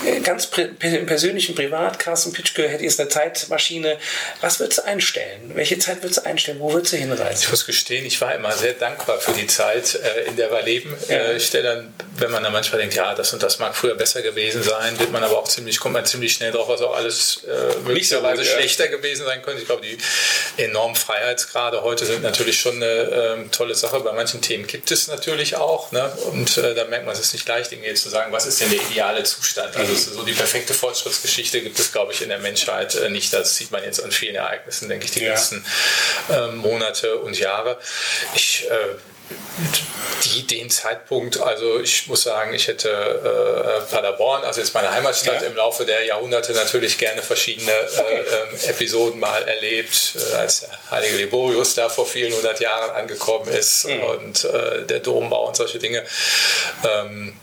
äh, 0.06 0.20
ganz 0.20 0.48
persönlich 0.48 1.50
und 1.50 1.56
privat. 1.56 2.00
Carsten 2.00 2.34
Pitschke 2.34 2.68
hätte 2.68 2.84
jetzt 2.84 3.00
eine 3.00 3.10
Zeitmaschine. 3.10 3.98
Was 4.42 4.60
würdest 4.60 4.80
du 4.80 4.86
einstellen? 4.86 5.52
Welche 5.54 5.80
Zeit 5.80 6.02
würdest 6.02 6.20
du 6.20 6.26
einstellen? 6.26 6.60
Wo 6.60 6.74
würdest 6.74 6.94
du 6.94 6.98
hinreisen? 6.98 7.44
Ich 7.44 7.52
muss 7.52 7.66
gestehen, 7.66 8.06
ich 8.06 8.20
war 8.22 8.36
immer 8.36 8.52
sehr 8.52 8.74
dankbar 8.74 9.20
für 9.20 9.34
die 9.34 9.48
Zeit, 9.48 9.96
äh, 9.96 10.28
in 10.28 10.36
der 10.36 10.52
wir 10.52 10.62
leben. 10.62 10.96
Ja. 11.08 11.16
Äh, 11.16 11.38
ich 11.38 11.48
stelle 11.48 11.76
dann, 11.76 11.94
wenn 12.18 12.32
man 12.32 12.44
dann 12.44 12.54
manchmal 12.54 12.80
denkt, 12.82 12.96
ja, 12.96 13.14
das 13.16 13.34
und 13.34 13.44
das 13.44 13.60
mag 13.60 13.76
früher 13.76 13.96
besser 13.96 14.22
gewesen 14.22 14.64
sein, 14.64 15.00
wird 15.00 15.12
man 15.12 15.24
aber 15.24 15.40
auch 15.40 15.48
ziemlich, 15.48 15.80
kommt 15.80 15.94
man 15.94 16.06
ziemlich 16.06 16.34
schnell 16.34 16.52
drauf, 16.52 16.68
was 16.68 16.82
auch 16.82 16.96
alles 16.96 17.42
äh, 17.48 17.80
möglicherweise 17.86 18.44
so 18.44 18.50
schlechter 18.50 18.86
ja. 18.86 18.92
gewesen 18.92 19.26
sein 19.26 19.42
könnte. 19.42 19.62
Ich 19.62 19.68
glaube, 19.68 19.86
die 19.86 19.98
enormen 20.62 20.96
Freiheitsgrade 20.96 21.82
heute 21.84 22.06
sind 22.06 22.24
natürlich 22.24 22.60
schon 22.60 22.76
eine 22.76 22.86
ähm, 22.86 23.52
tolle 23.52 23.76
Sache. 23.76 24.00
Bei 24.02 24.12
manchen 24.12 24.42
Themen 24.42 24.68
gibt 24.68 24.92
es 24.92 25.08
natürlich 25.08 25.56
auch. 25.56 25.92
Ne? 25.92 26.12
Und 26.32 26.58
äh, 26.58 26.76
da 26.76 26.86
merkt 26.86 27.06
man, 27.06 27.14
es 27.14 27.22
ist 27.22 27.34
nicht 27.34 27.48
leicht, 27.48 27.72
Dinge 27.72 27.88
zu 28.10 28.16
sagen, 28.16 28.32
was 28.32 28.46
ist 28.46 28.60
denn 28.60 28.72
der 28.72 28.82
ideale 28.82 29.24
Zustand? 29.24 29.76
Also 29.76 29.96
so 29.96 30.24
die 30.24 30.34
perfekte 30.34 30.74
Fortschrittsgeschichte 30.74 31.62
gibt 31.62 31.80
es, 31.80 31.92
glaube 31.92 32.14
ich, 32.14 32.22
in 32.22 32.30
der 32.30 32.40
Menschheit 32.40 32.96
äh, 32.96 33.10
nicht. 33.10 33.32
Das 33.34 33.56
sieht 33.56 33.72
man 33.72 33.84
jetzt 33.84 34.04
an 34.04 34.12
vielen 34.12 34.36
Ereignissen, 34.36 34.90
denke 34.90 35.06
ich, 35.06 35.12
die 35.12 35.24
ja. 35.24 35.32
letzten 35.32 35.66
äh, 36.30 36.48
Monate 36.48 37.18
und 37.18 37.38
Jahre. 37.38 37.78
Ich 38.34 38.68
äh, 38.70 38.96
die, 40.26 40.46
den 40.46 40.70
Zeitpunkt, 40.70 41.40
also 41.40 41.80
ich 41.80 42.08
muss 42.08 42.24
sagen, 42.24 42.54
ich 42.54 42.68
hätte 42.68 42.90
äh, 42.90 43.92
Paderborn, 43.92 44.44
also 44.44 44.60
jetzt 44.60 44.74
meine 44.74 44.92
Heimatstadt, 44.92 45.42
ja. 45.42 45.48
im 45.48 45.56
Laufe 45.56 45.86
der 45.86 46.04
Jahrhunderte 46.04 46.54
natürlich 46.54 46.98
gerne 46.98 47.22
verschiedene 47.22 47.72
okay. 47.98 48.24
äh, 48.66 48.70
Episoden 48.70 49.20
mal 49.20 49.48
erlebt, 49.48 50.16
äh, 50.16 50.36
als 50.36 50.62
der 50.62 50.70
heilige 50.92 51.18
Liborius 51.18 51.76
da 51.76 51.90
vor 51.90 52.06
vielen 52.06 52.34
hundert 52.34 52.60
Jahren 52.60 52.92
angekommen 52.92 53.48
ist 53.50 53.86
mhm. 53.86 54.04
und 54.04 54.44
äh, 54.46 54.86
der 54.86 55.00
Dombau 55.00 55.48
und 55.48 55.56
solche 55.56 55.80
Dinge. 55.80 56.04
Ähm, 56.84 57.38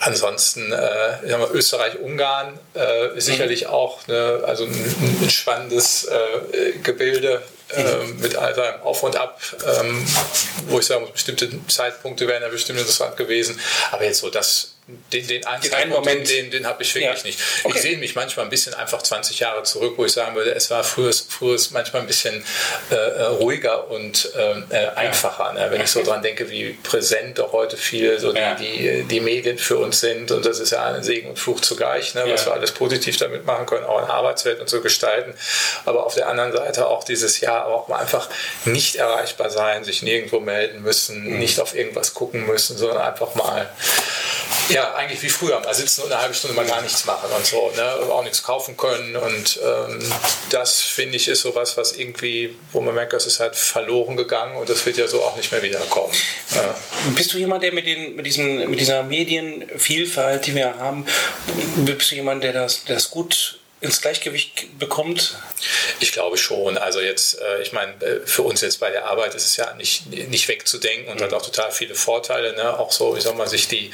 Ansonsten 0.00 0.72
äh, 0.72 1.36
Österreich-Ungarn 1.52 2.58
äh, 2.74 3.20
sicherlich 3.20 3.64
mhm. 3.64 3.70
auch 3.70 4.06
ne, 4.06 4.42
also 4.46 4.64
ein, 4.64 4.94
ein 5.22 5.30
spannendes 5.30 6.04
äh, 6.04 6.78
Gebilde 6.82 7.42
mhm. 7.76 8.20
mit 8.20 8.36
all 8.36 8.54
seinem 8.54 8.80
Auf 8.82 9.02
und 9.02 9.16
Ab, 9.16 9.40
ähm, 9.80 10.06
wo 10.68 10.78
ich 10.78 10.86
sagen 10.86 11.02
muss, 11.02 11.12
bestimmte 11.12 11.50
Zeitpunkte 11.66 12.28
wären 12.28 12.42
ja 12.42 12.48
bestimmt 12.48 12.78
interessant 12.78 13.16
gewesen. 13.16 13.60
Aber 13.90 14.04
jetzt 14.04 14.20
so 14.20 14.30
das 14.30 14.77
den, 15.12 15.26
den 15.26 15.46
einen 15.46 15.90
Moment, 15.90 16.30
den, 16.30 16.50
den 16.50 16.66
habe 16.66 16.82
ich 16.82 16.94
wirklich 16.94 17.18
ja. 17.18 17.26
nicht. 17.26 17.38
Okay. 17.62 17.76
Ich 17.76 17.82
sehe 17.82 17.98
mich 17.98 18.14
manchmal 18.14 18.46
ein 18.46 18.50
bisschen 18.50 18.72
einfach 18.72 19.02
20 19.02 19.38
Jahre 19.38 19.62
zurück, 19.62 19.94
wo 19.98 20.06
ich 20.06 20.12
sagen 20.12 20.34
würde, 20.34 20.54
es 20.54 20.70
war 20.70 20.82
früher, 20.82 21.12
früher 21.12 21.58
manchmal 21.72 22.02
ein 22.02 22.06
bisschen 22.06 22.42
äh, 22.90 22.94
äh 22.94 23.22
ruhiger 23.24 23.90
und 23.90 24.32
äh, 24.34 24.52
äh 24.70 24.88
einfacher. 24.96 25.52
Ne? 25.52 25.66
Wenn 25.70 25.82
ich 25.82 25.90
so 25.90 26.02
dran 26.02 26.22
denke, 26.22 26.48
wie 26.48 26.70
präsent 26.82 27.38
doch 27.38 27.52
heute 27.52 27.76
viele 27.76 28.18
so 28.18 28.32
die, 28.32 28.40
ja. 28.40 28.54
die, 28.54 29.04
die, 29.04 29.20
Medien 29.20 29.58
für 29.58 29.76
uns 29.76 30.00
sind 30.00 30.30
und 30.30 30.46
das 30.46 30.58
ist 30.58 30.70
ja 30.70 30.84
ein 30.84 31.02
Segen 31.02 31.28
und 31.28 31.38
Fluch 31.38 31.60
zugleich, 31.60 32.14
ne? 32.14 32.24
was 32.26 32.46
wir 32.46 32.54
alles 32.54 32.72
positiv 32.72 33.18
damit 33.18 33.44
machen 33.44 33.66
können, 33.66 33.84
auch 33.84 34.02
in 34.02 34.08
Arbeitswelt 34.08 34.58
und 34.58 34.70
so 34.70 34.80
gestalten. 34.80 35.34
Aber 35.84 36.06
auf 36.06 36.14
der 36.14 36.28
anderen 36.28 36.52
Seite 36.52 36.86
auch 36.86 37.04
dieses 37.04 37.40
Jahr 37.40 37.66
auch 37.66 37.88
mal 37.88 37.98
einfach 37.98 38.30
nicht 38.64 38.96
erreichbar 38.96 39.50
sein, 39.50 39.84
sich 39.84 40.02
nirgendwo 40.02 40.40
melden 40.40 40.80
müssen, 40.80 41.24
mhm. 41.24 41.38
nicht 41.38 41.60
auf 41.60 41.74
irgendwas 41.74 42.14
gucken 42.14 42.46
müssen, 42.46 42.78
sondern 42.78 43.02
einfach 43.02 43.34
mal 43.34 43.68
ja, 44.78 44.94
eigentlich 44.94 45.20
wie 45.22 45.28
früher, 45.28 45.58
mal 45.58 45.74
sitzen 45.74 46.02
und 46.02 46.12
eine 46.12 46.22
halbe 46.22 46.34
Stunde 46.34 46.54
mal 46.54 46.64
gar 46.64 46.80
nichts 46.82 47.04
machen 47.04 47.28
und 47.36 47.44
so, 47.44 47.72
ne? 47.76 48.12
auch 48.12 48.22
nichts 48.22 48.44
kaufen 48.44 48.76
können. 48.76 49.16
Und 49.16 49.58
ähm, 49.60 49.98
das 50.50 50.80
finde 50.80 51.16
ich 51.16 51.26
ist 51.26 51.40
sowas, 51.40 51.76
was 51.76 51.96
irgendwie, 51.96 52.56
wo 52.72 52.80
man 52.80 52.94
merkt, 52.94 53.12
das 53.12 53.26
ist 53.26 53.40
halt 53.40 53.56
verloren 53.56 54.16
gegangen 54.16 54.56
und 54.56 54.68
das 54.68 54.86
wird 54.86 54.96
ja 54.96 55.08
so 55.08 55.22
auch 55.22 55.36
nicht 55.36 55.50
mehr 55.50 55.62
wiederkommen. 55.64 56.12
Ja. 56.54 56.76
Bist 57.16 57.34
du 57.34 57.38
jemand, 57.38 57.64
der 57.64 57.72
mit, 57.72 57.86
den, 57.86 58.14
mit, 58.14 58.24
diesen, 58.24 58.70
mit 58.70 58.78
dieser 58.78 59.02
Medienvielfalt, 59.02 60.46
die 60.46 60.54
wir 60.54 60.78
haben, 60.78 61.04
bist 61.78 62.12
du 62.12 62.14
jemand, 62.14 62.44
der 62.44 62.52
das, 62.52 62.84
der 62.84 62.94
das 62.94 63.10
gut 63.10 63.58
ins 63.80 64.00
Gleichgewicht 64.00 64.78
bekommt? 64.78 65.36
Ich 66.00 66.12
glaube 66.12 66.36
schon. 66.36 66.76
Also 66.76 67.00
jetzt, 67.00 67.40
äh, 67.40 67.62
ich 67.62 67.72
meine, 67.72 67.92
äh, 68.04 68.20
für 68.26 68.42
uns 68.42 68.60
jetzt 68.60 68.80
bei 68.80 68.90
der 68.90 69.06
Arbeit 69.06 69.34
ist 69.34 69.46
es 69.46 69.56
ja 69.56 69.72
nicht, 69.74 70.06
nicht 70.06 70.48
wegzudenken 70.48 71.12
und 71.12 71.20
mhm. 71.20 71.24
hat 71.24 71.32
auch 71.32 71.42
total 71.42 71.70
viele 71.70 71.94
Vorteile. 71.94 72.54
Ne? 72.54 72.78
Auch 72.78 72.90
so, 72.90 73.16
wie 73.16 73.20
soll 73.20 73.34
man 73.34 73.48
sich 73.48 73.68
die, 73.68 73.92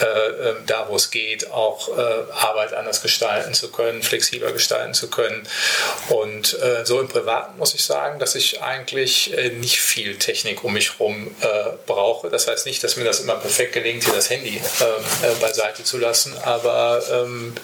äh, 0.00 0.04
ähm, 0.04 0.64
da 0.66 0.88
wo 0.88 0.96
es 0.96 1.10
geht, 1.10 1.50
auch 1.50 1.96
Arbeit 1.96 2.74
anders 2.74 3.02
gestalten 3.02 3.54
zu 3.54 3.70
können, 3.70 4.02
flexibler 4.02 4.52
gestalten 4.52 4.94
zu 4.94 5.08
können. 5.08 5.48
Und 6.08 6.56
so 6.84 7.00
im 7.00 7.08
Privaten 7.08 7.58
muss 7.58 7.74
ich 7.74 7.84
sagen, 7.84 8.18
dass 8.18 8.34
ich 8.34 8.62
eigentlich 8.62 9.34
nicht 9.58 9.80
viel 9.80 10.16
Technik 10.18 10.64
um 10.64 10.72
mich 10.72 10.98
herum 10.98 11.34
brauche. 11.86 12.28
Das 12.28 12.48
heißt 12.48 12.66
nicht, 12.66 12.82
dass 12.84 12.96
mir 12.96 13.04
das 13.04 13.20
immer 13.20 13.36
perfekt 13.36 13.72
gelingt, 13.72 14.04
hier 14.04 14.14
das 14.14 14.30
Handy 14.30 14.60
ähm, 14.80 15.40
beiseite 15.40 15.84
zu 15.84 15.98
lassen, 15.98 16.36
aber 16.42 17.02
ähm, 17.10 17.54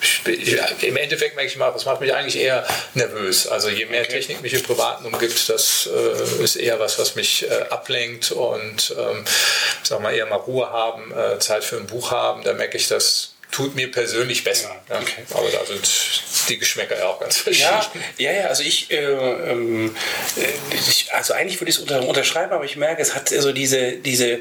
im 0.81 0.97
Endeffekt 0.97 1.37
merke 1.42 1.52
ich 1.52 1.59
mal, 1.59 1.72
das 1.72 1.85
macht 1.87 2.00
mich 2.00 2.14
eigentlich 2.14 2.38
eher 2.38 2.64
nervös. 2.94 3.48
Also 3.48 3.68
je 3.68 3.87
mehr 3.87 4.02
okay. 4.02 4.12
Technik 4.12 4.42
mich 4.42 4.55
im 4.55 4.62
Privaten 4.62 5.05
umgibt, 5.07 5.48
das 5.48 5.88
äh, 5.92 6.42
ist 6.44 6.57
eher 6.57 6.78
was, 6.78 6.98
was 6.98 7.16
mich 7.16 7.50
äh, 7.50 7.64
ablenkt 7.68 8.31
und 8.31 8.94
ähm, 8.96 9.24
sag 9.83 10.00
mal 10.00 10.14
eher 10.14 10.26
mal 10.26 10.37
Ruhe 10.37 10.70
haben, 10.70 11.12
äh, 11.12 11.38
Zeit 11.40 11.64
für 11.64 11.76
ein 11.76 11.87
Buch 11.87 12.12
haben. 12.12 12.44
Da 12.44 12.52
merke 12.52 12.76
ich, 12.76 12.87
das 12.87 13.32
tut 13.53 13.77
mir 13.77 13.91
persönlich 13.91 14.43
besser. 14.43 14.75
Ja, 14.88 14.99
okay. 14.99 15.23
Aber 15.35 15.49
da 15.51 15.65
sind 15.65 15.88
die 16.49 16.59
Geschmäcker 16.59 16.99
ja 16.99 17.07
auch 17.07 17.21
ganz 17.21 17.37
verschieden. 17.37 17.69
Ja, 18.19 18.33
ja, 18.33 18.41
ja 18.41 18.47
also 18.49 18.62
ich, 18.62 18.91
äh, 18.91 18.97
äh, 18.97 19.91
ich, 20.73 21.09
also 21.12 21.35
eigentlich 21.35 21.61
würde 21.61 21.71
ich 21.71 21.77
es 21.77 21.83
unter, 21.83 22.07
unterschreiben, 22.09 22.53
aber 22.53 22.65
ich 22.65 22.77
merke, 22.77 23.03
es 23.03 23.15
hat 23.15 23.31
also 23.33 23.53
diese, 23.53 23.93
diese, 23.93 24.38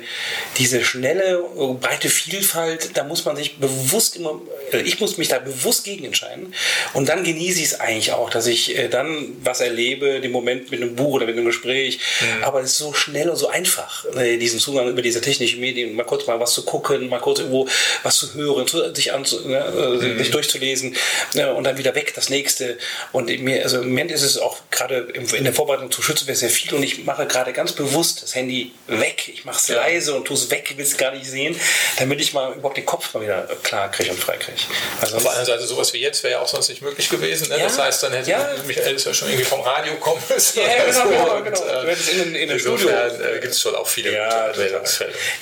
diese 0.57 0.83
schnelle, 0.83 1.43
breite 1.79 2.09
Vielfalt, 2.09 2.91
da 2.95 3.03
muss 3.03 3.25
man 3.25 3.35
sich 3.35 3.57
bewusst 3.57 4.15
immer, 4.15 4.41
äh, 4.71 4.79
ich 4.81 4.99
muss 4.99 5.17
mich 5.17 5.27
da 5.27 5.39
bewusst 5.39 5.83
gegen 5.83 6.05
entscheiden 6.05 6.55
und 6.93 7.09
dann 7.09 7.23
genieße 7.23 7.59
ich 7.59 7.65
es 7.65 7.79
eigentlich 7.79 8.13
auch, 8.13 8.29
dass 8.29 8.47
ich 8.47 8.77
äh, 8.77 8.87
dann 8.87 9.37
was 9.43 9.59
erlebe, 9.59 10.21
den 10.21 10.31
Moment 10.31 10.71
mit 10.71 10.81
einem 10.81 10.95
Buch 10.95 11.15
oder 11.15 11.25
mit 11.25 11.35
einem 11.35 11.45
Gespräch, 11.45 11.99
mhm. 12.21 12.43
aber 12.45 12.61
es 12.61 12.71
ist 12.71 12.77
so 12.77 12.93
schnell 12.93 13.29
und 13.29 13.35
so 13.35 13.49
einfach, 13.49 14.05
äh, 14.15 14.37
diesen 14.37 14.59
Zugang 14.59 14.87
über 14.87 15.01
diese 15.01 15.19
technischen 15.19 15.59
Medien, 15.59 15.95
mal 15.95 16.05
kurz 16.05 16.25
mal 16.27 16.39
was 16.39 16.53
zu 16.53 16.63
gucken, 16.63 17.09
mal 17.09 17.19
kurz 17.19 17.39
irgendwo 17.39 17.67
was 18.03 18.15
zu 18.15 18.33
hören, 18.33 18.65
sich, 19.01 19.13
an, 19.13 19.25
ne, 19.45 19.57
äh, 19.57 20.05
mhm. 20.05 20.17
sich 20.17 20.31
durchzulesen 20.31 20.95
ne, 21.33 21.53
und 21.53 21.63
dann 21.63 21.77
wieder 21.77 21.95
weg, 21.95 22.13
das 22.15 22.29
nächste. 22.29 22.77
Und 23.11 23.27
mir, 23.41 23.63
also 23.63 23.81
im 23.81 23.89
Moment 23.89 24.11
ist 24.11 24.23
es 24.23 24.37
auch 24.37 24.59
gerade 24.69 25.07
in 25.13 25.43
der 25.43 25.53
Vorbereitung 25.53 25.91
zu 25.91 26.01
Schützen 26.01 26.33
sehr 26.33 26.49
viel 26.49 26.73
und 26.73 26.83
ich 26.83 27.03
mache 27.03 27.25
gerade 27.25 27.53
ganz 27.53 27.73
bewusst 27.73 28.23
das 28.23 28.35
Handy 28.35 28.71
weg. 28.87 29.29
Ich 29.33 29.45
mache 29.45 29.57
es 29.57 29.67
ja. 29.67 29.75
leise 29.75 30.13
und 30.15 30.25
tue 30.25 30.37
es 30.37 30.49
weg, 30.49 30.73
will 30.75 30.85
es 30.85 30.97
gar 30.97 31.11
nicht 31.11 31.25
sehen, 31.25 31.59
damit 31.97 32.21
ich 32.21 32.33
mal 32.33 32.53
überhaupt 32.53 32.77
den 32.77 32.85
Kopf 32.85 33.13
mal 33.13 33.23
wieder 33.23 33.47
klar 33.63 33.91
kriege 33.91 34.11
und 34.11 34.19
frei 34.19 34.37
kriege. 34.37 34.57
Also 35.01 35.17
Auf 35.17 35.23
der 35.23 35.31
anderen 35.31 35.47
Seite, 35.47 35.67
sowas 35.67 35.93
wie 35.93 35.99
jetzt 35.99 36.23
wäre 36.23 36.33
ja 36.33 36.39
auch 36.39 36.47
sonst 36.47 36.69
nicht 36.69 36.81
möglich 36.81 37.09
gewesen. 37.09 37.49
Ne? 37.49 37.57
Ja, 37.57 37.63
das 37.65 37.79
heißt, 37.79 38.03
dann 38.03 38.13
hätte 38.13 38.29
ja. 38.29 38.55
Michael 38.65 38.97
ja 38.97 39.13
schon 39.13 39.29
irgendwie 39.29 39.45
vom 39.45 39.61
Radio 39.61 39.95
kommen 39.95 40.21
müssen. 40.29 40.59
Ja, 40.59 40.85
genau, 40.85 41.03
so. 41.03 41.09
genau, 41.09 41.35
und, 41.35 41.43
genau. 41.45 41.61
Äh, 41.83 41.95
in, 42.11 42.35
in, 42.35 42.49
in 42.49 42.59
Studio. 42.59 42.89
Äh, 42.89 43.39
gibt 43.39 43.53
es 43.53 43.61
schon 43.61 43.75
auch 43.75 43.87
viele 43.87 44.13
ja, 44.13 44.51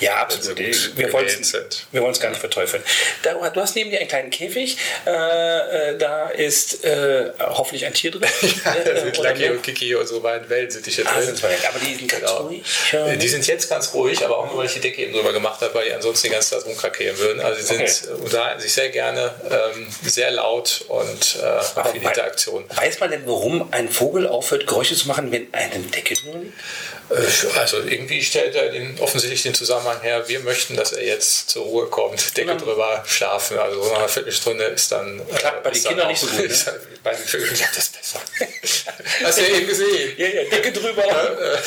Ja, 0.00 0.16
absolut. 0.22 0.58
Wir 0.96 1.12
wollen 1.12 2.12
es 2.12 2.20
gar 2.20 2.30
nicht 2.30 2.40
verteufeln. 2.40 2.82
Du 3.52 3.60
hast 3.60 3.76
neben 3.76 3.90
dir 3.90 3.98
einen 3.98 4.08
kleinen 4.08 4.30
Käfig. 4.30 4.76
Äh, 5.06 5.10
äh, 5.10 5.98
da 5.98 6.28
ist 6.28 6.84
äh, 6.84 7.32
hoffentlich 7.38 7.86
ein 7.86 7.94
Tier 7.94 8.10
drin. 8.10 8.28
ja, 8.64 8.74
da 8.84 9.00
sind 9.00 9.16
Lucky 9.16 9.50
und 9.50 9.62
Kiki 9.62 9.94
und 9.94 10.06
so 10.06 10.20
beiden 10.20 10.48
Wellensittiche 10.48 11.04
ah, 11.06 11.20
drin. 11.20 11.34
aber 11.68 11.78
die 11.78 11.94
sind 11.94 12.10
ganz 12.10 12.22
genau. 12.22 12.42
ruhig. 12.42 12.62
Ja. 12.92 13.16
Die 13.16 13.28
sind 13.28 13.46
jetzt 13.46 13.68
ganz 13.68 13.92
ruhig, 13.94 14.24
aber 14.24 14.38
auch 14.38 14.46
nur, 14.46 14.58
weil 14.58 14.66
ich 14.66 14.74
die 14.74 14.80
Decke 14.80 15.02
eben 15.02 15.12
drüber 15.12 15.32
gemacht 15.32 15.60
habe, 15.60 15.74
weil 15.74 15.86
die 15.86 15.92
ansonsten 15.92 16.28
die 16.28 16.32
ganze 16.32 16.50
Zeit 16.50 16.66
rumkrakeelen 16.66 17.18
würden. 17.18 17.40
Also 17.40 17.60
sie 17.60 17.66
sind 17.66 17.80
okay. 17.82 18.22
unterhalten 18.22 18.60
sich 18.60 18.72
sehr 18.72 18.90
gerne, 18.90 19.34
ähm, 19.50 19.86
sehr 20.02 20.30
laut 20.30 20.84
und 20.88 21.38
äh, 21.40 21.76
haben 21.76 21.92
viel 21.92 22.02
Interaktion. 22.02 22.64
Weiß 22.74 23.00
man 23.00 23.10
denn, 23.10 23.22
warum 23.26 23.72
ein 23.72 23.88
Vogel 23.88 24.26
aufhört, 24.26 24.66
Geräusche 24.66 24.94
zu 24.94 25.08
machen, 25.08 25.30
wenn 25.32 25.52
eine 25.52 25.78
Decke 25.84 26.14
drüber 26.14 26.38
liegt? 26.38 26.54
Äh, 27.10 27.58
also 27.58 27.78
irgendwie 27.78 28.22
stellt 28.22 28.54
er 28.54 28.70
den, 28.70 28.98
offensichtlich 29.00 29.42
den 29.42 29.54
Zusammenhang 29.54 30.00
her, 30.00 30.28
wir 30.28 30.40
möchten, 30.40 30.76
dass 30.76 30.92
er 30.92 31.04
jetzt 31.04 31.50
zur 31.50 31.64
Ruhe 31.64 31.86
kommt, 31.86 32.36
Decke 32.36 32.52
genau. 32.52 32.64
drüber 32.64 33.04
schlafen. 33.06 33.58
Also 33.58 33.82
so 33.82 33.90
nach 33.90 33.98
einer 33.98 34.08
Viertelstunde 34.08 34.64
ist 34.64 34.92
dann. 34.92 35.20
Klappt 35.34 35.58
äh, 35.58 35.60
bei 35.62 35.70
den 35.70 35.84
Kindern 35.84 36.08
nicht 36.08 36.20
so 36.20 36.26
gut. 36.28 36.48
Ne? 36.48 36.80
bei 37.02 37.14
den 37.14 37.24
Vögeln 37.24 37.54
klappt 37.54 37.76
das 37.76 37.88
besser. 37.88 38.20
Hast 39.24 39.38
du 39.38 39.42
ja 39.42 39.56
eben 39.56 39.66
gesehen. 39.66 40.14
Ja, 40.16 40.26
ja, 40.28 40.44
Decke 40.44 40.72
drüber. 40.72 41.06
Ja, 41.06 41.24
äh, 41.24 41.58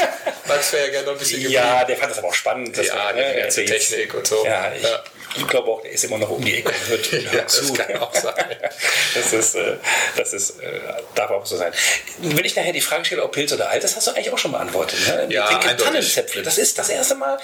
Max 0.47 0.71
wäre 0.73 0.85
ja 0.85 0.91
gerne 0.91 1.05
noch 1.07 1.13
ein 1.13 1.19
bisschen 1.19 1.41
geblieben. 1.41 1.53
Ja, 1.53 1.83
der 1.83 1.97
fand 1.97 2.11
das 2.11 2.19
aber 2.19 2.29
auch 2.29 2.33
spannend. 2.33 2.77
ja, 2.77 2.95
war, 2.95 3.13
ne, 3.13 3.33
die 3.33 3.41
ganze 3.41 3.65
Technik 3.65 4.13
und 4.13 4.27
so. 4.27 4.45
Ja, 4.45 4.73
ich, 4.73 4.83
ja. 4.83 5.03
Ich 5.35 5.47
glaube 5.47 5.69
auch, 5.69 5.81
der 5.81 5.91
ist 5.91 6.03
immer 6.03 6.17
noch 6.17 6.29
um 6.29 6.43
die 6.43 6.55
Ecke 6.55 6.69
und 6.69 6.89
hört, 6.89 7.11
ja, 7.33 7.47
zu. 7.47 7.73
Das 7.73 7.87
kann 7.87 7.97
auch 7.97 8.13
sein. 8.13 8.33
das 9.15 9.33
ist, 9.33 9.55
äh, 9.55 9.77
das 10.15 10.33
ist, 10.33 10.59
äh, 10.59 10.79
darf 11.15 11.31
auch 11.31 11.45
so 11.45 11.57
sein. 11.57 11.71
Wenn 12.19 12.45
ich 12.45 12.55
nachher 12.55 12.73
die 12.73 12.81
Frage 12.81 13.05
stelle, 13.05 13.23
ob 13.23 13.31
Pilz 13.31 13.51
oder 13.53 13.69
Alt, 13.69 13.83
das 13.83 13.95
hast 13.95 14.07
du 14.07 14.11
eigentlich 14.11 14.31
auch 14.31 14.37
schon 14.37 14.51
beantwortet. 14.51 14.99
Ne? 15.07 15.27
Ja, 15.29 15.47
Tannenzäpfle. 15.47 16.43
Das 16.43 16.57
ist 16.57 16.77
das 16.77 16.89
erste 16.89 17.15
Mal 17.15 17.37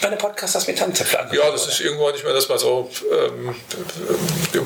bei 0.00 0.08
einem 0.08 0.18
Podcast, 0.18 0.54
dass 0.54 0.66
wir 0.66 0.74
Tannenzäpfle 0.74 1.20
angucken. 1.20 1.38
Ja, 1.38 1.50
das 1.50 1.66
ist 1.66 1.80
irgendwo 1.80 2.10
nicht 2.10 2.24
mehr, 2.24 2.32
dass 2.32 2.48
man 2.48 2.58
so 2.58 2.90
ähm, 3.12 3.54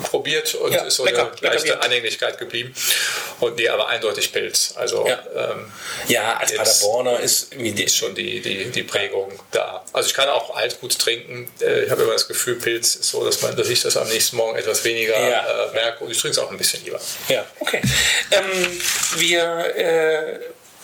probiert 0.03 0.55
und 0.55 0.73
ja, 0.73 0.83
ist 0.83 0.97
so 0.97 1.05
lecker, 1.05 1.31
eine 1.31 1.51
leichte 1.53 1.69
lecker 1.69 1.85
Anhänglichkeit 1.85 2.39
geblieben. 2.39 2.75
Und 3.41 3.57
nee, 3.57 3.69
aber 3.69 3.89
eindeutig 3.89 4.33
Pilz. 4.33 4.75
Also, 4.77 5.07
ja. 5.07 5.23
Ähm, 5.35 5.73
ja, 6.09 6.37
als 6.37 6.55
Paderborner 6.55 7.21
ist, 7.21 7.55
ist 7.55 7.97
schon 7.97 8.15
die, 8.15 8.41
die, 8.41 8.71
die 8.71 8.83
Prägung 8.83 9.33
da. 9.51 9.85
Also 9.93 10.09
ich 10.09 10.15
kann 10.15 10.29
auch 10.29 10.55
alt 10.57 10.81
gut 10.81 10.99
trinken. 10.99 11.51
Äh, 11.61 11.85
ich 11.85 11.91
habe 11.91 12.03
immer 12.03 12.13
das 12.13 12.29
Gefühl, 12.29 12.57
Pilz 12.57 12.70
Pilz 12.71 12.95
ist 12.95 13.11
so, 13.11 13.25
dass, 13.25 13.43
man, 13.43 13.57
dass 13.57 13.69
ich 13.69 13.83
das 13.83 13.97
am 13.97 14.09
nächsten 14.09 14.37
Morgen 14.37 14.57
etwas 14.57 14.85
weniger 14.85 15.19
ja. 15.19 15.41
äh, 15.41 15.73
merke 15.73 16.05
und 16.05 16.11
ich 16.11 16.19
trinke 16.19 16.33
es 16.33 16.39
auch 16.39 16.51
ein 16.51 16.57
bisschen 16.57 16.85
lieber. 16.85 17.01
Ja, 17.29 17.45
okay. 17.59 17.81
Ähm, 18.31 18.81
wir 19.17 19.77
äh, 19.77 20.39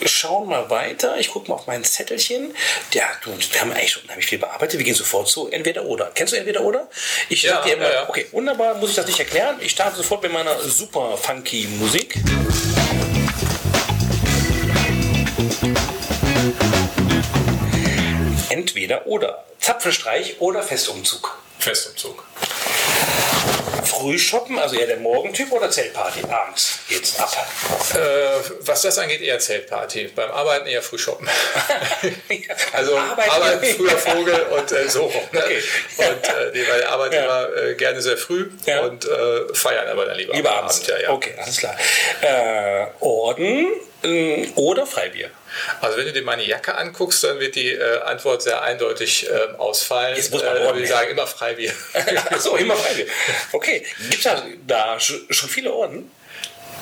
schauen 0.09 0.49
mal 0.49 0.69
weiter. 0.69 1.17
Ich 1.19 1.31
gucke 1.31 1.49
mal 1.49 1.55
auf 1.55 1.69
mein 1.69 1.85
Zettelchen. 1.85 2.55
Ja, 2.93 3.05
du, 3.23 3.31
wir 3.31 3.61
haben 3.61 3.71
eigentlich 3.71 3.93
schon 3.93 4.03
unheimlich 4.03 4.27
viel 4.27 4.39
bearbeitet. 4.39 4.79
Wir 4.79 4.85
gehen 4.85 4.97
sofort 4.97 5.29
zu 5.29 5.49
entweder 5.49 5.85
oder. 5.85 6.11
Kennst 6.13 6.33
du 6.33 6.37
entweder 6.37 6.63
oder? 6.63 6.89
Ich 7.29 7.43
ja, 7.43 7.63
dir 7.63 7.75
immer, 7.75 7.85
ja, 7.85 7.95
ja. 8.03 8.09
okay, 8.09 8.27
wunderbar, 8.33 8.75
muss 8.75 8.91
ich 8.91 8.97
das 8.97 9.07
nicht 9.07 9.21
erklären. 9.21 9.59
Ich 9.61 9.71
starte 9.71 9.97
sofort 9.97 10.25
mit 10.25 10.33
meiner 10.33 10.59
super 10.61 11.17
funky 11.17 11.69
Musik. 11.79 12.17
Entweder 18.49 19.07
oder. 19.07 19.45
Zapfenstreich 19.61 20.41
oder 20.41 20.65
Festumzug. 20.65 21.46
Festumzug. 21.67 22.25
Frühshoppen, 23.85 24.57
also 24.57 24.77
eher 24.77 24.87
der 24.87 24.99
Morgentyp 24.99 25.51
oder 25.51 25.69
Zeltparty? 25.69 26.21
Abends 26.29 26.79
geht's 26.89 27.19
ab. 27.19 27.33
Äh, 27.93 27.99
was 28.61 28.83
das 28.83 28.99
angeht, 28.99 29.21
eher 29.21 29.41
Zeltparty. 29.41 30.13
Beim 30.15 30.31
Arbeiten 30.31 30.69
eher 30.69 30.81
Frühshoppen. 30.81 31.29
also 32.73 32.97
Arbeiten, 32.97 33.31
Arbeiten 33.31 33.67
früher 33.75 33.99
Vogel 33.99 34.43
und 34.43 34.71
äh, 34.71 34.89
so. 34.89 35.09
Ne? 35.33 35.43
Okay. 35.43 35.63
Und 35.97 36.07
äh, 36.07 36.51
nee, 36.55 36.65
weil 36.69 36.85
arbeiten 36.85 37.15
ja. 37.15 37.25
immer 37.25 37.57
äh, 37.57 37.75
gerne 37.75 38.01
sehr 38.01 38.17
früh 38.17 38.49
ja. 38.65 38.83
und 38.83 39.05
äh, 39.05 39.53
feiern 39.53 39.89
aber 39.89 40.07
dann 40.07 40.19
lieber, 40.19 40.35
lieber 40.35 40.53
abends. 40.53 40.77
Abend. 40.77 40.89
Ja, 40.89 40.99
ja. 41.01 41.11
Okay, 41.11 41.35
alles 41.37 41.57
klar. 41.57 41.77
Äh, 42.21 42.87
Orden 43.01 43.73
äh, 44.05 44.49
oder 44.55 44.87
Freibier? 44.87 45.31
Also 45.81 45.99
wenn 45.99 46.07
du 46.07 46.13
dir 46.13 46.23
meine 46.23 46.45
Jacke 46.45 46.75
anguckst, 46.75 47.25
dann 47.25 47.41
wird 47.41 47.55
die 47.55 47.73
äh, 47.73 48.01
Antwort 48.03 48.43
sehr 48.43 48.63
eindeutig 48.63 49.29
äh, 49.29 49.57
ausfallen. 49.59 50.17
Jetzt 50.17 50.33
muss 50.33 50.43
man 50.43 50.57
äh, 50.57 50.81
ich 50.81 50.89
sagen, 50.89 51.11
immer 51.11 51.27
Freibier. 51.27 51.73
Achso, 52.31 52.57
immer 52.57 52.77
Freibier. 52.77 53.07
Okay, 53.53 53.85
gibt 54.11 54.15
es 54.15 54.23
da, 54.23 54.43
da 54.67 55.01
schon 55.01 55.49
viele 55.49 55.73
Orden? 55.73 56.11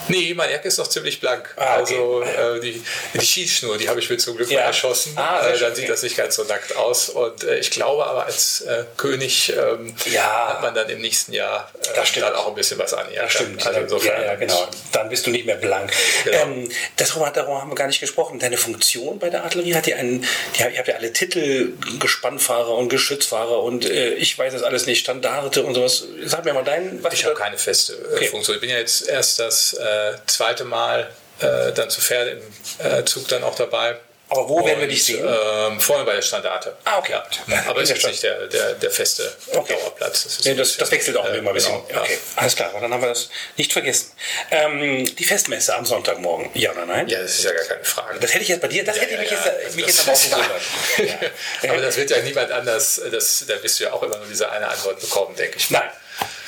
Nee, 0.08 0.34
meine 0.34 0.52
Jacke 0.52 0.68
ist 0.68 0.78
noch 0.78 0.86
ziemlich 0.88 1.20
blank. 1.20 1.52
Ah, 1.56 1.80
okay. 1.80 1.94
Also 1.96 2.22
äh, 2.22 2.60
die, 2.60 2.82
die 3.14 3.20
Schießschnur, 3.24 3.78
die 3.78 3.88
habe 3.88 4.00
ich 4.00 4.10
mir 4.10 4.16
zum 4.18 4.36
Glück 4.36 4.50
Ja. 4.50 4.60
mal 4.60 4.66
erschossen. 4.66 5.12
Ah, 5.16 5.46
äh, 5.46 5.58
dann 5.58 5.74
sieht 5.74 5.88
das 5.88 6.02
nicht 6.02 6.16
ganz 6.16 6.36
so 6.36 6.44
nackt 6.44 6.76
aus. 6.76 7.08
Und 7.08 7.44
äh, 7.44 7.58
ich 7.58 7.70
glaube 7.70 8.04
aber 8.06 8.26
als 8.26 8.60
äh, 8.62 8.84
König 8.96 9.52
ähm, 9.56 9.94
Ja. 10.12 10.48
hat 10.48 10.62
man 10.62 10.74
dann 10.74 10.88
im 10.88 11.00
nächsten 11.00 11.32
Jahr 11.32 11.70
äh, 11.82 11.88
Das 11.96 12.08
stimmt. 12.08 12.26
dann 12.26 12.34
auch 12.34 12.48
ein 12.48 12.54
bisschen 12.54 12.78
was 12.78 12.92
an. 12.94 13.06
Das 13.14 13.32
stimmt. 13.32 13.66
Also 13.66 13.80
insofern. 13.80 14.20
ja, 14.20 14.26
ja, 14.28 14.34
genau. 14.36 14.68
Dann 14.92 15.08
bist 15.08 15.26
du 15.26 15.30
nicht 15.30 15.46
mehr 15.46 15.56
blank. 15.56 15.92
Genau. 16.24 16.38
Ähm, 16.42 16.68
das, 16.96 17.10
darüber 17.14 17.60
haben 17.60 17.70
wir 17.70 17.74
gar 17.74 17.86
nicht 17.86 18.00
gesprochen. 18.00 18.38
Deine 18.38 18.56
Funktion 18.56 19.18
bei 19.18 19.30
der 19.30 19.44
Artillerie 19.44 19.74
hat 19.74 19.86
ja 19.86 19.96
einen, 19.96 20.26
die, 20.56 20.60
ihr 20.62 20.78
habt 20.78 20.88
ja 20.88 20.94
alle 20.96 21.12
Titel, 21.12 21.72
Gespannfahrer 21.98 22.76
und 22.76 22.88
Geschützfahrer 22.88 23.62
und 23.62 23.88
äh, 23.88 24.14
ich 24.14 24.38
weiß 24.38 24.52
das 24.52 24.62
alles 24.62 24.86
nicht, 24.86 25.00
Standarte 25.00 25.62
und 25.62 25.74
sowas. 25.74 26.04
Sag 26.24 26.44
mir 26.44 26.52
mal 26.54 26.64
deinen, 26.64 27.02
was 27.02 27.14
Ich 27.14 27.24
habe 27.24 27.34
keine 27.34 27.56
feste 27.58 27.94
Okay. 28.14 28.26
Funktion. 28.28 28.54
Ich 28.56 28.60
bin 28.60 28.70
ja 28.70 28.78
jetzt 28.78 29.08
erst 29.08 29.38
das 29.38 29.72
äh, 29.94 30.26
zweite 30.26 30.64
Mal 30.64 31.10
äh, 31.40 31.72
dann 31.72 31.90
zu 31.90 32.00
Pferde 32.00 32.30
im 32.30 32.86
äh, 32.86 33.04
Zug 33.04 33.28
dann 33.28 33.44
auch 33.44 33.54
dabei. 33.54 33.96
Aber 34.30 34.48
wo 34.48 34.64
werden 34.64 34.78
wir 34.78 34.84
Und, 34.84 34.90
dich 34.90 35.04
sehen? 35.04 35.24
Ähm, 35.24 35.78
vorne 35.80 36.04
bei 36.04 36.14
der 36.14 36.22
Standarte. 36.22 36.74
Ah, 36.84 36.98
okay. 36.98 37.12
Ja. 37.46 37.64
Aber 37.68 37.82
ist 37.82 37.92
nicht 37.92 38.22
der, 38.22 38.46
der, 38.46 38.72
der 38.72 38.90
feste 38.90 39.30
Okay. 39.52 39.74
Dauerplatz. 39.74 40.24
ist 40.24 40.44
Nee, 40.46 40.54
das, 40.54 40.76
das 40.78 40.90
wechselt 40.90 41.16
auch 41.18 41.26
äh, 41.26 41.36
immer 41.38 41.50
ein 41.50 41.54
bisschen. 41.54 41.74
genau, 41.86 42.00
ja. 42.00 42.04
Okay, 42.04 42.18
alles 42.36 42.56
klar, 42.56 42.72
dann 42.80 42.92
haben 42.92 43.02
wir 43.02 43.10
das 43.10 43.28
nicht 43.56 43.72
vergessen. 43.72 44.12
Ähm, 44.50 45.04
die 45.04 45.24
Festmesse 45.24 45.76
am 45.76 45.84
Sonntagmorgen, 45.84 46.50
ja 46.54 46.72
oder 46.72 46.86
nein? 46.86 47.06
Ja, 47.06 47.20
das 47.20 47.32
ist 47.38 47.44
ja 47.44 47.52
gar 47.52 47.64
keine 47.64 47.84
Frage. 47.84 48.18
Das 48.18 48.32
hätte 48.32 48.42
ich 48.42 48.48
jetzt 48.48 48.62
bei 48.62 48.68
dir, 48.68 48.82
das 48.82 48.98
hätte 48.98 49.12
ich 49.14 49.20
mich 49.20 49.30
ja, 49.30 49.36
jetzt, 49.62 49.76
mich 49.76 49.86
das 49.86 50.06
jetzt 50.06 50.32
aber 50.32 50.42
auch 50.42 50.48
gewundert. 50.48 50.62
Ja. 51.62 51.70
Aber 51.70 51.80
das 51.82 51.96
wird 51.96 52.10
ja 52.10 52.18
niemand 52.20 52.50
anders, 52.50 53.00
das, 53.12 53.44
da 53.46 53.62
wirst 53.62 53.78
du 53.78 53.84
ja 53.84 53.92
auch 53.92 54.02
immer 54.02 54.16
nur 54.16 54.26
diese 54.26 54.50
eine 54.50 54.66
Antwort 54.68 55.00
bekommen, 55.00 55.36
denke 55.36 55.58
ich. 55.58 55.70
Nein, 55.70 55.90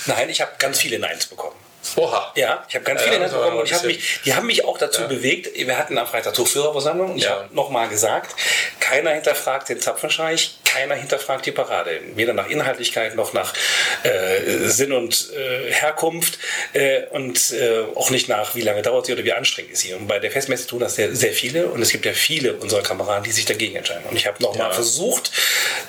nein, 0.07 0.31
ich 0.31 0.41
habe 0.41 0.53
ganz 0.59 0.81
viele 0.81 0.99
Neins 0.99 1.27
bekommen. 1.27 1.57
Oha. 1.97 2.33
Ja, 2.37 2.65
ich 2.69 2.75
habe 2.75 2.85
ganz 2.85 3.01
Ja, 3.01 3.07
viele 3.09 3.21
müssen 3.21 3.35
wir 3.35 3.39
bekommen 3.41 3.59
und 3.61 3.65
ich 3.71 3.75
ein 3.75 3.87
mich, 3.87 4.21
die 4.25 4.35
haben 4.35 4.47
mich 4.47 4.65
auch 4.65 4.79
dazu 4.79 5.09
bewegt. 5.09 5.49
Wir 5.57 5.79
hatten 5.79 5.97
am 5.99 6.07
Freitag 6.07 6.35
Tuchführerversammlung 6.35 7.13
und 7.13 7.17
ich 7.19 7.25
Ja. 7.25 7.31
habe 7.31 7.55
nochmal 7.55 7.89
gesagt, 7.89 8.35
keiner 8.89 9.11
hinterfragt 9.11 9.69
den 9.69 9.81
Zapfenstreich, 9.81 10.59
keiner 10.65 10.95
hinterfragt 10.95 11.45
die 11.45 11.51
Parade. 11.51 12.01
Weder 12.15 12.35
nach 12.35 12.49
Inhaltlichkeit 12.49 13.17
noch 13.17 13.33
nach 13.33 13.53
äh, 14.05 14.69
Sinn 14.69 14.93
und 14.93 15.31
äh, 15.33 15.73
Herkunft 15.73 16.39
äh, 16.73 17.03
und 17.11 17.53
äh, 17.53 17.81
auch 17.97 18.11
nicht 18.11 18.29
nach, 18.29 18.55
wie 18.55 18.61
lange 18.61 18.83
dauert 18.83 19.07
sie 19.07 19.13
oder 19.13 19.25
wie 19.25 19.33
anstrengend 19.33 19.73
ist 19.73 19.81
sie. 19.81 19.93
Und 19.95 20.07
bei 20.07 20.21
der 20.21 20.31
Festmesse 20.31 20.69
tun 20.69 20.81
das 20.81 20.95
sehr, 20.95 21.15
sehr 21.17 21.33
viele 21.33 21.67
und 21.67 21.83
es 21.83 21.91
gibt 21.91 22.07
ja 22.07 22.13
viele 22.13 22.55
unserer 22.55 22.83
Kameraden, 22.83 23.25
die 23.25 23.33
sich 23.33 23.45
dagegen 23.45 23.75
entscheiden. 23.75 24.05
Und 24.09 24.17
ich 24.17 24.27
habe 24.27 24.41
nochmal 24.43 24.69
Ja. 24.69 24.73
versucht, 24.75 25.33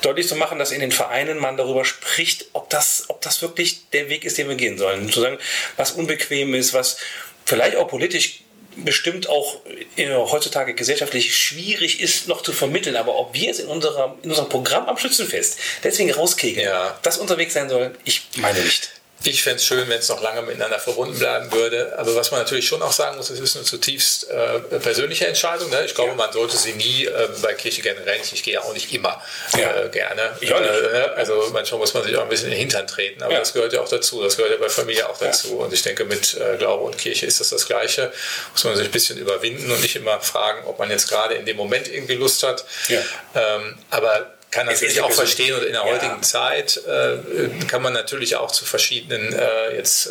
deutlich 0.01 0.27
zu 0.27 0.35
machen, 0.35 0.57
dass 0.57 0.71
in 0.71 0.79
den 0.79 0.91
Vereinen 0.91 1.37
man 1.37 1.55
darüber 1.57 1.85
spricht, 1.85 2.45
ob 2.53 2.69
das, 2.71 3.05
ob 3.09 3.21
das 3.21 3.41
wirklich 3.43 3.89
der 3.91 4.09
Weg 4.09 4.25
ist, 4.25 4.37
den 4.39 4.49
wir 4.49 4.55
gehen 4.55 4.77
sollen. 4.79 5.11
Zu 5.11 5.21
sagen, 5.21 5.37
was 5.75 5.91
unbequem 5.91 6.55
ist, 6.55 6.73
was 6.73 6.97
vielleicht 7.45 7.75
auch 7.75 7.87
politisch 7.87 8.41
bestimmt 8.83 9.29
auch 9.29 9.57
äh, 9.95 10.07
heutzutage 10.13 10.73
gesellschaftlich 10.73 11.35
schwierig 11.35 11.99
ist, 12.01 12.27
noch 12.27 12.41
zu 12.41 12.53
vermitteln. 12.53 12.95
Aber 12.95 13.17
ob 13.17 13.33
wir 13.33 13.49
es 13.51 13.59
in, 13.59 13.67
unserer, 13.67 14.15
in 14.23 14.29
unserem 14.29 14.49
Programm 14.49 14.85
am 14.87 14.97
Schützenfest 14.97 15.57
deswegen 15.83 16.11
rauskegeln, 16.11 16.65
Ja. 16.67 16.99
dass 17.03 17.17
unser 17.17 17.37
Weg 17.37 17.51
sein 17.51 17.69
soll, 17.69 17.95
ich 18.05 18.23
meine 18.37 18.59
nicht. 18.59 18.91
Ich 19.23 19.41
fände 19.43 19.57
es 19.57 19.65
schön, 19.65 19.89
wenn 19.89 19.97
es 19.99 20.07
noch 20.09 20.21
lange 20.21 20.41
miteinander 20.43 20.79
verbunden 20.79 21.17
bleiben 21.17 21.51
würde. 21.51 21.97
Aber 21.97 22.15
was 22.15 22.29
man 22.31 22.39
natürlich 22.39 22.67
schon 22.67 22.81
auch 22.81 22.91
sagen 22.91 23.17
muss, 23.17 23.29
es 23.29 23.39
ist 23.39 23.55
eine 23.55 23.65
zutiefst 23.65 24.29
äh, 24.29 24.59
persönliche 24.79 25.25
Entscheidung. 25.27 25.69
Ne? 25.71 25.83
Ich 25.85 25.95
glaube, 25.95 26.13
man 26.13 26.31
sollte 26.31 26.55
sie 26.55 26.73
nie 26.73 27.05
äh, 27.05 27.27
bei 27.41 27.53
Kirche 27.55 27.81
generell 27.81 28.19
nicht. 28.19 28.31
Ich 28.31 28.43
gehe 28.43 28.53
ja 28.53 28.61
auch 28.61 28.73
nicht 28.73 28.93
immer 28.93 29.21
Ja. 29.57 29.85
äh, 29.85 29.89
gerne. 29.89 30.37
Ich 30.39 30.53
auch 30.53 30.59
nicht. 30.59 30.69
Äh, 30.69 30.81
ne? 30.93 31.13
also 31.15 31.49
manchmal 31.51 31.79
muss 31.79 31.93
man 31.93 32.03
sich 32.03 32.15
auch 32.15 32.21
ein 32.21 32.29
bisschen 32.29 32.45
in 32.47 32.51
den 32.51 32.59
Hintern 32.59 32.85
treten. 32.87 33.23
Aber 33.23 33.33
Ja. 33.33 33.39
das 33.39 33.53
gehört 33.53 33.73
ja 33.73 33.81
auch 33.81 33.89
dazu. 33.89 34.21
Das 34.23 34.37
gehört 34.37 34.53
ja 34.53 34.59
bei 34.59 34.69
Familie 34.69 35.09
auch 35.09 35.17
dazu. 35.17 35.57
Und 35.57 35.73
ich 35.73 35.81
denke, 35.81 36.05
mit 36.05 36.35
äh, 36.35 36.57
Glaube 36.57 36.83
und 36.83 36.97
Kirche 36.97 37.25
ist 37.25 37.39
das 37.39 37.49
das 37.49 37.65
Gleiche. 37.65 38.11
Muss 38.53 38.63
man 38.63 38.75
sich 38.75 38.85
ein 38.85 38.91
bisschen 38.91 39.17
überwinden 39.17 39.69
und 39.71 39.81
nicht 39.81 39.95
immer 39.95 40.19
fragen, 40.21 40.65
ob 40.67 40.77
man 40.79 40.89
jetzt 40.91 41.09
gerade 41.09 41.33
in 41.35 41.45
dem 41.45 41.57
Moment 41.57 41.87
irgendwie 41.87 42.15
Lust 42.15 42.43
hat. 42.43 42.63
Ja. 42.87 43.01
Ähm, 43.35 43.77
aber 43.89 44.31
kann 44.51 44.65
natürlich 44.65 45.01
auch 45.01 45.11
verstehen 45.11 45.53
und 45.55 45.63
in 45.65 45.73
der 45.73 45.81
Ja. 45.81 45.87
heutigen 45.87 46.23
Zeit 46.23 46.77
äh, 46.87 47.17
kann 47.67 47.81
man 47.81 47.93
natürlich 47.93 48.35
auch 48.37 48.51
zu 48.51 48.65
verschiedenen 48.65 49.33
äh, 49.33 49.75
jetzt 49.75 50.07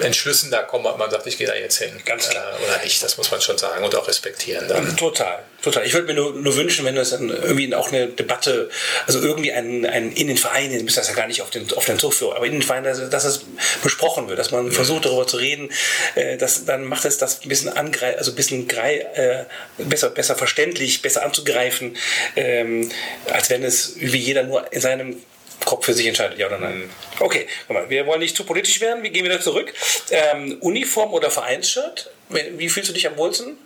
äh, 0.00 0.04
Entschlüssen 0.06 0.50
da 0.50 0.62
kommen, 0.62 0.86
ob 0.86 0.96
man 0.98 1.10
sagt, 1.10 1.26
ich 1.26 1.36
gehe 1.38 1.46
da 1.46 1.54
jetzt 1.54 1.78
hin. 1.78 2.00
Ganz 2.04 2.28
klar. 2.28 2.52
Äh, 2.60 2.64
oder 2.64 2.82
nicht, 2.84 3.02
das 3.02 3.16
muss 3.16 3.30
man 3.30 3.40
schon 3.40 3.58
sagen 3.58 3.84
und 3.84 3.94
auch 3.96 4.06
respektieren. 4.06 4.68
Dann. 4.68 4.96
Total, 4.96 5.42
total. 5.64 5.86
Ich 5.86 5.94
würde 5.94 6.06
mir 6.06 6.14
nur, 6.14 6.32
nur 6.32 6.56
wünschen, 6.56 6.84
wenn 6.84 6.94
das 6.94 7.10
dann 7.10 7.28
irgendwie 7.28 7.74
auch 7.74 7.88
eine 7.92 8.08
Debatte, 8.08 8.70
also 9.06 9.20
irgendwie 9.20 9.52
ein, 9.52 9.84
ein 9.86 10.12
in 10.12 10.28
den 10.28 10.36
Vereinen, 10.36 10.84
müsste 10.84 11.00
das 11.00 11.08
ja 11.08 11.14
gar 11.14 11.26
nicht 11.26 11.42
auf 11.42 11.50
den, 11.50 11.70
auf 11.72 11.84
den 11.84 11.98
Zugführer, 11.98 12.36
aber 12.36 12.46
in 12.46 12.52
den 12.52 12.62
Vereinen, 12.62 12.84
dass, 12.84 13.10
dass 13.10 13.24
es 13.24 13.44
besprochen 13.82 14.28
wird, 14.28 14.38
dass 14.38 14.50
man 14.50 14.70
versucht 14.70 15.06
darüber 15.06 15.26
zu 15.26 15.38
reden, 15.38 15.70
äh, 16.14 16.36
dass, 16.36 16.64
dann 16.64 16.84
macht 16.84 17.04
es 17.04 17.18
das 17.18 17.42
ein 17.42 17.48
bisschen 17.48 17.70
angreif, 17.70 18.16
also 18.18 18.32
ein 18.32 18.36
bisschen 18.36 18.68
grei, 18.68 18.98
äh, 19.14 19.44
besser, 19.82 20.10
besser 20.10 20.36
verständlich, 20.36 21.02
besser 21.02 21.24
anzugreifen, 21.24 21.96
ähm, 22.36 22.90
als 23.32 23.50
wenn 23.50 23.64
es 23.64 23.94
wie 23.96 24.18
jeder 24.18 24.44
nur 24.44 24.72
in 24.72 24.80
seinem 24.80 25.16
Kopf 25.64 25.86
für 25.86 25.94
sich 25.94 26.06
entscheidet, 26.06 26.38
ja 26.38 26.46
oder 26.46 26.58
nein. 26.58 26.90
Okay, 27.20 27.46
guck 27.66 27.76
mal, 27.76 27.90
wir 27.90 28.06
wollen 28.06 28.20
nicht 28.20 28.36
zu 28.36 28.44
politisch 28.44 28.80
werden, 28.80 29.02
wir 29.02 29.10
gehen 29.10 29.24
wieder 29.24 29.40
zurück. 29.40 29.72
Ähm, 30.10 30.58
Uniform 30.60 31.12
oder 31.12 31.30
Vereinsshirt? 31.30 32.10
Wie 32.28 32.68
fühlst 32.68 32.90
du 32.90 32.92
dich 32.92 33.06
am 33.06 33.16
wohlsten? 33.16 33.56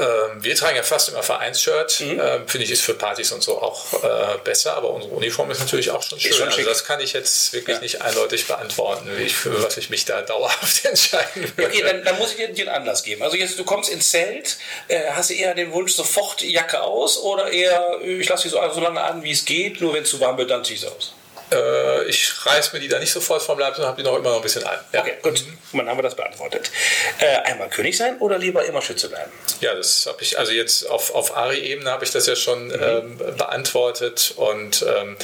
Ähm, 0.00 0.42
wir 0.42 0.54
tragen 0.54 0.76
ja 0.76 0.82
fast 0.82 1.08
immer 1.08 1.22
Vereinsshirt. 1.22 2.00
Mhm. 2.00 2.20
Ähm, 2.20 2.48
Finde 2.48 2.64
ich, 2.64 2.70
ist 2.70 2.82
für 2.82 2.94
Partys 2.94 3.32
und 3.32 3.42
so 3.42 3.60
auch 3.60 3.92
äh, 4.02 4.38
besser, 4.44 4.76
aber 4.76 4.90
unsere 4.90 5.12
Uniform 5.14 5.50
ist 5.50 5.60
natürlich 5.60 5.90
auch 5.90 6.02
schon 6.02 6.18
schön. 6.18 6.32
schon 6.32 6.48
also 6.48 6.62
das 6.64 6.84
kann 6.84 7.00
ich 7.00 7.12
jetzt 7.12 7.52
wirklich 7.52 7.76
Ja. 7.76 7.82
nicht 7.82 8.02
eindeutig 8.02 8.46
beantworten, 8.46 9.08
wie 9.16 9.22
ich, 9.22 9.34
für 9.34 9.62
was 9.62 9.76
ich 9.76 9.90
mich 9.90 10.04
da 10.04 10.22
dauerhaft 10.22 10.84
entscheiden 10.84 11.52
würde. 11.56 11.70
Okay, 11.70 11.82
dann, 11.82 12.04
dann 12.04 12.18
muss 12.18 12.34
ich 12.34 12.36
dir, 12.54 12.62
einen 12.62 12.68
Anlass 12.68 13.02
geben. 13.02 13.22
Also 13.22 13.36
jetzt, 13.36 13.58
du 13.58 13.64
kommst 13.64 13.90
ins 13.90 14.10
Zelt, 14.10 14.56
äh, 14.88 15.00
hast 15.10 15.30
du 15.30 15.34
eher 15.34 15.54
den 15.54 15.72
Wunsch, 15.72 15.92
sofort 15.92 16.42
Jacke 16.42 16.82
aus 16.82 17.18
oder 17.18 17.50
eher, 17.50 17.98
äh, 18.02 18.20
ich 18.20 18.28
lasse 18.28 18.44
dich 18.44 18.52
so, 18.52 18.60
so 18.72 18.80
lange 18.80 19.00
an, 19.00 19.22
wie 19.22 19.32
es 19.32 19.44
geht, 19.44 19.80
nur 19.80 19.94
wenn 19.94 20.02
es 20.02 20.10
zu 20.10 20.20
warm 20.20 20.36
wird, 20.38 20.50
dann 20.50 20.64
zieh 20.64 20.74
ich 20.74 20.82
es 20.82 20.88
aus. 20.88 21.12
Äh, 21.52 22.04
ich 22.04 22.32
reiß 22.46 22.72
mir 22.72 22.80
die 22.80 22.88
da 22.88 22.98
nicht 22.98 23.12
sofort 23.12 23.42
vom 23.42 23.58
Leib, 23.58 23.74
sondern 23.74 23.90
habe 23.92 24.02
die 24.02 24.08
noch 24.08 24.16
immer 24.16 24.30
noch 24.30 24.36
ein 24.36 24.42
bisschen 24.42 24.64
an. 24.64 24.78
Ja. 24.92 25.00
Okay, 25.00 25.14
gut, 25.22 25.44
dann 25.72 25.88
haben 25.88 25.98
wir 25.98 26.02
das 26.02 26.14
beantwortet. 26.14 26.70
Äh, 27.18 27.36
einmal 27.50 27.68
König 27.68 27.96
sein 27.96 28.18
oder 28.18 28.38
lieber 28.38 28.64
immer 28.64 28.82
Schütze 28.82 29.08
bleiben? 29.08 29.30
Ja, 29.60 29.74
das 29.74 30.06
habe 30.06 30.22
ich, 30.22 30.38
also 30.38 30.52
jetzt 30.52 30.88
auf, 30.88 31.14
auf 31.14 31.36
Ari-Ebene 31.36 31.90
habe 31.90 32.04
ich 32.04 32.10
das 32.10 32.26
ja 32.26 32.36
schon 32.36 32.68
Mhm. 32.68 32.72
ähm, 32.82 33.18
beantwortet 33.36 34.32
und 34.36 34.82
ähm, 34.88 35.16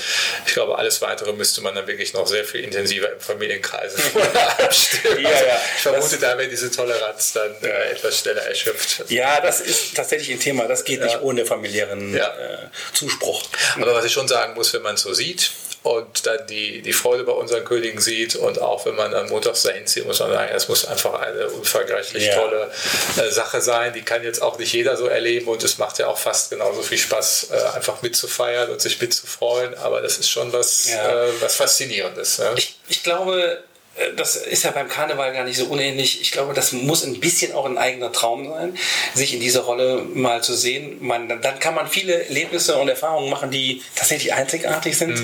ich 0.47 0.53
glaube, 0.53 0.79
alles 0.79 1.01
weitere 1.03 1.33
müsste 1.33 1.61
man 1.61 1.75
dann 1.75 1.87
wirklich 1.87 2.13
noch 2.15 2.27
sehr 2.27 2.45
viel 2.45 2.61
intensiver 2.63 3.11
im 3.13 3.21
Familienkreis 3.21 3.95
vorher 4.13 4.61
abstimmen. 4.65 5.21
Ja, 5.21 5.29
Also 5.31 5.45
ja. 5.47 5.57
ich 5.77 5.83
vermute, 5.83 6.19
da 6.19 6.39
wäre 6.39 6.49
diese 6.49 6.71
Toleranz 6.71 7.33
dann 7.33 7.55
äh, 7.63 7.91
etwas 7.93 8.19
schneller 8.21 8.43
erschöpft. 8.43 9.05
Ja, 9.09 9.41
das 9.41 9.61
ist 9.61 9.95
tatsächlich 9.97 10.31
ein 10.31 10.41
Thema, 10.41 10.67
das 10.69 10.85
geht 10.85 11.03
nicht 11.03 11.21
ohne 11.23 11.47
familiären 11.47 12.15
Ja. 12.15 12.27
äh, 12.29 12.59
Zuspruch. 12.93 13.43
Aber 13.77 13.95
was 13.95 14.05
ich 14.05 14.13
schon 14.13 14.29
sagen 14.29 14.55
muss, 14.55 14.73
wenn 14.75 14.83
man 14.83 14.95
es 14.97 15.03
so 15.03 15.13
sieht 15.15 15.51
und 15.83 16.27
dann 16.27 16.47
die, 16.49 16.83
die 16.83 16.93
Freude 16.93 17.25
bei 17.25 17.33
unseren 17.33 17.65
Königen 17.65 18.01
sieht 18.01 18.35
und 18.37 18.61
auch 18.61 18.85
wenn 18.87 18.97
man 18.97 19.11
dann 19.13 19.29
montags 19.29 19.63
dahin 19.63 19.87
zieht, 19.87 20.07
muss 20.07 20.19
man 20.21 20.33
sagen, 20.33 20.51
es 20.55 20.69
muss 20.69 20.85
einfach 20.85 21.15
eine 21.21 21.49
unvergleichlich 21.49 22.27
Ja. 22.27 22.35
tolle 22.35 22.71
äh, 23.17 23.31
Sache 23.31 23.61
sein. 23.61 23.93
Die 23.93 24.03
kann 24.03 24.23
jetzt 24.25 24.43
auch 24.43 24.59
nicht 24.59 24.73
jeder 24.73 24.97
so 24.97 25.07
erleben 25.07 25.47
und 25.49 25.63
es 25.65 25.79
macht 25.79 25.99
ja 25.99 26.09
auch 26.09 26.19
fast 26.19 26.51
genauso 26.51 26.83
viel 26.83 26.99
Spaß, 26.99 27.49
äh, 27.53 27.77
einfach 27.77 28.03
mitzufeiern 28.03 28.71
und 28.71 28.81
sich 28.81 29.01
mitzufreuen. 29.01 29.75
Aber 29.79 30.01
das 30.03 30.19
ist 30.19 30.29
schon 30.31 30.53
was, 30.53 30.91
Ja. 30.91 31.27
äh, 31.27 31.29
was 31.41 31.55
Faszinierendes. 31.57 32.39
Ne? 32.39 32.55
Ich, 32.57 32.77
ich 32.89 33.03
glaube, 33.03 33.63
das 34.17 34.37
ist 34.37 34.65
ja 34.65 34.71
beim 34.71 34.89
Karneval 34.89 35.33
gar 35.33 35.45
nicht 35.45 35.57
so 35.57 35.67
unähnlich. 35.67 36.21
Ich 36.21 36.31
glaube, 36.31 36.55
das 36.55 36.73
muss 36.73 37.05
ein 37.05 37.21
bisschen 37.21 37.53
auch 37.53 37.67
ein 37.67 37.79
eigener 37.79 38.13
Traum 38.13 38.49
sein, 38.49 38.77
sich 39.15 39.35
in 39.35 39.41
dieser 39.41 39.61
Rolle 39.61 40.03
mal 40.15 40.43
zu 40.43 40.55
sehen. 40.55 40.99
Man, 41.01 41.29
dann 41.29 41.59
kann 41.59 41.75
man 41.75 41.89
viele 41.89 42.25
Erlebnisse 42.27 42.77
und 42.77 42.89
Erfahrungen 42.89 43.31
machen, 43.31 43.51
die 43.51 43.83
tatsächlich 43.95 44.33
einzigartig 44.33 44.97
sind 44.97 45.21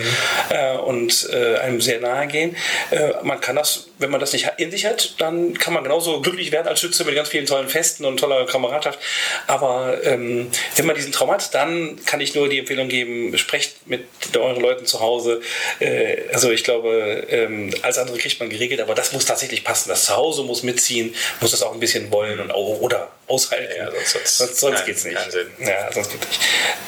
äh, 0.50 0.76
und 0.76 1.28
äh, 1.32 1.58
einem 1.58 1.80
sehr 1.80 2.00
nahe 2.00 2.26
gehen. 2.26 2.56
Äh, 2.90 3.14
man 3.22 3.40
kann 3.40 3.56
das, 3.56 3.86
wenn 3.98 4.10
man 4.10 4.20
das 4.20 4.32
nicht 4.32 4.50
in 4.58 4.70
sich 4.70 4.86
hat, 4.86 5.14
dann 5.18 5.56
kann 5.58 5.74
man 5.74 5.82
genauso 5.84 6.20
glücklich 6.20 6.52
werden 6.52 6.68
als 6.68 6.80
Schütze 6.80 7.04
mit 7.04 7.14
ganz 7.14 7.28
vielen 7.28 7.46
tollen 7.46 7.68
Festen 7.68 8.04
und 8.04 8.18
toller 8.18 8.46
Kameradschaft. 8.46 8.98
Aber 9.46 9.98
ähm, 10.04 10.50
wenn 10.76 10.86
man 10.86 10.96
diesen 10.96 11.12
Traum 11.12 11.30
hat, 11.30 11.54
dann 11.54 11.98
kann 12.04 12.20
ich 12.20 12.34
nur 12.34 12.48
die 12.48 12.58
Empfehlung 12.58 12.88
geben, 12.88 13.36
sprecht 13.38 13.86
mit 13.86 14.06
euren 14.36 14.60
Leuten 14.60 14.86
zu 14.86 15.00
Hause. 15.00 15.40
Äh, 15.80 16.22
also 16.32 16.50
ich 16.50 16.64
glaube, 16.64 17.26
ähm, 17.28 17.70
alles 17.82 17.98
andere 17.98 18.18
kriegt 18.18 18.40
man 18.40 18.50
geregelt, 18.50 18.63
aber 18.80 18.94
das 18.94 19.12
muss 19.12 19.24
tatsächlich 19.24 19.64
passen. 19.64 19.88
Das 19.88 20.04
Zuhause 20.06 20.42
muss 20.42 20.62
mitziehen, 20.62 21.14
muss 21.40 21.50
das 21.52 21.62
auch 21.62 21.72
ein 21.72 21.80
bisschen 21.80 22.10
wollen 22.10 22.40
und 22.40 22.50
auch, 22.50 22.80
oder 22.80 23.10
aushalten. 23.26 23.72
Ja, 23.76 23.90
sonst- 24.04 24.38
sonst- 24.38 24.56
sonst, 24.60 24.76
kein- 24.78 24.86
geht's 24.86 25.04
nicht. 25.04 25.14
Ja, 25.60 25.92
sonst 25.92 26.10
geht's 26.10 26.26
nicht. 26.28 26.40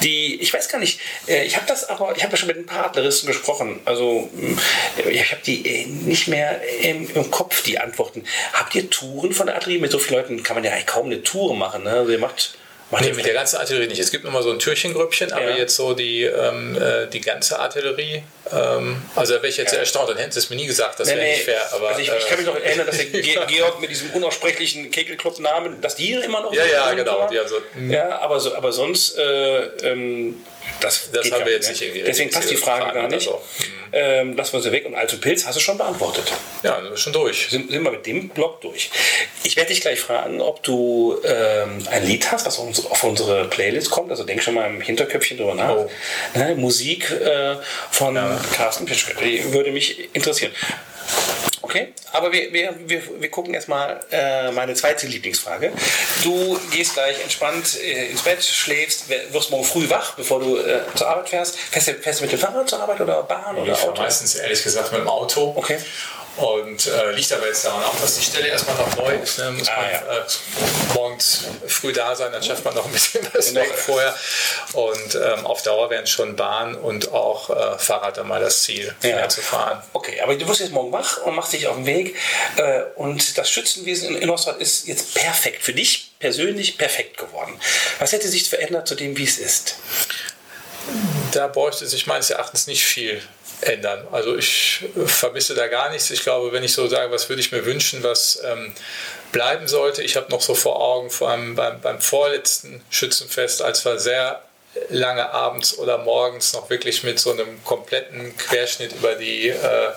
Die, 0.02 0.40
ich 0.40 0.52
weiß 0.52 0.68
gar 0.68 0.78
nicht, 0.78 1.00
äh, 1.28 1.44
ich 1.44 1.56
habe 1.56 1.66
das 1.66 1.88
aber, 1.88 2.14
ich 2.16 2.22
habe 2.22 2.32
ja 2.32 2.36
schon 2.36 2.48
mit 2.48 2.58
ein 2.58 2.66
paar 2.66 2.84
Artilleristen 2.84 3.26
gesprochen. 3.28 3.80
Also 3.84 4.28
mh, 4.34 4.60
ich 5.10 5.30
habe 5.32 5.40
die 5.46 5.66
äh, 5.82 5.86
nicht 5.86 6.28
mehr 6.28 6.60
im, 6.82 7.08
im 7.14 7.30
Kopf, 7.30 7.62
die 7.62 7.78
Antworten. 7.78 8.24
Habt 8.52 8.74
ihr 8.74 8.90
Touren 8.90 9.32
von 9.32 9.46
der 9.46 9.54
Artillerie? 9.56 9.80
Mit 9.80 9.90
so 9.92 9.98
vielen 9.98 10.20
Leuten 10.20 10.42
kann 10.42 10.56
man 10.56 10.64
ja 10.64 10.72
kaum 10.84 11.06
eine 11.06 11.22
Tour 11.22 11.54
machen. 11.54 11.84
Ne? 11.84 11.90
Also 11.90 12.12
ihr 12.12 12.18
macht 12.18 12.56
Macht 12.90 13.02
nee, 13.02 13.12
mit 13.12 13.26
der 13.26 13.34
ganzen 13.34 13.56
Artillerie 13.56 13.88
nicht. 13.88 13.98
Es 13.98 14.12
gibt 14.12 14.24
nochmal 14.24 14.44
so 14.44 14.50
ein 14.50 14.60
Türchengrüppchen, 14.60 15.32
aber 15.32 15.50
ja. 15.50 15.56
jetzt 15.56 15.74
so 15.74 15.92
die, 15.92 16.22
ähm, 16.22 16.80
äh, 16.80 17.08
die 17.08 17.20
ganze 17.20 17.58
Artillerie, 17.58 18.22
ähm, 18.52 19.02
also 19.16 19.34
da 19.34 19.42
wäre 19.42 19.48
ich 19.48 19.56
jetzt 19.56 19.72
ja. 19.72 19.80
erstaunt, 19.80 20.08
dann 20.08 20.18
hätten 20.18 20.30
sie 20.30 20.38
es 20.38 20.50
mir 20.50 20.56
nie 20.56 20.66
gesagt, 20.66 21.00
das 21.00 21.08
nee, 21.08 21.14
wäre 21.14 21.24
nee. 21.24 21.32
nicht 21.32 21.44
fair. 21.44 21.60
Aber, 21.72 21.88
also 21.88 22.00
ich, 22.00 22.08
ich, 22.08 22.26
kann 22.28 22.38
mich 22.38 22.46
noch 22.46 22.54
erinnern, 22.54 22.86
dass 22.86 22.96
der 22.98 23.06
Georg 23.46 23.80
mit 23.80 23.90
diesem 23.90 24.10
unaussprechlichen 24.10 24.92
Kegelclub-Namen, 24.92 25.80
dass 25.80 25.96
die 25.96 26.12
immer 26.12 26.42
noch... 26.42 26.54
Ja, 26.54 26.64
ja, 26.64 26.94
genau. 26.94 27.28
Die 27.28 27.40
so, 27.48 27.56
ja, 27.92 28.20
aber, 28.20 28.38
so, 28.38 28.54
aber 28.54 28.70
sonst... 28.72 29.18
Äh, 29.18 29.64
ähm, 29.82 30.44
das, 30.80 31.10
das 31.12 31.30
haben 31.30 31.44
wir 31.44 31.52
jetzt 31.52 31.68
nicht 31.68 31.82
irgendwie. 31.82 32.02
Deswegen 32.02 32.30
passt 32.30 32.50
die 32.50 32.56
Frage 32.56 32.92
gar 32.92 33.08
nicht. 33.08 33.24
So. 33.24 33.42
Ähm, 33.92 34.36
lassen 34.36 34.52
wir 34.54 34.60
sie 34.60 34.72
weg. 34.72 34.84
Und 34.86 34.94
Alto 34.94 35.16
Pilz 35.16 35.46
hast 35.46 35.56
du 35.56 35.60
schon 35.60 35.78
beantwortet. 35.78 36.32
Ja, 36.62 36.80
sind 36.80 36.90
wir 36.90 36.96
schon 36.96 37.12
durch. 37.12 37.48
Sind, 37.50 37.70
sind 37.70 37.84
wir 37.84 37.90
mit 37.90 38.06
dem 38.06 38.28
Blog 38.28 38.60
durch. 38.60 38.90
Ich 39.42 39.56
werde 39.56 39.68
dich 39.68 39.80
gleich 39.80 40.00
fragen, 40.00 40.40
ob 40.40 40.62
du 40.62 41.18
ähm, 41.24 41.86
ein 41.90 42.04
Lied 42.04 42.30
hast, 42.30 42.46
das 42.46 42.58
auf 42.58 43.04
unsere 43.04 43.46
Playlist 43.48 43.90
kommt. 43.90 44.10
Also 44.10 44.24
denk 44.24 44.42
schon 44.42 44.54
mal 44.54 44.68
im 44.68 44.80
Hinterköpfchen 44.80 45.36
drüber 45.38 45.54
nach. 45.54 45.70
Oh. 45.70 45.90
Ne, 46.34 46.54
Musik 46.56 47.10
äh, 47.10 47.56
von 47.90 48.16
ja. 48.16 48.38
Carsten 48.54 48.86
Pitschke. 48.86 49.14
Würde 49.52 49.70
mich 49.70 50.14
interessieren. 50.14 50.52
Okay, 51.62 51.92
aber 52.12 52.32
wir, 52.32 52.52
wir, 52.52 52.74
wir, 52.86 53.02
wir 53.20 53.30
gucken 53.30 53.52
erstmal 53.52 54.00
äh, 54.12 54.52
meine 54.52 54.74
zweite 54.74 55.06
Lieblingsfrage. 55.08 55.72
Du 56.22 56.58
gehst 56.70 56.94
gleich 56.94 57.20
entspannt 57.20 57.76
äh, 57.82 58.10
ins 58.10 58.22
Bett, 58.22 58.42
schläfst, 58.44 59.08
wirst 59.08 59.50
morgen 59.50 59.64
früh 59.64 59.90
wach, 59.90 60.14
bevor 60.14 60.40
du 60.40 60.58
äh, 60.58 60.82
zur 60.94 61.08
Arbeit 61.08 61.28
fährst. 61.28 61.58
Fährst 61.58 61.88
du, 61.88 61.94
fährst 61.94 62.20
du 62.20 62.24
mit 62.24 62.32
dem 62.32 62.38
Fahrrad 62.38 62.68
zur 62.70 62.80
Arbeit 62.80 63.00
oder 63.00 63.22
Bahn 63.24 63.56
oder 63.56 63.72
ich 63.72 63.82
Auto? 63.82 64.00
meistens 64.00 64.36
ehrlich 64.36 64.62
gesagt 64.62 64.92
mit 64.92 65.00
dem 65.00 65.08
Auto. 65.08 65.54
Okay. 65.56 65.78
Und 66.36 66.86
äh, 66.86 67.12
liegt 67.12 67.32
aber 67.32 67.46
jetzt 67.46 67.64
daran 67.64 67.82
auch, 67.82 67.98
dass 67.98 68.16
die 68.16 68.24
Stelle 68.24 68.48
erstmal 68.48 68.76
noch 68.76 68.96
neu 68.96 69.14
ist. 69.14 69.38
Ne? 69.38 69.52
Muss 69.52 69.68
ah, 69.68 69.80
man 69.80 69.90
ja. 69.90 70.18
äh, 70.18 70.24
morgens 70.94 71.44
früh 71.66 71.92
da 71.92 72.14
sein, 72.14 72.30
dann 72.30 72.42
schafft 72.42 72.64
man 72.64 72.74
noch 72.74 72.84
ein 72.84 72.92
bisschen 72.92 73.26
was 73.32 73.52
noch 73.52 73.64
vorher. 73.64 74.14
Und 74.74 75.14
ähm, 75.14 75.46
auf 75.46 75.62
Dauer 75.62 75.88
wären 75.88 76.06
schon 76.06 76.36
Bahn 76.36 76.74
und 76.74 77.12
auch 77.12 77.48
äh, 77.48 77.78
Fahrrad 77.78 78.18
dann 78.18 78.28
mal 78.28 78.40
das 78.40 78.62
Ziel, 78.62 78.94
ja. 79.02 79.28
zu 79.28 79.40
fahren. 79.40 79.82
Okay, 79.94 80.20
aber 80.20 80.34
du 80.34 80.46
wirst 80.46 80.60
jetzt 80.60 80.72
morgen 80.72 80.92
wach 80.92 81.22
und 81.22 81.34
machst 81.34 81.54
dich 81.54 81.66
auf 81.68 81.76
den 81.76 81.86
Weg. 81.86 82.16
Äh, 82.56 82.82
und 82.96 83.38
das 83.38 83.50
Schützenwesen 83.50 84.08
in 84.08 84.16
Innostrad 84.16 84.58
ist 84.58 84.86
jetzt 84.86 85.14
perfekt. 85.14 85.62
Für 85.62 85.72
dich 85.72 86.12
persönlich 86.18 86.76
perfekt 86.76 87.16
geworden. 87.16 87.58
Was 87.98 88.12
hätte 88.12 88.28
sich 88.28 88.48
verändert 88.48 88.86
zu 88.86 88.94
dem, 88.94 89.16
wie 89.16 89.24
es 89.24 89.38
ist? 89.38 89.76
Da 91.32 91.48
bräuchte 91.48 91.86
sich 91.86 92.06
meines 92.06 92.30
Erachtens 92.30 92.66
nicht 92.66 92.84
viel 92.84 93.22
ändern. 93.60 94.06
Also 94.12 94.36
ich 94.36 94.84
vermisse 95.06 95.54
da 95.54 95.68
gar 95.68 95.90
nichts. 95.90 96.10
Ich 96.10 96.22
glaube, 96.22 96.52
wenn 96.52 96.62
ich 96.62 96.72
so 96.72 96.86
sage, 96.88 97.10
was 97.10 97.28
würde 97.28 97.40
ich 97.40 97.52
mir 97.52 97.64
wünschen, 97.64 98.02
was 98.02 98.40
ähm, 98.44 98.72
bleiben 99.32 99.68
sollte, 99.68 100.02
ich 100.02 100.16
habe 100.16 100.30
noch 100.30 100.40
so 100.40 100.54
vor 100.54 100.80
Augen, 100.80 101.10
vor 101.10 101.30
allem 101.30 101.54
beim, 101.54 101.80
beim 101.80 102.00
vorletzten 102.00 102.82
Schützenfest, 102.90 103.62
als 103.62 103.84
wir 103.84 103.98
sehr 103.98 104.42
lange 104.90 105.30
abends 105.30 105.78
oder 105.78 105.98
morgens 105.98 106.52
noch 106.52 106.68
wirklich 106.68 107.02
mit 107.02 107.18
so 107.18 107.32
einem 107.32 107.62
kompletten 107.64 108.36
Querschnitt 108.36 108.92
über 108.92 109.14
die 109.14 109.48
äh, 109.48 109.90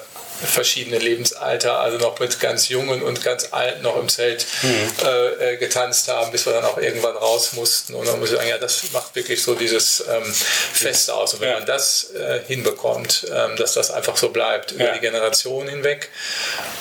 verschiedene 0.46 0.98
Lebensalter, 0.98 1.80
also 1.80 1.98
noch 1.98 2.20
mit 2.20 2.40
ganz 2.40 2.70
Jungen 2.70 3.02
und 3.02 3.24
ganz 3.24 3.50
Alten 3.52 3.84
noch 3.84 3.98
im 3.98 4.08
Zelt 4.10 4.46
mhm. 4.62 4.92
äh, 5.40 5.58
getanzt 5.58 6.08
haben, 6.08 6.32
bis 6.32 6.46
wir 6.46 6.54
dann 6.54 6.66
auch 6.66 6.78
irgendwann 6.78 7.16
raus 7.16 7.54
mussten. 7.54 7.96
Und 7.96 8.08
dann 8.08 8.20
muss 8.20 8.32
ich 8.32 8.38
sagen, 8.38 8.50
ja, 8.50 8.58
das 8.58 8.92
macht 8.92 9.16
wirklich 9.16 9.42
so 9.42 9.56
dieses 9.56 10.04
ähm, 10.10 10.24
Fest 10.24 11.12
aus. 11.12 11.34
Und 11.34 11.42
wenn 11.42 11.50
ja. 11.50 11.58
man 11.58 11.66
das 11.66 12.12
äh, 12.12 12.40
hinbekommt, 12.48 13.28
ähm, 13.34 13.56
dass 13.58 13.74
das 13.74 13.92
einfach 13.92 14.18
so 14.18 14.30
bleibt 14.30 14.72
über 14.72 14.86
ja. 14.86 14.94
die 14.94 15.00
Generationen 15.00 15.70
hinweg 15.70 16.10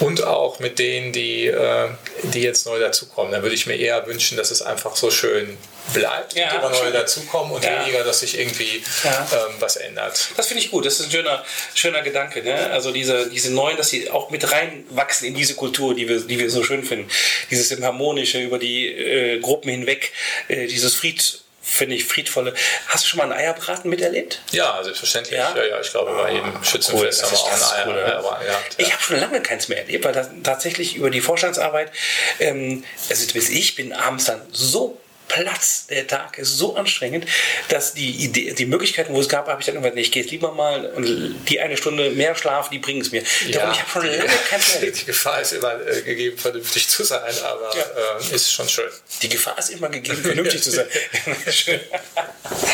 und 0.01 0.25
auch 0.25 0.59
mit 0.59 0.79
denen, 0.79 1.13
die, 1.13 1.47
äh, 1.47 1.89
die 2.23 2.43
jetzt 2.43 2.67
neu 2.67 2.79
dazukommen, 2.79 3.33
dann 3.33 3.43
würde 3.43 3.55
ich 3.55 3.67
mir 3.67 3.77
eher 3.77 4.07
wünschen, 4.07 4.37
dass 4.37 4.51
es 4.51 4.63
einfach 4.63 4.97
so 4.97 5.11
schön 5.11 5.59
bleibt 5.93 6.35
ja, 6.35 6.51
und 6.51 6.59
immer 6.59 6.71
neue 6.71 6.93
dazukommen 6.93 7.53
und 7.53 7.65
ja. 7.65 7.81
weniger, 7.81 8.05
dass 8.05 8.21
sich 8.21 8.39
irgendwie 8.39 8.85
ähm, 9.05 9.55
was 9.59 9.77
ändert. 9.77 10.29
Das 10.37 10.47
finde 10.47 10.63
ich 10.63 10.71
gut. 10.71 10.87
Das 10.87 11.01
ist 11.01 11.07
ein 11.07 11.11
schöner, 11.11 11.45
schöner 11.75 12.03
Gedanke. 12.03 12.43
Ne? 12.43 12.71
Also 12.71 12.93
diese, 12.93 13.29
diese 13.31 13.48
neuen, 13.51 13.77
dass 13.77 13.91
sie 13.91 14.11
auch 14.11 14.31
mit 14.31 14.51
reinwachsen 14.51 15.27
in 15.29 15.35
diese 15.35 15.55
Kultur, 15.55 15.95
die 15.95 16.09
wir, 16.09 16.21
die 16.21 16.39
wir 16.39 16.51
so 16.51 16.63
schön 16.63 16.85
finden. 16.85 17.11
Dieses 17.51 17.71
im 17.71 17.85
Harmonische 17.85 18.41
über 18.41 18.59
die 18.59 18.87
äh, 18.89 19.41
Gruppen 19.41 19.71
hinweg, 19.71 20.13
äh, 20.49 20.67
dieses 20.67 20.95
Fried 20.95 21.41
finde 21.69 21.97
ich 21.97 22.05
friedvolle. 22.07 22.55
Hast 22.87 23.05
du 23.05 23.09
schon 23.09 23.19
mal 23.19 23.25
einen 23.25 23.33
Eierbraten 23.33 23.91
miterlebt? 23.91 24.41
Ja, 24.53 24.83
selbstverständlich. 24.83 25.39
Ja, 25.39 25.55
ja, 25.55 25.65
ja 25.65 25.81
ich 25.81 25.91
glaube, 25.91 26.13
bei 26.15 26.33
jedem 26.33 26.65
Schützenfest 26.65 27.23
cool, 27.23 27.31
haben 27.31 27.33
wir 27.33 27.39
auch 27.39 27.73
einen 27.73 27.91
cool, 27.91 27.99
Eierbraten 27.99 28.47
gehabt. 28.47 28.77
Ja. 28.79 28.87
Ich 28.87 28.93
habe 28.93 29.03
schon 29.03 29.21
lange 29.21 29.43
keins 29.43 29.69
mehr 29.69 29.79
erlebt, 29.79 30.05
weil 30.05 30.15
das, 30.15 30.31
tatsächlich 30.43 30.97
über 30.97 31.11
die 31.11 31.21
Vorstandsarbeit, 31.21 31.93
ähm, 32.41 32.85
also 33.11 33.27
ich 33.37 33.75
bin 33.75 33.93
abends 33.93 34.25
dann 34.25 34.41
so 34.51 34.99
Platz. 35.29 35.87
Der 35.87 36.07
Tag 36.07 36.39
ist 36.39 36.57
so 36.57 36.77
anstrengend, 36.77 37.27
dass 37.69 37.95
die 37.95 38.11
Idee, 38.11 38.53
die 38.55 38.67
Möglichkeiten, 38.67 39.15
wo 39.15 39.21
es 39.21 39.29
gab, 39.29 39.47
habe 39.49 39.61
ich 39.61 39.67
dann 39.67 39.77
irgendwann, 39.77 39.95
nee, 39.95 40.01
ich 40.01 40.13
gehe 40.13 40.23
jetzt 40.23 40.33
lieber 40.33 40.53
mal 40.53 40.87
und 40.87 41.37
die 41.49 41.61
eine 41.61 41.77
Stunde 41.77 42.11
mehr 42.11 42.35
Schlaf, 42.35 42.71
die 42.71 42.79
bringen 42.79 43.01
es 43.01 43.13
mir. 43.13 43.23
Ja, 43.47 43.61
Darum, 43.61 43.73
ich 43.73 43.81
habe 43.81 43.91
schon 43.91 44.07
lange 44.07 44.29
kein 44.49 44.61
Problem. 44.61 44.93
Die 44.99 45.05
Gefahr 45.05 45.41
ist 45.41 45.53
immer 45.53 45.87
äh, 45.87 46.03
gegeben, 46.03 46.39
vernünftig 46.39 46.89
zu 46.89 47.05
sein, 47.05 47.35
aber 47.45 47.77
ja. 47.77 47.85
äh, 48.19 48.35
ist 48.35 48.53
schon 48.53 48.69
schön. 48.69 48.91
Die 49.23 49.29
Gefahr 49.29 49.59
ist 49.59 49.71
immer 49.71 49.89
gegeben, 49.89 50.23
vernünftig 50.23 50.63
zu 50.63 50.71
sein. 50.71 50.87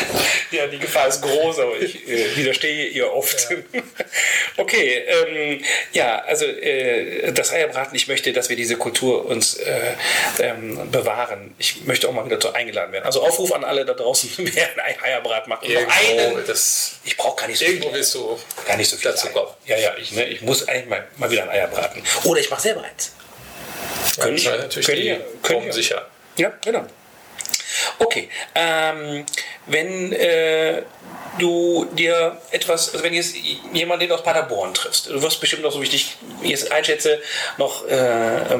ja, 0.55 0.67
die 0.67 0.79
Gefahr 0.79 1.07
ist 1.07 1.21
groß, 1.21 1.59
aber 1.59 1.77
ich 1.79 2.07
äh, 2.07 2.35
widerstehe 2.35 2.87
ihr 2.87 3.11
oft. 3.11 3.49
Ja. 3.49 3.81
okay, 4.57 5.03
ähm, 5.07 5.63
ja, 5.91 6.19
also 6.19 6.45
äh, 6.45 7.31
das 7.31 7.51
Eierbraten, 7.51 7.95
ich 7.95 8.07
möchte, 8.07 8.33
dass 8.33 8.49
wir 8.49 8.55
diese 8.55 8.77
Kultur 8.77 9.25
uns 9.25 9.55
äh, 9.55 9.93
ähm, 10.39 10.91
bewahren. 10.91 11.53
Ich 11.57 11.85
möchte 11.85 12.07
auch 12.07 12.13
mal 12.13 12.25
wieder 12.25 12.55
eingeladen 12.55 12.91
werden. 12.91 13.05
Also 13.05 13.21
Aufruf 13.21 13.53
an 13.53 13.63
alle 13.63 13.85
da 13.85 13.93
draußen, 13.93 14.29
wer 14.37 14.85
ein 14.85 14.95
Eierbrat 15.03 15.47
macht. 15.47 15.67
Irgendwo, 15.67 15.91
einen, 15.91 16.45
das, 16.45 16.99
ich 17.03 17.17
brauche 17.17 17.41
gar 17.41 17.47
nicht 17.47 17.59
so 17.59 17.65
Irgendwo 17.65 17.89
viel. 17.89 17.99
wirst 17.99 18.15
du 18.15 18.39
gar 18.67 18.77
nicht 18.77 18.89
so 18.89 18.97
viel 18.97 19.11
dazu 19.11 19.27
kommen. 19.29 19.51
Ja, 19.65 19.77
ja, 19.77 19.95
ich, 19.97 20.11
ne, 20.11 20.25
ich 20.27 20.41
muss 20.41 20.67
eigentlich 20.67 20.87
mal, 20.87 21.07
mal 21.17 21.29
wieder 21.29 21.43
ein 21.43 21.49
Eier 21.49 21.67
braten. 21.67 22.01
Oder 22.23 22.39
ich 22.39 22.49
mache 22.49 22.61
selber 22.61 22.83
eins. 22.83 23.13
Ja, 24.17 24.23
können 24.23 24.37
ich, 24.37 24.45
natürlich 24.45 24.87
können 24.87 25.01
die 25.01 25.47
können 25.47 25.71
sicher. 25.71 26.07
Ja, 26.37 26.53
genau. 26.63 26.85
Okay, 27.99 28.29
ähm, 28.53 29.25
wenn 29.67 30.11
äh, 30.13 30.83
du 31.37 31.85
dir 31.93 32.37
etwas, 32.51 32.93
also 32.93 33.03
wenn 33.03 33.13
jetzt 33.13 33.35
jemanden 33.73 34.11
aus 34.11 34.23
Paderborn 34.23 34.73
triffst, 34.73 35.07
du 35.07 35.21
wirst 35.21 35.39
bestimmt 35.39 35.63
noch, 35.63 35.71
so 35.71 35.79
wie 35.79 35.85
ich 35.85 35.91
dich 35.91 36.17
jetzt 36.43 36.71
einschätze, 36.71 37.19
noch 37.57 37.85
äh, 37.87 38.57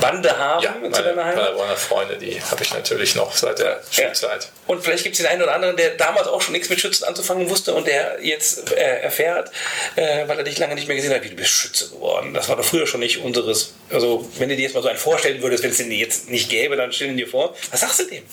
Bande 0.00 0.38
haben 0.38 0.62
ja, 0.62 0.74
zu 0.92 1.02
deiner 1.02 1.24
Heimat. 1.24 1.36
Paderborner 1.36 1.76
Freunde, 1.76 2.16
die 2.16 2.40
habe 2.40 2.62
ich 2.62 2.72
natürlich 2.72 3.14
noch 3.14 3.34
seit 3.34 3.58
der 3.58 3.80
Schulzeit. 3.90 4.44
Ja. 4.44 4.48
Und 4.66 4.82
vielleicht 4.82 5.04
gibt 5.04 5.16
es 5.16 5.22
den 5.22 5.30
einen 5.30 5.42
oder 5.42 5.54
anderen, 5.54 5.76
der 5.76 5.90
damals 5.90 6.26
auch 6.28 6.40
schon 6.40 6.52
nichts 6.52 6.68
mit 6.68 6.80
Schützen 6.80 7.04
anzufangen 7.04 7.48
wusste 7.50 7.74
und 7.74 7.86
der 7.86 8.18
jetzt 8.22 8.72
äh, 8.72 9.00
erfährt, 9.00 9.50
äh, 9.96 10.26
weil 10.26 10.38
er 10.38 10.44
dich 10.44 10.58
lange 10.58 10.74
nicht 10.74 10.88
mehr 10.88 10.96
gesehen 10.96 11.12
hat, 11.12 11.22
wie 11.22 11.30
du 11.30 11.36
bist 11.36 11.50
Schütze 11.50 11.90
geworden. 11.90 12.34
Das 12.34 12.48
war 12.48 12.56
doch 12.56 12.64
früher 12.64 12.86
schon 12.86 13.00
nicht 13.00 13.18
unseres, 13.18 13.74
also 13.90 14.28
wenn 14.38 14.48
du 14.48 14.56
dir 14.56 14.62
jetzt 14.62 14.74
mal 14.74 14.82
so 14.82 14.88
einen 14.88 14.98
vorstellen 14.98 15.42
würdest, 15.42 15.62
wenn 15.62 15.70
es 15.70 15.76
den 15.76 15.90
jetzt 15.90 16.30
nicht 16.30 16.48
gäbe, 16.48 16.76
dann 16.76 16.92
stell 16.92 17.08
ihn 17.08 17.16
dir 17.16 17.28
vor. 17.28 17.54
Was 17.70 17.80
sagst 17.80 18.00
du 18.00 18.04
dem? 18.04 18.24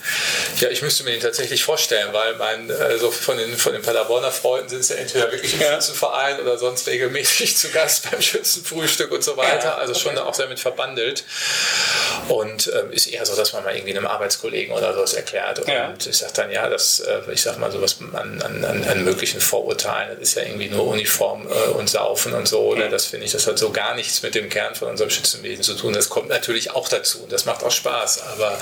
Ja, 0.59 0.69
ich 0.69 0.81
müsste 0.81 1.03
mir 1.03 1.11
den 1.11 1.21
tatsächlich 1.21 1.63
vorstellen, 1.63 2.09
weil 2.13 2.35
mein, 2.35 2.71
also 2.71 3.11
von 3.11 3.37
den, 3.37 3.55
von 3.57 3.73
den 3.73 3.80
Paderborner 3.81 4.31
Freunden 4.31 4.69
sind 4.69 4.79
es 4.79 4.89
ja 4.89 4.95
entweder 4.95 5.31
wirklich 5.31 5.53
im 5.53 5.61
ja. 5.61 5.73
Schützenverein 5.73 6.39
oder 6.39 6.57
sonst 6.57 6.87
regelmäßig 6.87 7.57
zu 7.57 7.69
Gast 7.69 8.09
beim 8.11 8.21
Schützenfrühstück 8.21 9.11
und 9.11 9.23
so 9.23 9.37
weiter. 9.37 9.69
Ja, 9.69 9.75
also 9.75 9.93
schon 9.93 10.17
okay. 10.17 10.27
auch 10.27 10.35
damit 10.35 10.59
verbandelt. 10.59 11.23
Und 12.27 12.71
ähm, 12.73 12.91
ist 12.91 13.07
eher 13.07 13.25
so, 13.25 13.35
dass 13.35 13.53
man 13.53 13.63
mal 13.63 13.75
irgendwie 13.75 13.97
einem 13.97 14.07
Arbeitskollegen 14.07 14.75
oder 14.75 14.93
sowas 14.93 15.13
erklärt. 15.13 15.59
Und 15.59 15.67
ja. 15.67 15.93
ich 15.97 16.17
sage 16.17 16.33
dann, 16.35 16.51
ja, 16.51 16.69
das, 16.69 16.99
äh, 16.99 17.21
ich 17.31 17.41
sag 17.41 17.57
mal, 17.57 17.71
sowas 17.71 17.97
an, 18.13 18.41
an, 18.41 18.63
an, 18.63 19.03
möglichen 19.03 19.41
Vorurteilen, 19.41 20.17
das 20.19 20.29
ist 20.29 20.35
ja 20.35 20.43
irgendwie 20.43 20.69
nur 20.69 20.87
Uniform 20.87 21.47
äh, 21.47 21.69
und 21.71 21.89
Saufen 21.89 22.33
und 22.33 22.47
so. 22.47 22.75
Ne? 22.75 22.89
Das 22.89 23.05
finde 23.05 23.25
ich, 23.25 23.31
das 23.31 23.47
hat 23.47 23.57
so 23.57 23.71
gar 23.71 23.95
nichts 23.95 24.21
mit 24.21 24.35
dem 24.35 24.49
Kern 24.49 24.75
von 24.75 24.89
unserem 24.89 25.09
Schützenwesen 25.09 25.63
zu 25.63 25.73
tun. 25.75 25.93
Das 25.93 26.09
kommt 26.09 26.29
natürlich 26.29 26.71
auch 26.71 26.87
dazu 26.87 27.23
und 27.23 27.31
das 27.31 27.45
macht 27.45 27.63
auch 27.63 27.71
Spaß. 27.71 28.23
Aber 28.33 28.57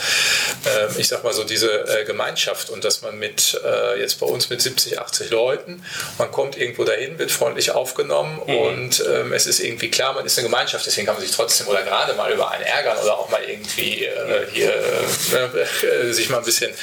äh, 0.66 1.00
ich 1.00 1.08
sag 1.08 1.24
mal 1.24 1.34
so, 1.34 1.44
diese 1.44 1.70
äh, 1.88 2.06
Gemeinschaft 2.06 2.70
und 2.70 2.84
dass 2.84 3.02
man 3.02 3.18
mit, 3.18 3.60
äh, 3.64 4.00
jetzt 4.00 4.20
bei 4.20 4.26
uns 4.26 4.50
mit 4.50 4.62
70, 4.62 5.00
80 5.00 5.09
Leuten, 5.30 5.84
man 6.18 6.32
kommt 6.32 6.58
irgendwo 6.58 6.84
dahin, 6.84 7.20
wird 7.20 7.32
freundlich 7.32 7.72
aufgenommen 7.72 8.42
mhm. 8.46 8.56
und 8.56 9.06
ähm, 9.08 9.34
es 9.34 9.48
ist 9.48 9.60
irgendwie 9.60 9.90
klar, 9.90 10.14
man 10.14 10.26
ist 10.26 10.38
eine 10.38 10.48
Gemeinschaft, 10.48 10.86
deswegen 10.86 11.08
kann 11.08 11.16
man 11.16 11.24
sich 11.24 11.36
trotzdem 11.36 11.68
oder 11.68 11.84
gerade 11.84 12.14
mal 12.14 12.32
über 12.32 12.52
einen 12.52 12.64
ärgern 12.64 12.98
oder 12.98 13.18
auch 13.18 13.30
mal 13.30 13.42
irgendwie 13.44 14.06
äh, 14.06 14.48
hier 14.52 14.74
äh, 14.74 16.12
sich 16.14 16.30
mal 16.30 16.38
ein 16.40 16.46
bisschen 16.46 16.74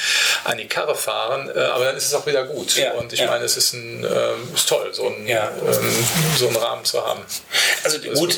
an 0.45 0.59
die 0.59 0.68
Karre 0.68 0.95
fahren, 0.95 1.51
äh, 1.55 1.59
aber 1.59 1.87
dann 1.87 1.97
ist 1.97 2.07
es 2.07 2.14
auch 2.14 2.27
wieder 2.27 2.45
gut. 2.45 2.77
Ja, 2.77 2.93
und 2.93 3.12
ich 3.12 3.20
ja. 3.20 3.27
meine, 3.27 3.45
es 3.45 3.57
ist, 3.57 3.72
ein, 3.72 4.05
ähm, 4.05 4.55
ist 4.55 4.68
toll, 4.68 4.93
so 4.93 5.07
einen, 5.07 5.27
ja. 5.27 5.51
ähm, 5.66 6.07
so 6.37 6.49
einen 6.49 6.57
Rahmen 6.57 6.85
zu 6.85 7.05
haben. 7.05 7.20
Also 7.85 7.99
gut, 7.99 8.37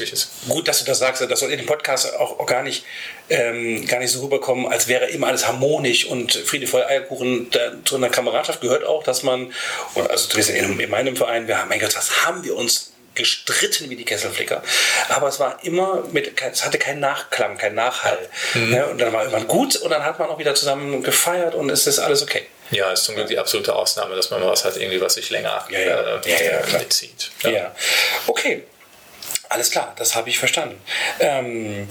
gut, 0.48 0.68
dass 0.68 0.78
du 0.78 0.84
das 0.84 0.98
sagst, 0.98 1.22
das 1.28 1.40
soll 1.40 1.50
in 1.50 1.58
dem 1.58 1.66
Podcast 1.66 2.14
auch, 2.14 2.38
auch 2.38 2.46
gar 2.46 2.62
nicht 2.62 2.84
ähm, 3.30 3.86
gar 3.86 3.98
nicht 3.98 4.12
so 4.12 4.22
rüberkommen, 4.22 4.66
als 4.66 4.88
wäre 4.88 5.06
immer 5.06 5.28
alles 5.28 5.46
harmonisch 5.46 6.06
und 6.06 6.32
Friede, 6.32 6.66
Feuer, 6.66 6.86
Eierkuchen. 6.86 7.50
Da, 7.50 7.72
zu 7.84 7.96
einer 7.96 8.08
Kameradschaft 8.08 8.60
gehört 8.60 8.84
auch, 8.84 9.02
dass 9.02 9.22
man, 9.22 9.52
also 9.94 10.38
in, 10.38 10.78
in 10.78 10.90
meinem 10.90 11.16
Verein, 11.16 11.46
wir 11.46 11.58
haben, 11.58 11.68
mein 11.68 11.80
Gott, 11.80 11.96
was 11.96 12.24
haben 12.24 12.44
wir 12.44 12.56
uns 12.56 12.92
gestritten 13.18 13.90
wie 13.90 13.96
die 13.96 14.04
Kesselflicker. 14.04 14.62
Aber 15.08 15.28
es 15.28 15.40
war 15.40 15.58
immer 15.64 16.04
mit, 16.12 16.40
es 16.40 16.64
hatte 16.64 16.78
keinen 16.78 17.00
Nachklang, 17.00 17.58
keinen 17.58 17.74
Nachhall. 17.74 18.18
Mhm. 18.54 18.70
Ne? 18.70 18.86
Und 18.86 18.98
dann 18.98 19.12
war 19.12 19.22
irgendwann 19.22 19.48
gut 19.48 19.76
und 19.76 19.90
dann 19.90 20.04
hat 20.04 20.18
man 20.18 20.30
auch 20.30 20.38
wieder 20.38 20.54
zusammen 20.54 21.02
gefeiert 21.02 21.54
und 21.54 21.68
es 21.68 21.86
ist 21.86 21.98
alles 21.98 22.22
okay. 22.22 22.46
Ja, 22.70 22.92
ist 22.92 23.04
zum 23.04 23.16
Glück 23.16 23.26
die 23.26 23.38
absolute 23.38 23.74
Ausnahme, 23.74 24.14
dass 24.14 24.30
man 24.30 24.42
was 24.42 24.64
hat, 24.64 24.76
irgendwie, 24.76 25.00
was 25.00 25.14
sich 25.14 25.30
länger 25.30 25.66
ja, 25.70 25.78
ja. 25.80 26.20
Äh, 26.20 26.60
ja, 26.70 26.78
mitzieht. 26.78 27.30
Ja. 27.42 27.74
okay. 28.26 28.64
Alles 29.50 29.70
klar, 29.70 29.94
das 29.96 30.14
habe 30.14 30.28
ich 30.28 30.38
verstanden. 30.38 30.78
Ähm, 31.20 31.88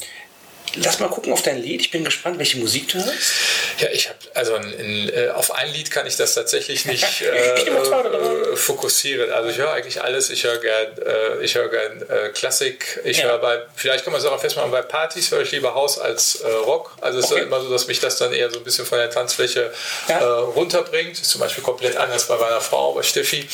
Lass 0.76 1.00
mal 1.00 1.08
gucken 1.10 1.34
auf 1.34 1.42
dein 1.42 1.62
Lied. 1.62 1.82
Ich 1.82 1.92
bin 1.92 2.04
gespannt, 2.04 2.38
welche 2.40 2.58
Musik 2.58 2.90
du 2.90 2.98
hörst. 2.98 3.32
Ja, 3.80 3.88
ich 3.92 4.10
habe, 4.10 4.18
also 4.34 4.56
in, 4.56 4.74
in, 4.74 5.10
äh, 5.10 5.30
auf 5.30 5.54
ein 5.54 5.72
Lied 5.72 5.92
kann 5.92 6.06
ich 6.06 6.16
das 6.16 6.34
tatsächlich 6.34 6.86
nicht 6.86 7.22
äh, 7.22 7.62
äh, 7.62 8.56
fokussieren. 8.56 9.32
Also 9.32 9.50
ich 9.50 9.58
höre 9.58 9.72
eigentlich 9.72 10.02
alles. 10.02 10.30
Ich 10.30 10.44
höre 10.44 10.58
gern, 10.58 10.98
äh, 10.98 11.44
ich 11.44 11.56
höre 11.56 11.70
gern 11.70 12.02
äh, 12.10 12.30
Klassik. 12.30 13.00
Ich 13.04 13.20
ja. 13.20 13.26
höre 13.26 13.40
bei, 13.40 13.62
vielleicht 13.76 14.04
kann 14.04 14.14
man 14.14 14.22
es 14.22 14.28
auch 14.28 14.40
festmachen, 14.40 14.72
bei 14.72 14.82
Partys 14.82 15.32
höre 15.32 15.42
ich 15.42 15.52
lieber 15.52 15.74
Haus 15.74 16.00
als 16.00 16.42
äh, 16.42 16.48
Rock. 16.48 16.96
Also 17.02 17.20
es 17.20 17.26
okay. 17.26 17.42
ist 17.42 17.48
immer 17.48 17.62
so, 17.62 17.70
dass 17.70 17.88
mich 17.88 18.00
das 18.00 18.18
dann 18.18 18.34
eher 18.34 18.50
so 18.52 18.58
ein 18.58 18.64
bisschen 18.64 18.86
von 18.86 18.98
der 18.98 19.10
Tanzfläche 19.10 19.72
ja. 20.08 20.40
runterbringt. 20.40 21.14
Das 21.14 21.22
ist 21.22 21.30
zum 21.30 21.42
Beispiel 21.42 21.64
komplett 21.64 21.98
anders 21.98 22.28
bei 22.28 22.38
meiner 22.38 22.62
Frau, 22.62 22.94
bei 22.94 23.04
Steffi. 23.04 23.48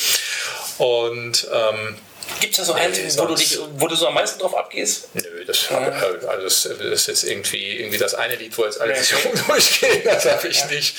Und 0.78 1.46
ähm, 1.52 1.96
Gibt 2.40 2.52
es 2.52 2.58
da 2.58 2.64
so 2.64 2.72
einen, 2.74 2.94
wo 3.18 3.26
du, 3.26 3.34
dich, 3.34 3.58
wo 3.76 3.86
du 3.86 3.94
so 3.94 4.08
am 4.08 4.14
meisten 4.14 4.38
drauf 4.38 4.56
abgehst? 4.56 5.08
Nö, 5.14 5.44
das, 5.46 5.68
ja. 5.70 5.78
also 5.78 6.42
das, 6.42 6.68
das 6.78 7.08
ist 7.08 7.24
irgendwie, 7.24 7.78
irgendwie 7.78 7.98
das 7.98 8.14
eine 8.14 8.36
Lied, 8.36 8.56
wo 8.56 8.64
jetzt 8.64 8.80
alle 8.80 8.94
ja. 8.94 9.00
durchgehen, 9.46 10.02
das 10.04 10.24
habe 10.24 10.48
ich 10.48 10.60
ja. 10.60 10.66
nicht. 10.66 10.96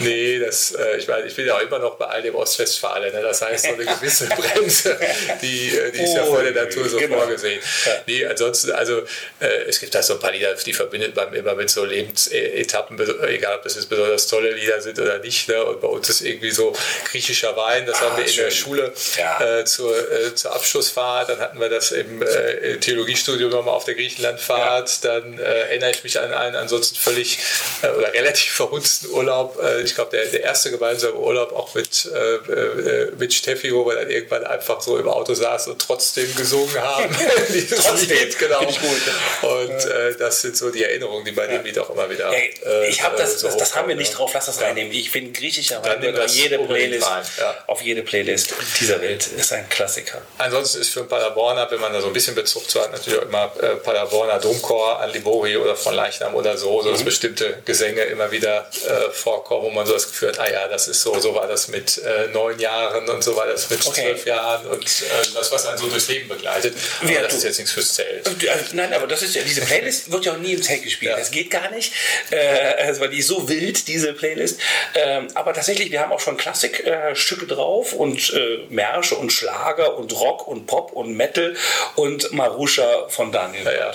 Nee, 0.00 0.38
das, 0.38 0.72
äh, 0.72 0.98
ich 0.98 1.08
meine, 1.08 1.26
ich 1.26 1.34
bin 1.34 1.46
ja 1.46 1.56
auch 1.56 1.60
immer 1.60 1.78
noch 1.78 1.96
bei 1.96 2.06
all 2.06 2.22
dem 2.22 2.34
Ostwestfalen. 2.34 3.12
Ne? 3.12 3.22
Das 3.22 3.42
heißt, 3.42 3.66
so 3.66 3.72
eine 3.72 3.84
gewisse 3.84 4.26
Bremse, 4.36 4.98
die, 5.42 5.76
äh, 5.76 5.92
die 5.92 6.02
ist 6.02 6.10
oh, 6.10 6.16
ja 6.16 6.24
vor 6.24 6.42
der 6.42 6.52
Natur 6.52 6.88
so 6.88 6.98
genau. 6.98 7.18
vorgesehen. 7.18 7.60
Nee, 8.06 8.26
ansonsten, 8.26 8.72
also 8.72 9.02
äh, 9.40 9.46
es 9.68 9.80
gibt 9.80 9.94
da 9.94 10.02
so 10.02 10.14
ein 10.14 10.20
paar 10.20 10.32
Lieder, 10.32 10.54
die 10.54 10.72
verbindet 10.72 11.16
man 11.16 11.32
immer 11.34 11.54
mit 11.54 11.70
so 11.70 11.84
Lebensetappen, 11.84 12.98
egal 13.28 13.56
ob 13.56 13.62
das 13.62 13.76
jetzt 13.76 13.88
besonders 13.88 14.26
tolle 14.26 14.52
Lieder 14.52 14.80
sind 14.80 14.98
oder 14.98 15.18
nicht. 15.18 15.48
Ne? 15.48 15.64
Und 15.64 15.80
bei 15.80 15.88
uns 15.88 16.08
ist 16.08 16.20
irgendwie 16.20 16.50
so 16.50 16.74
griechischer 17.10 17.56
Wein, 17.56 17.86
das 17.86 17.98
ah, 17.98 18.10
haben 18.10 18.16
wir 18.16 18.26
in 18.26 18.36
der 18.36 18.50
Schule 18.50 18.92
äh, 19.40 19.64
zur, 19.64 19.96
äh, 20.12 20.34
zur 20.34 20.54
Abschluss 20.54 20.65
Abschlussfahrt, 20.66 21.28
dann 21.28 21.38
hatten 21.38 21.60
wir 21.60 21.68
das 21.68 21.92
im 21.92 22.20
äh, 22.22 22.78
Theologiestudium 22.78 23.50
nochmal 23.50 23.74
auf 23.74 23.84
der 23.84 23.94
Griechenlandfahrt, 23.94 25.04
ja. 25.04 25.20
dann 25.20 25.38
äh, 25.38 25.42
erinnere 25.42 25.92
ich 25.92 26.02
mich 26.02 26.18
an 26.18 26.34
einen 26.34 26.56
ansonsten 26.56 26.96
völlig 26.96 27.38
äh, 27.82 27.88
oder 27.88 28.12
relativ 28.12 28.52
verhunzten 28.52 29.10
Urlaub. 29.10 29.62
Äh, 29.62 29.82
ich 29.82 29.94
glaube, 29.94 30.10
der, 30.10 30.26
der 30.26 30.42
erste 30.42 30.72
gemeinsame 30.72 31.14
Urlaub 31.14 31.52
auch 31.52 31.72
mit, 31.74 32.10
äh, 32.12 32.34
äh, 32.34 33.12
mit 33.16 33.32
Steffi, 33.32 33.72
wo 33.72 33.86
wir 33.86 33.94
dann 33.94 34.10
irgendwann 34.10 34.42
einfach 34.44 34.80
so 34.80 34.98
im 34.98 35.08
Auto 35.08 35.34
saßen 35.34 35.72
und 35.72 35.80
trotzdem 35.80 36.34
gesungen 36.34 36.76
haben. 36.80 37.14
trotzdem, 37.70 38.18
Lied, 38.18 38.36
genau. 38.36 38.58
Gut, 38.58 38.80
Und 39.42 40.18
das 40.18 40.42
sind 40.42 40.56
so 40.56 40.70
die 40.70 40.82
Erinnerungen, 40.82 41.24
die 41.24 41.32
bei 41.32 41.46
dem 41.46 41.62
Lied 41.64 41.78
auch 41.78 41.90
immer 41.90 42.10
wieder. 42.10 42.32
Ich 42.88 43.02
habe 43.02 43.16
das, 43.16 43.40
so 43.40 43.46
das, 43.46 43.56
das 43.56 43.76
haben 43.76 43.88
wir 43.88 43.94
nicht 43.94 44.18
drauf, 44.18 44.32
lass 44.34 44.46
das 44.46 44.60
reinnehmen. 44.60 44.92
Ich 44.92 45.12
bin 45.12 45.32
griechischer 45.32 45.82
Wein 45.84 46.16
auf 46.16 46.30
jede 46.30 46.58
Playlist, 46.58 47.08
ja. 47.38 47.54
auf 47.68 47.82
jede 47.82 48.02
Playlist 48.02 48.54
dieser 48.80 49.00
Welt 49.00 49.26
ist 49.26 49.52
ein 49.52 49.68
Klassiker. 49.68 50.22
Ansonsten 50.38 50.55
ansonsten 50.56 50.80
ist 50.80 50.90
für 50.90 51.00
ein 51.00 51.08
Paderborner, 51.08 51.70
wenn 51.70 51.80
man 51.80 51.92
da 51.92 52.00
so 52.00 52.06
ein 52.06 52.12
bisschen 52.12 52.34
Bezug 52.34 52.68
zu 52.68 52.80
hat, 52.80 52.92
natürlich 52.92 53.18
auch 53.18 53.24
immer 53.24 53.52
äh, 53.60 53.76
Paderborner 53.76 54.38
Domchor 54.38 55.00
an 55.00 55.12
Libori 55.12 55.56
oder 55.56 55.76
von 55.76 55.94
Leichnam 55.94 56.34
oder 56.34 56.56
so, 56.56 56.82
so 56.82 56.90
dass 56.90 57.00
mhm. 57.00 57.06
bestimmte 57.06 57.62
Gesänge 57.64 58.02
immer 58.02 58.30
wieder 58.30 58.68
äh, 58.86 59.10
vorkommen, 59.10 59.64
wo 59.64 59.70
man 59.70 59.86
so 59.86 59.92
das 59.92 60.08
Gefühl 60.08 60.28
hat, 60.30 60.38
ah 60.40 60.50
ja, 60.50 60.68
das 60.68 60.88
ist 60.88 61.02
so, 61.02 61.18
so 61.20 61.34
war 61.34 61.46
das 61.46 61.68
mit 61.68 61.98
äh, 61.98 62.28
neun 62.32 62.58
Jahren 62.58 63.08
und 63.08 63.22
so 63.22 63.36
war 63.36 63.46
das 63.46 63.68
mit 63.70 63.86
okay. 63.86 64.02
zwölf 64.02 64.26
Jahren 64.26 64.66
und 64.66 64.84
äh, 64.84 65.04
das, 65.34 65.52
was 65.52 65.66
einen 65.66 65.78
so 65.78 65.88
durchs 65.88 66.08
Leben 66.08 66.28
begleitet. 66.28 66.74
Aber 67.02 67.10
ja, 67.10 67.22
das 67.22 67.34
ist 67.34 67.44
jetzt 67.44 67.58
nichts 67.58 67.72
fürs 67.72 67.94
Zelt. 67.94 68.26
Äh, 68.26 68.32
nein, 68.72 68.92
aber 68.92 69.06
das 69.06 69.22
ist 69.22 69.34
ja, 69.34 69.42
diese 69.42 69.60
Playlist 69.60 70.10
wird 70.10 70.24
ja 70.24 70.32
auch 70.32 70.38
nie 70.38 70.54
im 70.54 70.62
Zelt 70.62 70.82
gespielt. 70.82 71.12
Ja. 71.12 71.18
Das 71.18 71.30
geht 71.30 71.50
gar 71.50 71.70
nicht, 71.70 71.92
äh, 72.30 72.94
weil 72.98 73.10
die 73.10 73.18
ist 73.18 73.28
so 73.28 73.48
wild, 73.48 73.88
diese 73.88 74.12
Playlist. 74.12 74.58
Ähm, 74.94 75.28
aber 75.34 75.52
tatsächlich, 75.52 75.90
wir 75.90 76.00
haben 76.00 76.12
auch 76.12 76.20
schon 76.20 76.36
Klassikstücke 76.36 77.46
drauf 77.46 77.92
und 77.92 78.32
Märsche 78.68 79.16
und 79.16 79.32
Schlager 79.32 79.96
und 79.96 80.12
Rock 80.12 80.45
und 80.46 80.66
Pop 80.66 80.92
und 80.92 81.16
Metal 81.16 81.54
und 81.94 82.32
Marusha 82.32 83.08
von 83.08 83.32
Daniel 83.32 83.64
ja, 83.64 83.72
ja. 83.72 83.92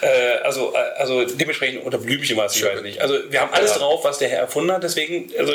Äh, 0.00 0.38
also, 0.42 0.74
äh, 0.74 0.78
also 0.96 1.24
dementsprechend 1.24 1.84
unter 1.84 1.98
Blümchen 1.98 2.36
war 2.36 2.46
es, 2.46 2.56
ich 2.56 2.64
weiß 2.64 2.82
nicht. 2.82 3.00
Also 3.00 3.18
wir 3.30 3.40
haben 3.40 3.52
alles 3.52 3.72
ja. 3.72 3.78
drauf, 3.78 4.04
was 4.04 4.18
der 4.18 4.28
Herr 4.28 4.40
erfunden 4.40 4.72
hat. 4.72 4.82
Deswegen, 4.82 5.30
also 5.38 5.52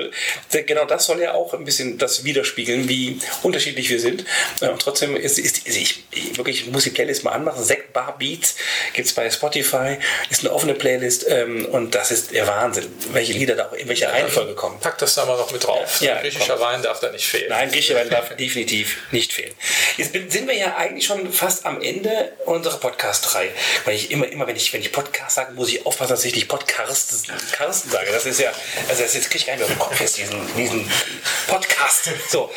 genau 0.65 0.85
das 0.85 1.05
soll 1.05 1.21
ja 1.21 1.33
auch 1.33 1.53
ein 1.53 1.65
bisschen 1.65 1.97
das 1.97 2.23
widerspiegeln, 2.23 2.87
wie 2.89 3.19
unterschiedlich 3.41 3.89
wir 3.89 3.99
sind. 3.99 4.25
Äh, 4.61 4.69
und 4.69 4.81
trotzdem 4.81 5.15
ist, 5.15 5.39
ist, 5.39 5.67
ist 5.67 5.77
ich, 5.77 6.03
ich, 6.11 6.37
wirklich 6.37 6.67
muss 6.67 6.83
die 6.83 6.89
Playlist 6.89 7.23
mal 7.23 7.31
anmachen. 7.31 7.63
Sekt 7.63 7.93
Bar 7.93 8.17
Beats 8.17 8.55
gibt 8.93 9.07
es 9.07 9.13
bei 9.13 9.29
Spotify, 9.29 9.97
ist 10.29 10.41
eine 10.41 10.53
offene 10.53 10.73
Playlist 10.73 11.25
ähm, 11.29 11.65
und 11.65 11.95
das 11.95 12.11
ist 12.11 12.31
der 12.31 12.47
Wahnsinn, 12.47 12.85
welche 13.11 13.33
Lieder 13.33 13.55
da 13.55 13.69
auch 13.69 13.73
in 13.73 13.87
welcher 13.87 14.11
Reihenfolge 14.11 14.55
kommen. 14.55 14.79
Pack 14.79 14.97
das 14.97 15.15
da 15.15 15.25
mal 15.25 15.37
noch 15.37 15.51
mit 15.51 15.63
drauf. 15.65 16.01
Ja, 16.01 16.19
griechischer 16.21 16.59
Wein 16.59 16.81
darf 16.81 16.99
da 16.99 17.11
nicht 17.11 17.25
fehlen. 17.25 17.49
Nein, 17.49 17.69
griechischer 17.69 17.95
Wein 17.95 18.09
darf 18.09 18.35
definitiv 18.35 18.97
nicht 19.11 19.33
fehlen. 19.33 19.53
Jetzt 19.97 20.13
sind 20.33 20.47
wir 20.47 20.55
ja 20.55 20.75
eigentlich 20.75 21.05
schon 21.05 21.31
fast 21.31 21.65
am 21.65 21.79
Ende 21.81 22.33
unserer 22.45 22.79
Podcast-Reihe. 22.79 23.51
Weil 23.85 23.95
ich 23.95 24.11
immer, 24.11 24.27
immer, 24.27 24.47
wenn 24.47 24.55
ich, 24.55 24.73
wenn 24.73 24.81
ich 24.81 24.91
Podcast 24.91 25.35
sage, 25.35 25.53
muss 25.53 25.69
ich 25.69 25.85
aufpassen, 25.85 26.09
dass 26.09 26.25
ich 26.25 26.35
nicht 26.35 26.47
Podcast 26.47 27.29
Karsten 27.51 27.89
sage. 27.91 28.11
Das 28.11 28.25
ist 28.25 28.39
ja, 28.39 28.51
also 28.89 29.03
das 29.03 29.13
jetzt 29.13 29.29
kriege 29.29 29.37
ich 29.37 29.45
gar 29.45 29.55
nicht 29.55 29.67
mehr 29.67 29.71
im 29.71 29.79
Kopf 29.79 29.99
jetzt, 30.01 30.17
diesen, 30.17 30.55
diesen 30.57 30.91
Podcast. 31.47 32.09
So, 32.29 32.51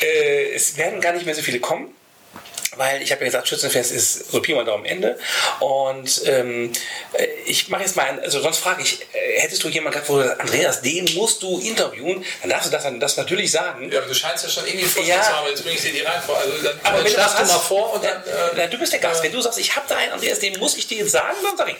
äh, 0.00 0.54
es 0.54 0.76
werden 0.78 1.00
gar 1.00 1.12
nicht 1.12 1.26
mehr 1.26 1.34
so 1.34 1.42
viele 1.42 1.60
kommen 1.60 1.94
weil 2.76 3.02
ich 3.02 3.10
habe 3.10 3.22
ja 3.22 3.26
gesagt, 3.26 3.48
Schützenfest 3.48 3.90
ist 3.90 4.30
so 4.30 4.40
Pi 4.40 4.54
mal 4.54 4.64
Daumen 4.64 4.84
Ende. 4.84 5.18
Und 5.58 6.22
ähm, 6.26 6.72
äh, 7.12 7.26
ich 7.44 7.68
mache 7.68 7.82
jetzt 7.82 7.96
mal, 7.96 8.20
also 8.20 8.40
sonst 8.40 8.58
frage 8.58 8.82
ich, 8.82 9.00
äh, 9.14 9.37
hättest 9.38 9.62
du 9.64 9.68
jemanden 9.68 9.94
gehabt, 9.94 10.08
wo 10.08 10.18
du 10.18 10.24
sagst, 10.26 10.40
Andreas, 10.40 10.82
den 10.82 11.08
musst 11.14 11.42
du 11.42 11.58
interviewen, 11.58 12.24
dann 12.40 12.50
darfst 12.50 12.68
du 12.68 12.70
das, 12.70 12.86
das 12.98 13.16
natürlich 13.16 13.50
sagen. 13.50 13.90
Ja, 13.90 13.98
aber 13.98 14.08
du 14.08 14.14
scheinst 14.14 14.44
ja 14.44 14.50
schon 14.50 14.66
irgendwie 14.66 14.86
Vorschlag 14.86 15.16
ja. 15.16 15.22
zu 15.22 15.36
haben, 15.36 15.48
jetzt 15.48 15.62
bringe 15.62 15.76
ich 15.76 15.82
dir 15.82 15.92
die 15.92 16.00
rein 16.00 16.20
vor. 16.24 16.36
Also 16.36 16.52
dann, 16.62 16.80
aber 16.82 16.96
dann 16.96 17.04
wenn 17.04 17.12
du 17.12 17.18
das 17.18 17.38
hast, 17.38 17.52
mal 17.52 17.58
vor 17.58 17.94
und 17.94 18.04
dann. 18.04 18.22
Äh, 18.56 18.68
du 18.68 18.78
bist 18.78 18.92
der 18.92 19.00
Gast. 19.00 19.22
Wenn 19.22 19.32
du 19.32 19.40
sagst, 19.40 19.58
ich 19.58 19.74
habe 19.74 19.86
da 19.88 19.96
einen 19.96 20.12
Andreas, 20.12 20.38
den 20.40 20.58
muss 20.58 20.76
ich 20.76 20.86
dir 20.86 20.98
jetzt 20.98 21.12
sagen, 21.12 21.36
dann 21.42 21.56
sag 21.56 21.68
ich. 21.68 21.76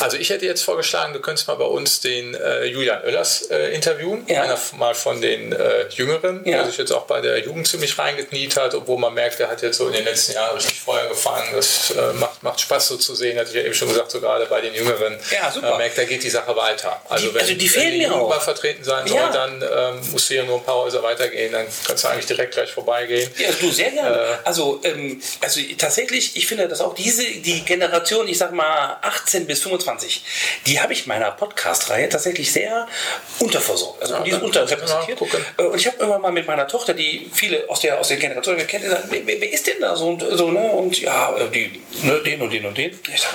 Also 0.00 0.16
ich 0.16 0.30
hätte 0.30 0.46
jetzt 0.46 0.62
vorgeschlagen, 0.62 1.12
du 1.12 1.20
könntest 1.20 1.48
mal 1.48 1.54
bei 1.54 1.64
uns 1.64 2.00
den 2.00 2.34
äh, 2.34 2.64
Julian 2.64 3.02
Oellers 3.02 3.42
äh, 3.50 3.74
interviewen. 3.74 4.24
Ja. 4.28 4.42
Einer 4.42 4.58
mal 4.76 4.94
von 4.94 5.20
den 5.20 5.52
äh, 5.52 5.88
Jüngeren, 5.88 6.44
ja. 6.44 6.58
der 6.58 6.66
sich 6.66 6.78
jetzt 6.78 6.92
auch 6.92 7.06
bei 7.06 7.20
der 7.20 7.38
Jugend 7.38 7.68
ziemlich 7.68 7.98
reingekniet 7.98 8.56
hat, 8.56 8.74
obwohl 8.74 8.98
man 8.98 9.14
merkt, 9.14 9.40
er 9.40 9.48
hat 9.48 9.62
jetzt 9.62 9.78
so 9.78 9.86
in 9.86 9.92
den 9.92 10.04
letzten 10.04 10.32
Jahren 10.32 10.56
richtig 10.56 10.80
Feuer 10.80 11.08
gefangen. 11.08 11.48
Das 11.54 11.90
äh, 11.90 12.12
macht, 12.14 12.42
macht 12.42 12.60
Spaß 12.60 12.88
so 12.88 12.96
zu 12.96 13.14
sehen, 13.14 13.38
hatte 13.38 13.50
ich 13.50 13.56
ja 13.56 13.62
eben 13.62 13.74
schon 13.74 13.88
gesagt, 13.88 14.10
so 14.10 14.20
gerade 14.20 14.46
bei 14.46 14.60
den 14.60 14.74
Jüngeren. 14.74 15.18
Ja, 15.30 15.50
super. 15.50 15.70
Man 15.70 15.78
merkt, 15.78 15.98
da 15.98 16.04
geht 16.04 16.22
die 16.22 16.30
Sache 16.30 16.54
weiter. 16.56 16.79
Also 17.08 17.28
die, 17.28 17.34
wenn, 17.34 17.40
also 17.40 17.54
die 17.54 17.68
fehlen 17.68 17.98
mir 17.98 18.14
auch. 18.14 18.28
mal 18.28 18.40
vertreten 18.40 18.84
sein 18.84 19.06
soll, 19.06 19.16
ja. 19.16 19.30
dann 19.30 19.62
ähm, 19.62 20.00
musst 20.10 20.30
du 20.30 20.34
hier 20.34 20.44
nur 20.44 20.58
ein 20.58 20.64
paar 20.64 20.76
Häuser 20.76 21.02
weitergehen, 21.02 21.52
dann 21.52 21.66
kannst 21.86 22.04
du 22.04 22.08
eigentlich 22.08 22.26
direkt 22.26 22.54
gleich 22.54 22.72
vorbeigehen. 22.72 23.30
Ja, 23.38 23.50
du 23.60 23.70
sehr 23.70 23.90
gerne. 23.90 24.16
Äh, 24.16 24.36
also, 24.44 24.80
ähm, 24.84 25.20
also 25.40 25.60
tatsächlich, 25.78 26.36
ich 26.36 26.46
finde, 26.46 26.68
dass 26.68 26.80
auch 26.80 26.94
diese, 26.94 27.24
die 27.24 27.64
Generation, 27.64 28.28
ich 28.28 28.38
sag 28.38 28.52
mal 28.52 28.98
18 29.02 29.46
bis 29.46 29.62
25, 29.62 30.22
die 30.66 30.80
habe 30.80 30.92
ich 30.92 31.06
meiner 31.06 31.30
Podcast-Reihe 31.32 32.08
tatsächlich 32.08 32.52
sehr 32.52 32.86
unterversorgt. 33.38 34.02
Also 34.02 34.14
ja, 34.14 34.20
die 34.22 34.30
ist 34.30 34.42
unterrepräsentiert. 34.42 35.20
Äh, 35.58 35.62
und 35.62 35.78
ich 35.78 35.86
habe 35.86 35.96
irgendwann 35.98 36.22
mal 36.22 36.32
mit 36.32 36.46
meiner 36.46 36.66
Tochter, 36.66 36.94
die 36.94 37.30
viele 37.32 37.68
aus 37.68 37.80
der, 37.80 37.98
aus 37.98 38.08
der 38.08 38.16
Generation 38.16 38.56
kennt, 38.66 38.84
gesagt, 38.84 39.04
wer, 39.10 39.26
wer 39.26 39.52
ist 39.52 39.66
denn 39.66 39.80
da 39.80 39.96
so 39.96 40.08
und 40.08 40.20
so, 40.20 40.50
ne? 40.50 40.70
Und 40.72 41.00
ja, 41.00 41.36
äh, 41.36 41.48
die, 41.50 41.80
ne, 42.02 42.20
den 42.20 42.40
und 42.42 42.52
den 42.52 42.66
und 42.66 42.76
den. 42.76 42.98
Ich 43.12 43.20
sag, 43.20 43.34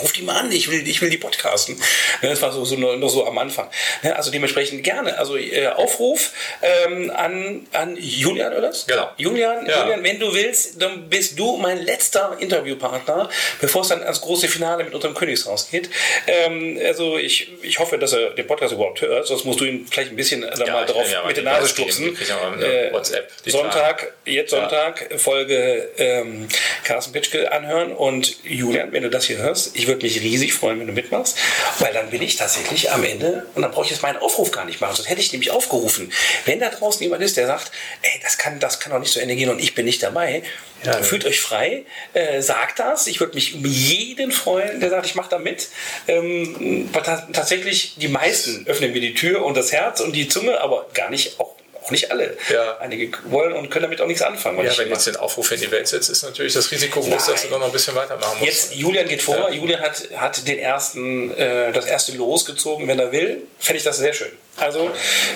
Ruf 0.00 0.12
die 0.12 0.22
mal 0.22 0.36
an, 0.36 0.50
ich 0.50 0.70
will, 0.70 0.86
ich 0.86 1.00
will 1.00 1.10
die 1.10 1.18
podcasten. 1.18 1.76
Ne, 2.22 2.30
das 2.30 2.42
war 2.42 2.52
so, 2.52 2.64
so 2.64 2.76
nur, 2.76 2.96
nur 2.96 3.08
so 3.08 3.26
am 3.26 3.38
Anfang. 3.38 3.68
Ne, 4.02 4.14
also 4.16 4.30
dementsprechend 4.30 4.82
gerne. 4.82 5.18
Also 5.18 5.36
äh, 5.36 5.68
Aufruf 5.68 6.32
ähm, 6.62 7.10
an, 7.14 7.66
an 7.72 7.96
Julian, 7.98 8.52
oder? 8.52 8.72
Genau. 8.86 9.10
Julian, 9.16 9.66
ja. 9.66 9.82
Julian, 9.82 10.02
wenn 10.02 10.18
du 10.18 10.34
willst, 10.34 10.82
dann 10.82 11.08
bist 11.08 11.38
du 11.38 11.56
mein 11.56 11.82
letzter 11.82 12.36
Interviewpartner, 12.38 13.28
bevor 13.60 13.82
es 13.82 13.88
dann 13.88 14.02
ans 14.02 14.20
große 14.20 14.48
Finale 14.48 14.84
mit 14.84 14.94
unserem 14.94 15.14
Königshaus 15.14 15.70
geht. 15.70 15.88
Ähm, 16.26 16.78
also 16.84 17.16
ich, 17.16 17.52
ich 17.62 17.78
hoffe, 17.78 17.98
dass 17.98 18.12
er 18.12 18.30
den 18.30 18.46
Podcast 18.46 18.72
überhaupt 18.72 19.00
hört, 19.00 19.26
sonst 19.26 19.44
musst 19.44 19.60
du 19.60 19.64
ihn 19.64 19.86
vielleicht 19.88 20.10
ein 20.10 20.16
bisschen 20.16 20.40
da 20.40 20.64
ja, 20.64 20.72
mal 20.72 20.86
drauf 20.86 21.10
ja 21.10 21.24
mit 21.24 21.36
der 21.36 21.44
Nase 21.44 21.68
stupsen. 21.68 22.16
Äh, 22.60 22.92
WhatsApp. 22.92 23.30
Sonntag, 23.46 24.14
jetzt 24.24 24.50
Sonntag, 24.50 25.08
Folge 25.18 25.88
ähm, 25.98 26.48
Carsten 26.82 27.12
Pitschke 27.12 27.52
anhören 27.52 27.92
und 27.92 28.42
Julian, 28.44 28.92
wenn 28.92 29.02
du 29.02 29.10
das 29.10 29.26
hier 29.26 29.38
hörst, 29.38 29.76
ich 29.76 29.83
ich 29.84 29.88
würde 29.88 30.02
mich 30.02 30.20
riesig 30.20 30.54
freuen, 30.54 30.80
wenn 30.80 30.86
du 30.86 30.92
mitmachst, 30.94 31.36
weil 31.78 31.92
dann 31.92 32.08
bin 32.08 32.22
ich 32.22 32.36
tatsächlich 32.36 32.90
am 32.90 33.04
Ende 33.04 33.46
und 33.54 33.60
dann 33.62 33.70
brauche 33.70 33.84
ich 33.84 33.90
jetzt 33.90 34.02
meinen 34.02 34.16
Aufruf 34.16 34.50
gar 34.50 34.64
nicht 34.64 34.80
machen. 34.80 34.96
Sonst 34.96 35.10
hätte 35.10 35.20
ich 35.20 35.30
nämlich 35.32 35.50
aufgerufen. 35.50 36.10
Wenn 36.46 36.58
da 36.58 36.70
draußen 36.70 37.02
jemand 37.02 37.22
ist, 37.22 37.36
der 37.36 37.46
sagt, 37.46 37.70
ey, 38.00 38.20
das 38.22 38.38
kann, 38.38 38.58
das 38.60 38.80
kann 38.80 38.92
doch 38.92 38.98
nicht 38.98 39.12
zu 39.12 39.20
Ende 39.20 39.36
gehen 39.36 39.50
und 39.50 39.60
ich 39.60 39.74
bin 39.74 39.84
nicht 39.84 40.02
dabei, 40.02 40.42
ja, 40.84 41.02
fühlt 41.02 41.26
euch 41.26 41.40
frei, 41.40 41.84
äh, 42.14 42.40
sagt 42.40 42.78
das. 42.78 43.06
Ich 43.06 43.20
würde 43.20 43.34
mich 43.34 43.54
um 43.54 43.64
jeden 43.64 44.32
freuen, 44.32 44.80
der 44.80 44.90
sagt, 44.90 45.06
ich 45.06 45.14
mache 45.14 45.30
da 45.30 45.38
mit. 45.38 45.68
Ähm, 46.08 46.88
tatsächlich, 47.32 47.94
die 47.96 48.08
meisten 48.08 48.66
öffnen 48.66 48.92
mir 48.92 49.00
die 49.00 49.14
Tür 49.14 49.44
und 49.44 49.56
das 49.56 49.72
Herz 49.72 50.00
und 50.00 50.12
die 50.14 50.28
Zunge, 50.28 50.60
aber 50.60 50.86
gar 50.94 51.10
nicht 51.10 51.40
auch 51.40 51.54
auch 51.84 51.90
nicht 51.90 52.10
alle. 52.10 52.36
Ja. 52.50 52.78
Einige 52.78 53.10
wollen 53.24 53.52
und 53.52 53.70
können 53.70 53.82
damit 53.84 54.00
auch 54.00 54.06
nichts 54.06 54.22
anfangen. 54.22 54.58
Ja, 54.58 54.64
wenn 54.78 54.86
hier 54.86 54.94
jetzt 54.94 55.06
den 55.06 55.16
Aufruf 55.16 55.50
in 55.52 55.60
die 55.60 55.70
Welt 55.70 55.86
setzt, 55.88 56.08
ist 56.10 56.22
natürlich 56.22 56.54
das 56.54 56.70
Risiko 56.70 57.00
groß, 57.00 57.26
dass 57.26 57.42
du 57.42 57.48
doch 57.48 57.58
noch 57.58 57.66
ein 57.66 57.72
bisschen 57.72 57.94
weitermachen 57.94 58.38
musst. 58.38 58.50
Jetzt, 58.50 58.74
Julian 58.74 59.06
geht 59.08 59.22
vor. 59.22 59.36
Ja. 59.36 59.50
Julian 59.50 59.80
hat, 59.80 60.02
hat 60.16 60.46
den 60.48 60.58
ersten, 60.58 61.36
äh, 61.36 61.72
das 61.72 61.86
erste 61.86 62.12
Los 62.12 62.44
gezogen, 62.44 62.88
wenn 62.88 62.98
er 62.98 63.12
will. 63.12 63.42
Fände 63.58 63.78
ich 63.78 63.84
das 63.84 63.98
sehr 63.98 64.12
schön. 64.14 64.32
Also, 64.56 64.90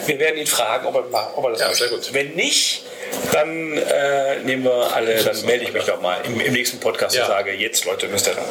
wir 0.06 0.18
werden 0.20 0.38
ihn 0.38 0.46
fragen, 0.46 0.86
ob 0.86 0.94
er, 0.94 1.36
ob 1.36 1.44
er 1.44 1.50
das 1.50 1.60
Ja, 1.60 1.66
möchte. 1.68 1.88
sehr 1.88 1.96
gut. 1.96 2.14
Wenn 2.14 2.34
nicht, 2.34 2.84
dann 3.32 3.76
äh, 3.76 4.36
nehmen 4.44 4.64
wir 4.64 4.94
alle, 4.94 5.22
dann 5.24 5.40
melde 5.44 5.64
ich 5.64 5.72
mich 5.72 5.84
doch 5.84 6.00
mal 6.00 6.18
im, 6.24 6.40
im 6.40 6.52
nächsten 6.52 6.78
Podcast 6.78 7.16
Ja. 7.16 7.22
und 7.24 7.28
sage, 7.28 7.52
jetzt 7.52 7.84
Leute, 7.84 8.06
müsst 8.08 8.28
ihr 8.28 8.34
da. 8.34 8.42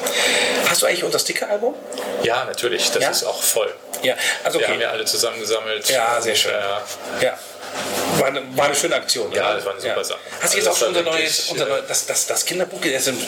Hast 0.70 0.82
du 0.82 0.86
eigentlich 0.88 1.04
unser 1.04 1.20
Sticker-Album? 1.20 1.74
Ja, 2.24 2.43
natürlich, 2.45 2.91
das 2.91 3.02
Ja? 3.04 3.10
ist 3.12 3.24
auch 3.24 3.41
voll. 3.41 3.74
Ja, 4.04 4.16
also 4.43 4.60
Wir 4.60 4.66
okay. 4.66 4.74
haben 4.74 4.82
ja 4.82 4.89
alle 4.91 5.06
zusammengesammelt. 5.06 5.89
Ja, 5.89 6.20
sehr 6.22 6.36
schön. 6.36 6.52
Äh, 6.52 7.24
Ja. 7.26 7.39
Thank 7.78 7.98
you. 7.98 8.07
War 8.20 8.28
eine, 8.28 8.41
war 8.57 8.65
eine 8.65 8.76
schöne 8.76 8.95
Aktion. 8.95 9.32
Ja, 9.32 9.45
oder? 9.45 9.55
das 9.55 9.65
war 9.65 9.74
eine 9.74 9.82
super 9.82 10.03
Sache. 10.03 10.20
Hast 10.41 10.53
du 10.53 10.57
jetzt 10.57 10.68
Also 10.68 10.70
auch 10.70 10.74
das 10.74 10.80
schon 10.80 11.05
unser 11.05 11.18
neues, 11.18 11.49
unser 11.49 11.65
neues 11.65 11.88
das, 11.88 12.05
das, 12.05 12.28
das 12.28 12.45
Kinderbuch, 12.45 12.80
da 12.82 12.99
sind, 12.99 13.22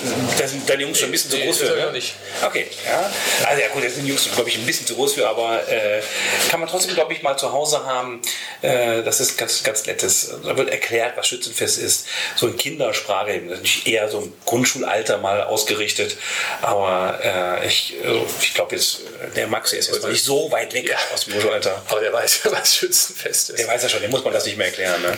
deine 0.68 0.84
Jungs 0.84 1.00
schon 1.00 1.10
ein 1.10 1.12
bisschen 1.12 1.32
zu 1.32 1.38
Nee, 1.38 1.46
groß 1.46 1.62
ist 1.62 1.68
für, 1.68 1.78
er 1.78 1.86
ne? 1.88 1.92
nicht. 1.92 2.14
Okay, 2.46 2.68
ja. 2.86 3.12
Also 3.48 3.62
ja 3.62 3.68
gut, 3.70 3.84
das 3.84 3.96
sind 3.96 4.04
die 4.04 4.10
Jungs, 4.10 4.28
glaube 4.34 4.50
ich, 4.50 4.58
ein 4.58 4.66
bisschen 4.66 4.88
zu 4.88 4.96
groß 4.96 5.14
für, 5.14 5.28
aber 5.28 5.68
äh, 5.70 6.02
kann 6.50 6.60
man 6.60 6.70
trotzdem, 6.70 6.94
glaube 6.94 7.14
ich, 7.14 7.22
mal 7.22 7.38
zu 7.38 7.52
Hause 7.52 7.86
haben. 7.86 8.22
Äh, 8.62 9.04
das 9.04 9.20
ist 9.20 9.38
ganz, 9.38 9.64
ganz 9.64 9.86
nettes. 9.86 10.32
Da 10.44 10.58
wird 10.58 10.70
erklärt, 10.70 11.18
was 11.18 11.28
Schützenfest 11.28 11.80
ist. 11.80 12.08
So 12.36 12.48
in 12.48 12.58
Kindersprache, 12.58 13.38
natürlich 13.38 13.88
eher 13.88 14.10
so 14.10 14.20
im 14.20 14.34
Grundschulalter 14.46 15.18
mal 15.18 15.44
ausgerichtet. 15.44 16.18
Aber 16.62 17.20
äh, 17.24 17.68
ich, 17.68 17.96
also, 18.04 18.26
ich 18.42 18.54
glaube 18.54 18.76
jetzt, 18.76 19.02
der 19.36 19.48
Max 19.48 19.74
ist 19.74 19.88
jetzt 19.90 20.02
noch 20.02 20.10
nicht 20.10 20.24
so 20.24 20.52
weit 20.52 20.74
weg 20.74 20.96
aus 21.14 21.26
dem 21.26 21.34
Grundschulalter. 21.34 21.82
Aber 21.88 22.00
der 22.00 22.14
weiß 22.14 22.42
ja, 22.46 22.52
was 22.60 22.76
Schützenfest 22.76 23.52
ist. 23.52 23.60
Der 23.60 23.68
weiß 23.68 23.84
ja 23.84 23.90
schon, 23.90 24.02
dem 24.02 24.12
muss 24.12 24.24
man 24.24 24.34
das 24.34 24.46
nicht 24.46 24.58
mehr 24.58 24.68
erklären. 24.68 24.79
Ne? 24.80 25.18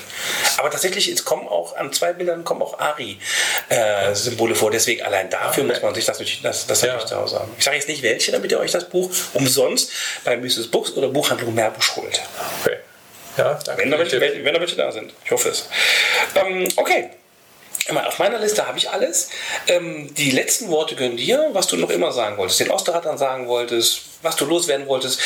Aber 0.58 0.70
tatsächlich, 0.70 1.08
jetzt 1.08 1.26
kommen 1.26 1.48
auch 1.48 1.76
an 1.76 1.92
zwei 1.94 2.14
Bildern 2.14 2.44
kommen 2.44 2.62
auch 2.62 2.80
Ari-Symbole 2.80 4.56
vor. 4.56 4.72
Deswegen 4.72 5.04
allein 5.04 5.30
dafür 5.30 5.64
muss 5.64 5.82
man 5.82 5.94
sich 5.96 6.06
das 6.06 6.20
natürlich, 6.20 6.42
das, 6.42 6.68
das 6.68 6.82
Ja. 6.82 7.06
zu 7.06 7.16
Hause 7.16 7.40
haben. 7.40 7.52
Ich 7.58 7.64
sage 7.64 7.78
jetzt 7.78 7.88
nicht 7.88 8.04
welche, 8.04 8.32
damit 8.32 8.52
ihr 8.52 8.60
euch 8.60 8.72
das 8.72 8.86
Buch 8.90 9.12
umsonst 9.34 9.92
bei 10.24 10.36
Mrs. 10.38 10.68
Books 10.68 10.92
oder 10.92 11.08
Buchhandlung 11.10 11.54
Meerbusch 11.54 11.96
holt. 11.96 12.22
Okay. 12.64 12.78
Ja, 13.38 13.54
danke. 13.66 13.82
Wenn 13.82 13.92
da 13.92 13.98
welche, 14.00 14.20
wenn 14.20 14.54
da 14.54 14.60
welche 14.60 14.76
da 14.76 14.92
sind. 14.92 15.14
Ich 15.26 15.32
hoffe 15.32 15.50
es. 15.50 15.68
Ähm, 16.36 16.68
okay. 16.76 17.12
Immer, 17.88 18.08
Auf 18.08 18.20
meiner 18.20 18.38
Liste 18.38 18.68
habe 18.68 18.78
ich 18.78 18.90
alles. 18.90 19.30
Ähm, 19.68 20.14
die 20.14 20.32
letzten 20.32 20.70
Worte 20.70 20.96
gehören 20.96 21.18
dir, 21.18 21.50
was 21.54 21.66
du 21.68 21.78
noch 21.78 21.90
immer 21.90 22.12
sagen 22.12 22.38
wolltest. 22.38 22.60
Den 22.60 22.70
Osterratern 22.70 23.18
sagen 23.18 23.48
wolltest, 23.48 24.02
was 24.22 24.36
du 24.36 24.46
loswerden 24.46 24.88
wolltest, 24.88 25.20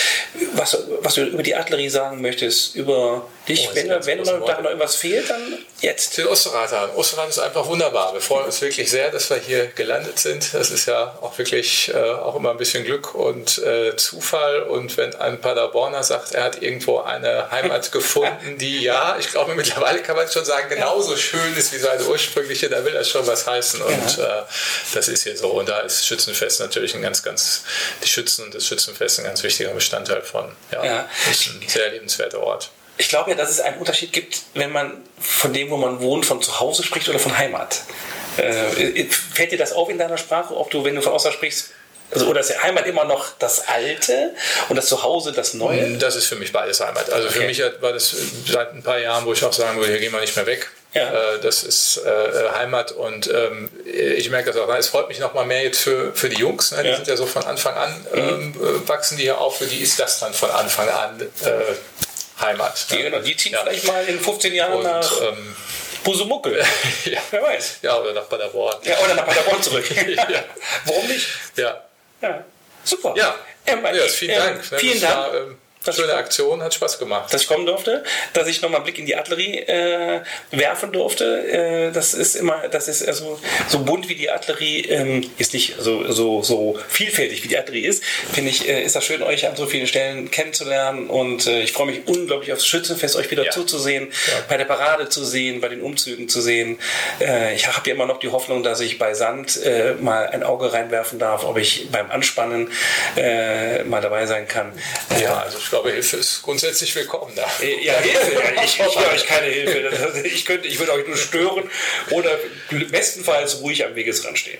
was, 0.53 0.77
was 1.01 1.15
du 1.15 1.23
über 1.23 1.43
die 1.43 1.55
Artillerie 1.55 1.89
sagen 1.89 2.21
möchtest, 2.21 2.75
über 2.75 3.27
dich. 3.47 3.69
Oh, 3.71 3.75
wenn 3.75 3.89
wenn 4.05 4.23
da 4.23 4.37
noch 4.37 4.65
irgendwas 4.65 4.95
fehlt, 4.95 5.29
dann 5.29 5.59
jetzt. 5.81 6.17
Den 6.17 6.27
Osterrad 6.27 6.95
Osterrad 6.95 7.29
ist 7.29 7.39
einfach 7.39 7.65
wunderbar. 7.67 8.13
Wir 8.13 8.21
freuen 8.21 8.45
uns 8.45 8.61
wirklich 8.61 8.89
sehr, 8.89 9.11
dass 9.11 9.29
wir 9.29 9.37
hier 9.37 9.67
gelandet 9.67 10.19
sind. 10.19 10.53
Das 10.53 10.71
ist 10.71 10.87
ja 10.87 11.17
auch 11.21 11.37
wirklich 11.37 11.91
äh, 11.93 11.97
auch 11.97 12.35
immer 12.35 12.51
ein 12.51 12.57
bisschen 12.57 12.83
Glück 12.83 13.13
und 13.15 13.57
äh, 13.59 13.95
Zufall. 13.95 14.63
Und 14.63 14.97
wenn 14.97 15.15
ein 15.15 15.41
Paderborner 15.41 16.03
sagt, 16.03 16.33
er 16.33 16.43
hat 16.43 16.61
irgendwo 16.61 16.99
eine 16.99 17.51
Heimat 17.51 17.91
gefunden, 17.91 18.57
die 18.57 18.81
ja, 18.81 19.17
ich 19.19 19.29
glaube 19.29 19.55
mittlerweile 19.55 20.01
kann 20.01 20.15
man 20.15 20.29
schon 20.29 20.45
sagen, 20.45 20.69
genauso 20.69 21.15
schön 21.17 21.55
ist 21.57 21.73
wie 21.73 21.77
seine 21.77 22.03
ursprüngliche, 22.05 22.69
da 22.69 22.83
will 22.83 22.93
das 22.93 23.09
schon 23.09 23.25
was 23.27 23.45
heißen. 23.47 23.81
Und 23.81 24.17
äh, 24.19 24.43
das 24.93 25.07
ist 25.07 25.23
hier 25.23 25.37
so. 25.37 25.49
Und 25.49 25.69
da 25.69 25.81
ist 25.81 26.05
Schützenfest 26.05 26.59
natürlich 26.59 26.95
ein 26.95 27.01
ganz, 27.01 27.23
ganz, 27.23 27.63
die 28.03 28.07
Schützen 28.07 28.45
und 28.45 28.55
das 28.55 28.65
Schützenfest 28.85 29.19
ein 29.19 29.25
ganz 29.25 29.43
wichtiger 29.43 29.69
Bestandteil 29.71 30.21
von. 30.21 30.51
Ja, 30.71 30.83
Ja. 30.85 31.09
ist 31.29 31.47
ein 31.47 31.61
sehr 31.67 31.89
lebenswerter 31.89 32.39
Ort. 32.41 32.69
Ich 32.97 33.09
glaube 33.09 33.31
ja, 33.31 33.35
dass 33.35 33.49
es 33.49 33.59
einen 33.59 33.77
Unterschied 33.79 34.13
gibt, 34.13 34.41
wenn 34.53 34.71
man 34.71 35.03
von 35.19 35.51
dem, 35.51 35.69
wo 35.69 35.77
man 35.77 35.99
wohnt, 35.99 36.25
von 36.25 36.41
zu 36.41 36.59
Hause 36.59 36.83
spricht 36.83 37.09
oder 37.09 37.19
von 37.19 37.37
Heimat. 37.37 37.81
Äh, 38.37 39.05
fällt 39.33 39.51
dir 39.51 39.57
das 39.57 39.73
auf 39.73 39.89
in 39.89 39.97
deiner 39.97 40.17
Sprache, 40.17 40.55
ob 40.55 40.69
du, 40.71 40.83
wenn 40.85 40.95
du 40.95 41.01
von 41.01 41.11
außer 41.13 41.31
sprichst, 41.31 41.71
also, 42.11 42.27
oder 42.27 42.39
ist 42.41 42.51
die 42.51 42.57
Heimat 42.57 42.85
immer 42.85 43.03
noch 43.03 43.31
das 43.39 43.67
Alte 43.67 44.35
und 44.69 44.75
das 44.75 44.85
Zuhause 44.87 45.31
das 45.33 45.55
Neue? 45.55 45.97
Das 45.97 46.15
ist 46.15 46.27
für 46.27 46.35
mich 46.35 46.51
beides 46.53 46.79
Heimat. 46.79 47.09
Also 47.09 47.29
für 47.29 47.39
Okay. 47.39 47.47
mich 47.47 47.59
war 47.81 47.91
das 47.93 48.15
seit 48.47 48.73
ein 48.73 48.83
paar 48.83 48.99
Jahren, 48.99 49.25
wo 49.25 49.33
ich 49.33 49.43
auch 49.43 49.51
sagen 49.51 49.79
würde, 49.79 49.91
hier 49.91 49.99
gehen 49.99 50.13
wir 50.13 50.21
nicht 50.21 50.35
mehr 50.35 50.45
weg. 50.45 50.69
Ja. 50.95 51.33
Äh, 51.35 51.39
Das 51.41 51.63
ist 51.63 51.97
äh, 51.97 52.49
Heimat 52.55 52.91
und 52.93 53.27
ähm, 53.31 53.69
ich 53.85 54.29
merke 54.31 54.51
das 54.51 54.57
auch. 54.59 54.73
Es 54.75 54.87
freut 54.89 55.07
mich 55.09 55.19
noch 55.19 55.33
mal 55.35 55.45
mehr 55.45 55.61
jetzt 55.63 55.79
für, 55.81 56.13
für 56.15 56.29
die 56.29 56.37
Jungs. 56.37 56.71
Ne? 56.71 56.81
Die 56.83 56.89
Ja. 56.89 56.95
sind 56.95 57.07
ja 57.07 57.15
so 57.17 57.25
von 57.27 57.43
Anfang 57.43 57.75
an, 57.75 58.07
ähm, 58.13 58.55
äh, 58.59 58.87
wachsen 58.87 59.17
die 59.17 59.23
hier 59.23 59.37
auf. 59.39 59.57
Für 59.59 59.65
die 59.67 59.79
ist 59.81 59.99
das 59.99 60.19
dann 60.19 60.33
von 60.33 60.49
Anfang 60.49 60.89
an 60.89 61.21
äh, 61.21 62.41
Heimat. 62.41 62.87
Die, 62.89 62.95
ne? 62.95 63.03
genau, 63.11 63.19
die 63.19 63.35
ziehen 63.37 63.53
Ja. 63.53 63.61
vielleicht 63.63 63.85
mal 63.85 64.03
in 64.05 64.19
15 64.19 64.53
Jahren 64.53 64.73
Und, 64.73 64.83
nach 64.83 65.21
ähm, 65.21 65.55
Busumuckel. 66.03 66.63
ja. 67.05 67.19
Wer 67.31 67.41
weiß. 67.43 67.77
ja, 67.81 67.97
oder 67.99 68.13
nach 68.13 68.27
Paderborn. 68.29 68.77
Ja, 68.83 68.97
oder 69.03 69.15
nach 69.15 69.25
Paderborn 69.25 69.61
zurück. 69.61 69.85
Ja. 70.07 70.43
Warum 70.85 71.07
nicht? 71.07 71.27
Ja, 71.55 71.83
Ja, 72.21 72.43
super. 72.83 73.13
ja. 73.17 73.35
Ähm, 73.67 73.83
ja 73.83 74.03
vielen 74.07 74.31
ähm, 74.31 74.37
Dank. 74.39 74.71
ne? 74.71 74.77
Vielen 74.79 75.01
Dank. 75.01 75.57
Das 75.85 75.95
schöne 75.97 76.13
Aktion, 76.15 76.61
hat 76.63 76.73
Spaß 76.73 76.99
gemacht. 76.99 77.33
dass 77.33 77.41
ich 77.43 77.47
kommen 77.47 77.65
durfte, 77.65 78.03
dass 78.33 78.47
ich 78.47 78.61
nochmal 78.61 78.77
einen 78.77 78.85
Blick 78.85 78.97
in 78.99 79.05
die 79.05 79.15
Artillerie 79.15 79.59
äh, 79.59 80.21
werfen 80.51 80.91
durfte. 80.91 81.47
Äh, 81.47 81.91
das 81.91 82.13
ist 82.13 82.35
immer, 82.35 82.67
das 82.69 82.87
ist 82.87 83.07
also 83.07 83.39
so 83.67 83.79
bunt 83.79 84.09
wie 84.09 84.15
die 84.15 84.29
Artillerie 84.29 84.81
ähm, 84.89 85.29
ist 85.37 85.53
nicht 85.53 85.75
so, 85.79 86.11
so, 86.11 86.41
so 86.41 86.77
vielfältig 86.89 87.43
wie 87.43 87.47
die 87.49 87.57
Artillerie 87.57 87.85
ist, 87.85 88.03
finde 88.33 88.49
ich, 88.49 88.67
äh, 88.67 88.83
ist 88.83 88.95
das 88.95 89.05
schön, 89.05 89.21
euch 89.23 89.47
an 89.47 89.55
so 89.55 89.65
vielen 89.67 89.87
Stellen 89.87 90.31
kennenzulernen 90.31 91.07
und 91.07 91.45
äh, 91.47 91.61
ich 91.61 91.71
freue 91.73 91.87
mich 91.87 92.01
unglaublich 92.07 92.51
aufs 92.51 92.65
Schützenfest, 92.65 93.15
euch 93.15 93.29
wieder 93.31 93.45
Ja. 93.45 93.51
zuzusehen, 93.51 94.11
bei 94.49 94.57
der 94.57 94.65
Parade 94.65 95.07
zu 95.09 95.23
sehen, 95.23 95.61
bei 95.61 95.67
den 95.67 95.81
Umzügen 95.81 96.27
zu 96.29 96.41
sehen. 96.41 96.79
Äh, 97.21 97.53
ich 97.55 97.67
habe 97.67 97.87
ja 97.87 97.93
immer 97.95 98.07
noch 98.07 98.19
die 98.19 98.29
Hoffnung, 98.29 98.63
dass 98.63 98.79
ich 98.79 98.97
bei 98.97 99.13
Sand 99.13 99.61
äh, 99.63 99.93
mal 99.99 100.27
ein 100.27 100.43
Auge 100.43 100.73
reinwerfen 100.73 101.19
darf, 101.19 101.43
ob 101.43 101.57
ich 101.57 101.89
beim 101.91 102.09
Anspannen 102.09 102.71
mal 103.85 104.01
dabei 104.01 104.25
sein 104.25 104.47
kann. 104.47 104.71
Ja, 105.21 105.39
also 105.39 105.57
ich 105.57 105.69
glaube, 105.75 105.91
Hilfe 105.91 106.17
ist 106.17 106.41
grundsätzlich 106.41 106.95
willkommen 106.95 107.33
da. 107.35 107.45
äh, 107.61 107.83
Ja, 107.83 107.95
Hilfe. 107.99 108.33
Ja, 108.33 108.63
Ich, 108.63 108.79
will 108.79 109.05
euch 109.13 109.25
keine 109.25 109.47
Hilfe. 109.47 110.23
Ich, 110.25 110.45
könnte, 110.45 110.67
ich 110.67 110.79
würde 110.79 110.93
euch 110.93 111.05
nur 111.05 111.17
stören 111.17 111.69
oder 112.11 112.39
bestenfalls 112.89 113.59
ruhig 113.59 113.85
am 113.85 113.93
Wegesrand 113.95 114.39
stehen. 114.39 114.59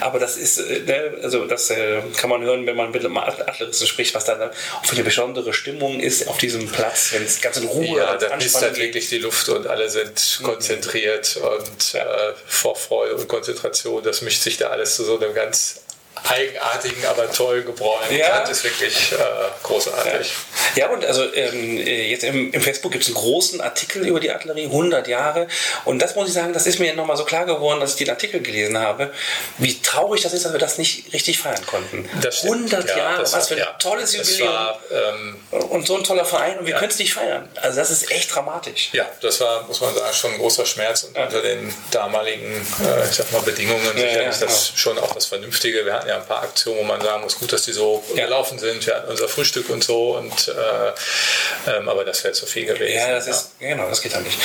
Aber 0.00 0.18
das 0.18 0.36
ist, 0.36 0.58
äh, 0.58 0.80
ne, 0.80 1.18
also 1.22 1.44
das 1.44 1.68
äh, 1.70 2.00
kann 2.16 2.30
man 2.30 2.42
hören, 2.42 2.66
wenn 2.66 2.76
man 2.76 2.90
mit 2.92 3.04
einem 3.04 3.16
Adleristen 3.16 3.86
spricht, 3.86 4.14
was 4.14 4.24
da 4.24 4.52
für 4.82 4.94
eine 4.94 5.04
besondere 5.04 5.52
Stimmung 5.52 6.00
ist 6.00 6.28
auf 6.28 6.38
diesem 6.38 6.66
Platz, 6.68 7.12
wenn 7.12 7.24
es 7.24 7.40
ganz 7.42 7.58
in 7.58 7.66
Ruhe 7.66 7.98
Ja, 7.98 8.12
und 8.12 8.22
da 8.22 8.34
ist 8.36 8.60
halt 8.60 8.78
wirklich 8.78 9.08
die 9.10 9.18
Luft 9.18 9.48
und 9.50 9.66
alle 9.66 9.90
sind 9.90 10.40
konzentriert 10.42 11.36
und 11.36 11.94
äh, 11.94 12.32
vor 12.46 12.74
Freude 12.76 13.16
und 13.16 13.28
Konzentration. 13.28 14.02
Das 14.02 14.22
mischt 14.22 14.40
sich 14.40 14.56
da 14.56 14.68
alles 14.68 14.96
zu 14.96 15.04
so 15.04 15.18
einem 15.18 15.34
ganz 15.34 15.82
eigenartigen, 16.28 17.04
aber 17.06 17.30
tollen 17.30 17.64
Gebräu. 17.66 17.96
Ja. 18.10 18.40
Das 18.40 18.50
ist 18.50 18.64
wirklich 18.64 19.12
äh, 19.12 19.16
großartig. 19.62 20.32
Ja, 20.74 20.88
und 20.88 21.04
also 21.04 21.32
ähm, 21.34 21.78
äh, 21.78 22.10
jetzt 22.10 22.24
im, 22.24 22.52
im 22.52 22.60
Facebook 22.62 22.92
gibt 22.92 23.04
es 23.04 23.08
einen 23.08 23.16
großen 23.16 23.60
Artikel 23.60 24.06
über 24.06 24.20
die 24.20 24.30
Artillerie, 24.30 24.64
100 24.64 25.06
Jahre. 25.06 25.46
Und 25.84 26.00
das 26.00 26.14
muss 26.14 26.28
ich 26.28 26.34
sagen, 26.34 26.52
das 26.52 26.66
ist 26.66 26.78
mir 26.78 26.94
nochmal 26.94 27.16
so 27.16 27.24
klar 27.24 27.44
geworden, 27.44 27.80
dass 27.80 27.90
ich 27.92 27.96
den 27.96 28.10
Artikel 28.10 28.40
gelesen 28.40 28.78
habe, 28.78 29.12
wie 29.58 29.80
traurig 29.80 30.22
das 30.22 30.32
ist, 30.32 30.44
dass 30.44 30.52
wir 30.52 30.58
das 30.58 30.78
nicht 30.78 31.12
richtig 31.12 31.38
feiern 31.38 31.64
konnten. 31.66 32.08
Das 32.22 32.38
stimmt. 32.38 32.72
100 32.72 32.88
Ja, 32.88 32.96
Jahre, 32.96 33.22
was 33.22 33.48
für 33.48 33.54
ein 33.54 33.58
ja. 33.58 33.72
tolles 33.78 34.14
Es 34.14 34.30
Jubiläum. 34.38 34.48
war, 34.54 34.80
ähm, 34.90 35.36
und 35.70 35.86
so 35.86 35.96
ein 35.96 36.04
toller 36.04 36.24
Verein 36.24 36.58
und 36.58 36.66
wir 36.66 36.74
können 36.74 36.90
es 36.90 36.98
nicht 36.98 37.12
feiern. 37.14 37.48
Also 37.60 37.78
das 37.78 37.90
ist 37.90 38.10
echt 38.10 38.34
dramatisch. 38.34 38.90
ja, 38.92 39.06
das 39.20 39.40
war, 39.40 39.62
muss 39.64 39.80
man 39.80 39.94
sagen, 39.94 40.14
schon 40.14 40.32
ein 40.32 40.38
großer 40.38 40.64
Schmerz 40.66 41.02
und 41.04 41.16
unter 41.16 41.42
den 41.42 41.72
damaligen, 41.90 42.52
äh, 42.82 43.08
ich 43.08 43.16
sag 43.16 43.30
mal, 43.32 43.42
Bedingungen 43.42 43.82
sicherlich 43.94 44.40
ja, 44.40 44.46
das 44.46 44.72
schon 44.74 44.98
auch 44.98 45.12
das 45.14 45.26
Vernünftige. 45.26 45.84
Wir 45.84 45.92
hatten 45.92 46.08
ja 46.08 46.13
ein 46.14 46.26
paar 46.26 46.42
Aktionen, 46.42 46.78
wo 46.80 46.82
man 46.84 47.00
sagen 47.00 47.22
muss, 47.22 47.38
gut, 47.38 47.52
dass 47.52 47.62
die 47.62 47.72
so 47.72 48.02
Ja. 48.14 48.24
gelaufen 48.24 48.58
sind. 48.58 48.86
Wir 48.86 48.96
hatten 48.96 49.10
unser 49.10 49.28
Frühstück 49.28 49.68
und 49.70 49.82
so, 49.84 50.16
und, 50.16 50.48
äh, 50.48 51.70
ähm, 51.76 51.88
aber 51.88 52.04
das 52.04 52.22
wäre 52.24 52.32
zu 52.34 52.46
viel 52.46 52.66
gewesen. 52.66 52.94
Ja, 52.96 53.10
das 53.12 53.26
ist, 53.26 53.58
genau, 53.60 53.88
das 53.88 54.00
geht 54.02 54.14
dann 54.14 54.22
nicht. 54.22 54.38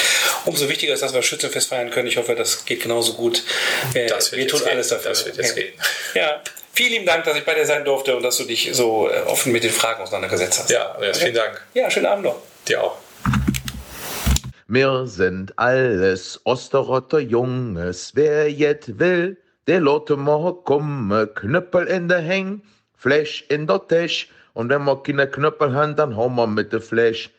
Umso 0.46 0.68
wichtiger 0.70 0.94
ist, 0.94 1.02
dass 1.04 1.14
wir 1.14 1.22
Schützenfest 1.22 1.70
feiern 1.70 1.90
können. 1.92 2.08
Ich 2.08 2.18
hoffe, 2.18 2.36
das 2.36 2.66
geht 2.66 2.82
genauso 2.84 3.14
gut. 3.14 3.44
Äh, 3.94 4.08
Das 4.08 4.32
wird 4.32 4.42
wir 4.42 4.48
tun 4.48 4.68
alles 4.70 4.90
dafür. 4.90 5.10
Das 5.12 5.26
wird 5.26 5.38
jetzt 5.38 5.50
ja. 5.58 5.64
gehen. 5.64 5.74
Ja, 6.16 6.42
vielen 6.74 6.92
lieben 6.94 7.06
Dank, 7.06 7.24
dass 7.26 7.38
ich 7.38 7.46
bei 7.46 7.54
dir 7.54 7.66
sein 7.66 7.84
durfte 7.86 8.16
und 8.16 8.24
dass 8.24 8.38
du 8.38 8.44
dich 8.46 8.70
so 8.74 9.10
äh, 9.10 9.22
offen 9.22 9.52
mit 9.52 9.64
den 9.64 9.72
Fragen 9.72 10.02
auseinandergesetzt 10.04 10.60
hast. 10.60 10.70
Ja, 10.70 10.98
ja, 11.02 11.14
vielen 11.14 11.36
Dank. 11.36 11.62
Ja, 11.74 11.90
schönen 11.92 12.06
Abend 12.08 12.26
noch. 12.26 12.38
Dir 12.68 12.84
auch. 12.84 12.98
Wir 14.68 15.08
sind 15.08 15.58
alles 15.58 16.40
Osterrotter 16.44 17.20
Junges. 17.20 18.12
Wer 18.14 18.52
jetzt 18.52 19.00
will, 19.00 19.38
der 19.70 19.82
lotte 19.82 20.18
mal 20.18 20.56
komme. 20.64 21.28
Knüppel 21.28 21.86
in 21.86 22.08
der 22.08 22.22
Häng, 22.22 22.64
Flash 22.96 23.46
in 23.50 23.68
der 23.68 23.88
Tisch. 23.88 24.28
Und 24.54 24.70
wenn 24.70 24.84
wir 24.84 25.04
keine 25.04 25.28
Knüppel 25.30 25.76
haben, 25.76 25.96
dann 25.96 26.16
hauen 26.16 26.34
wir 26.36 26.48
mit 26.48 26.74
der 26.74 26.82
Flash 26.82 27.30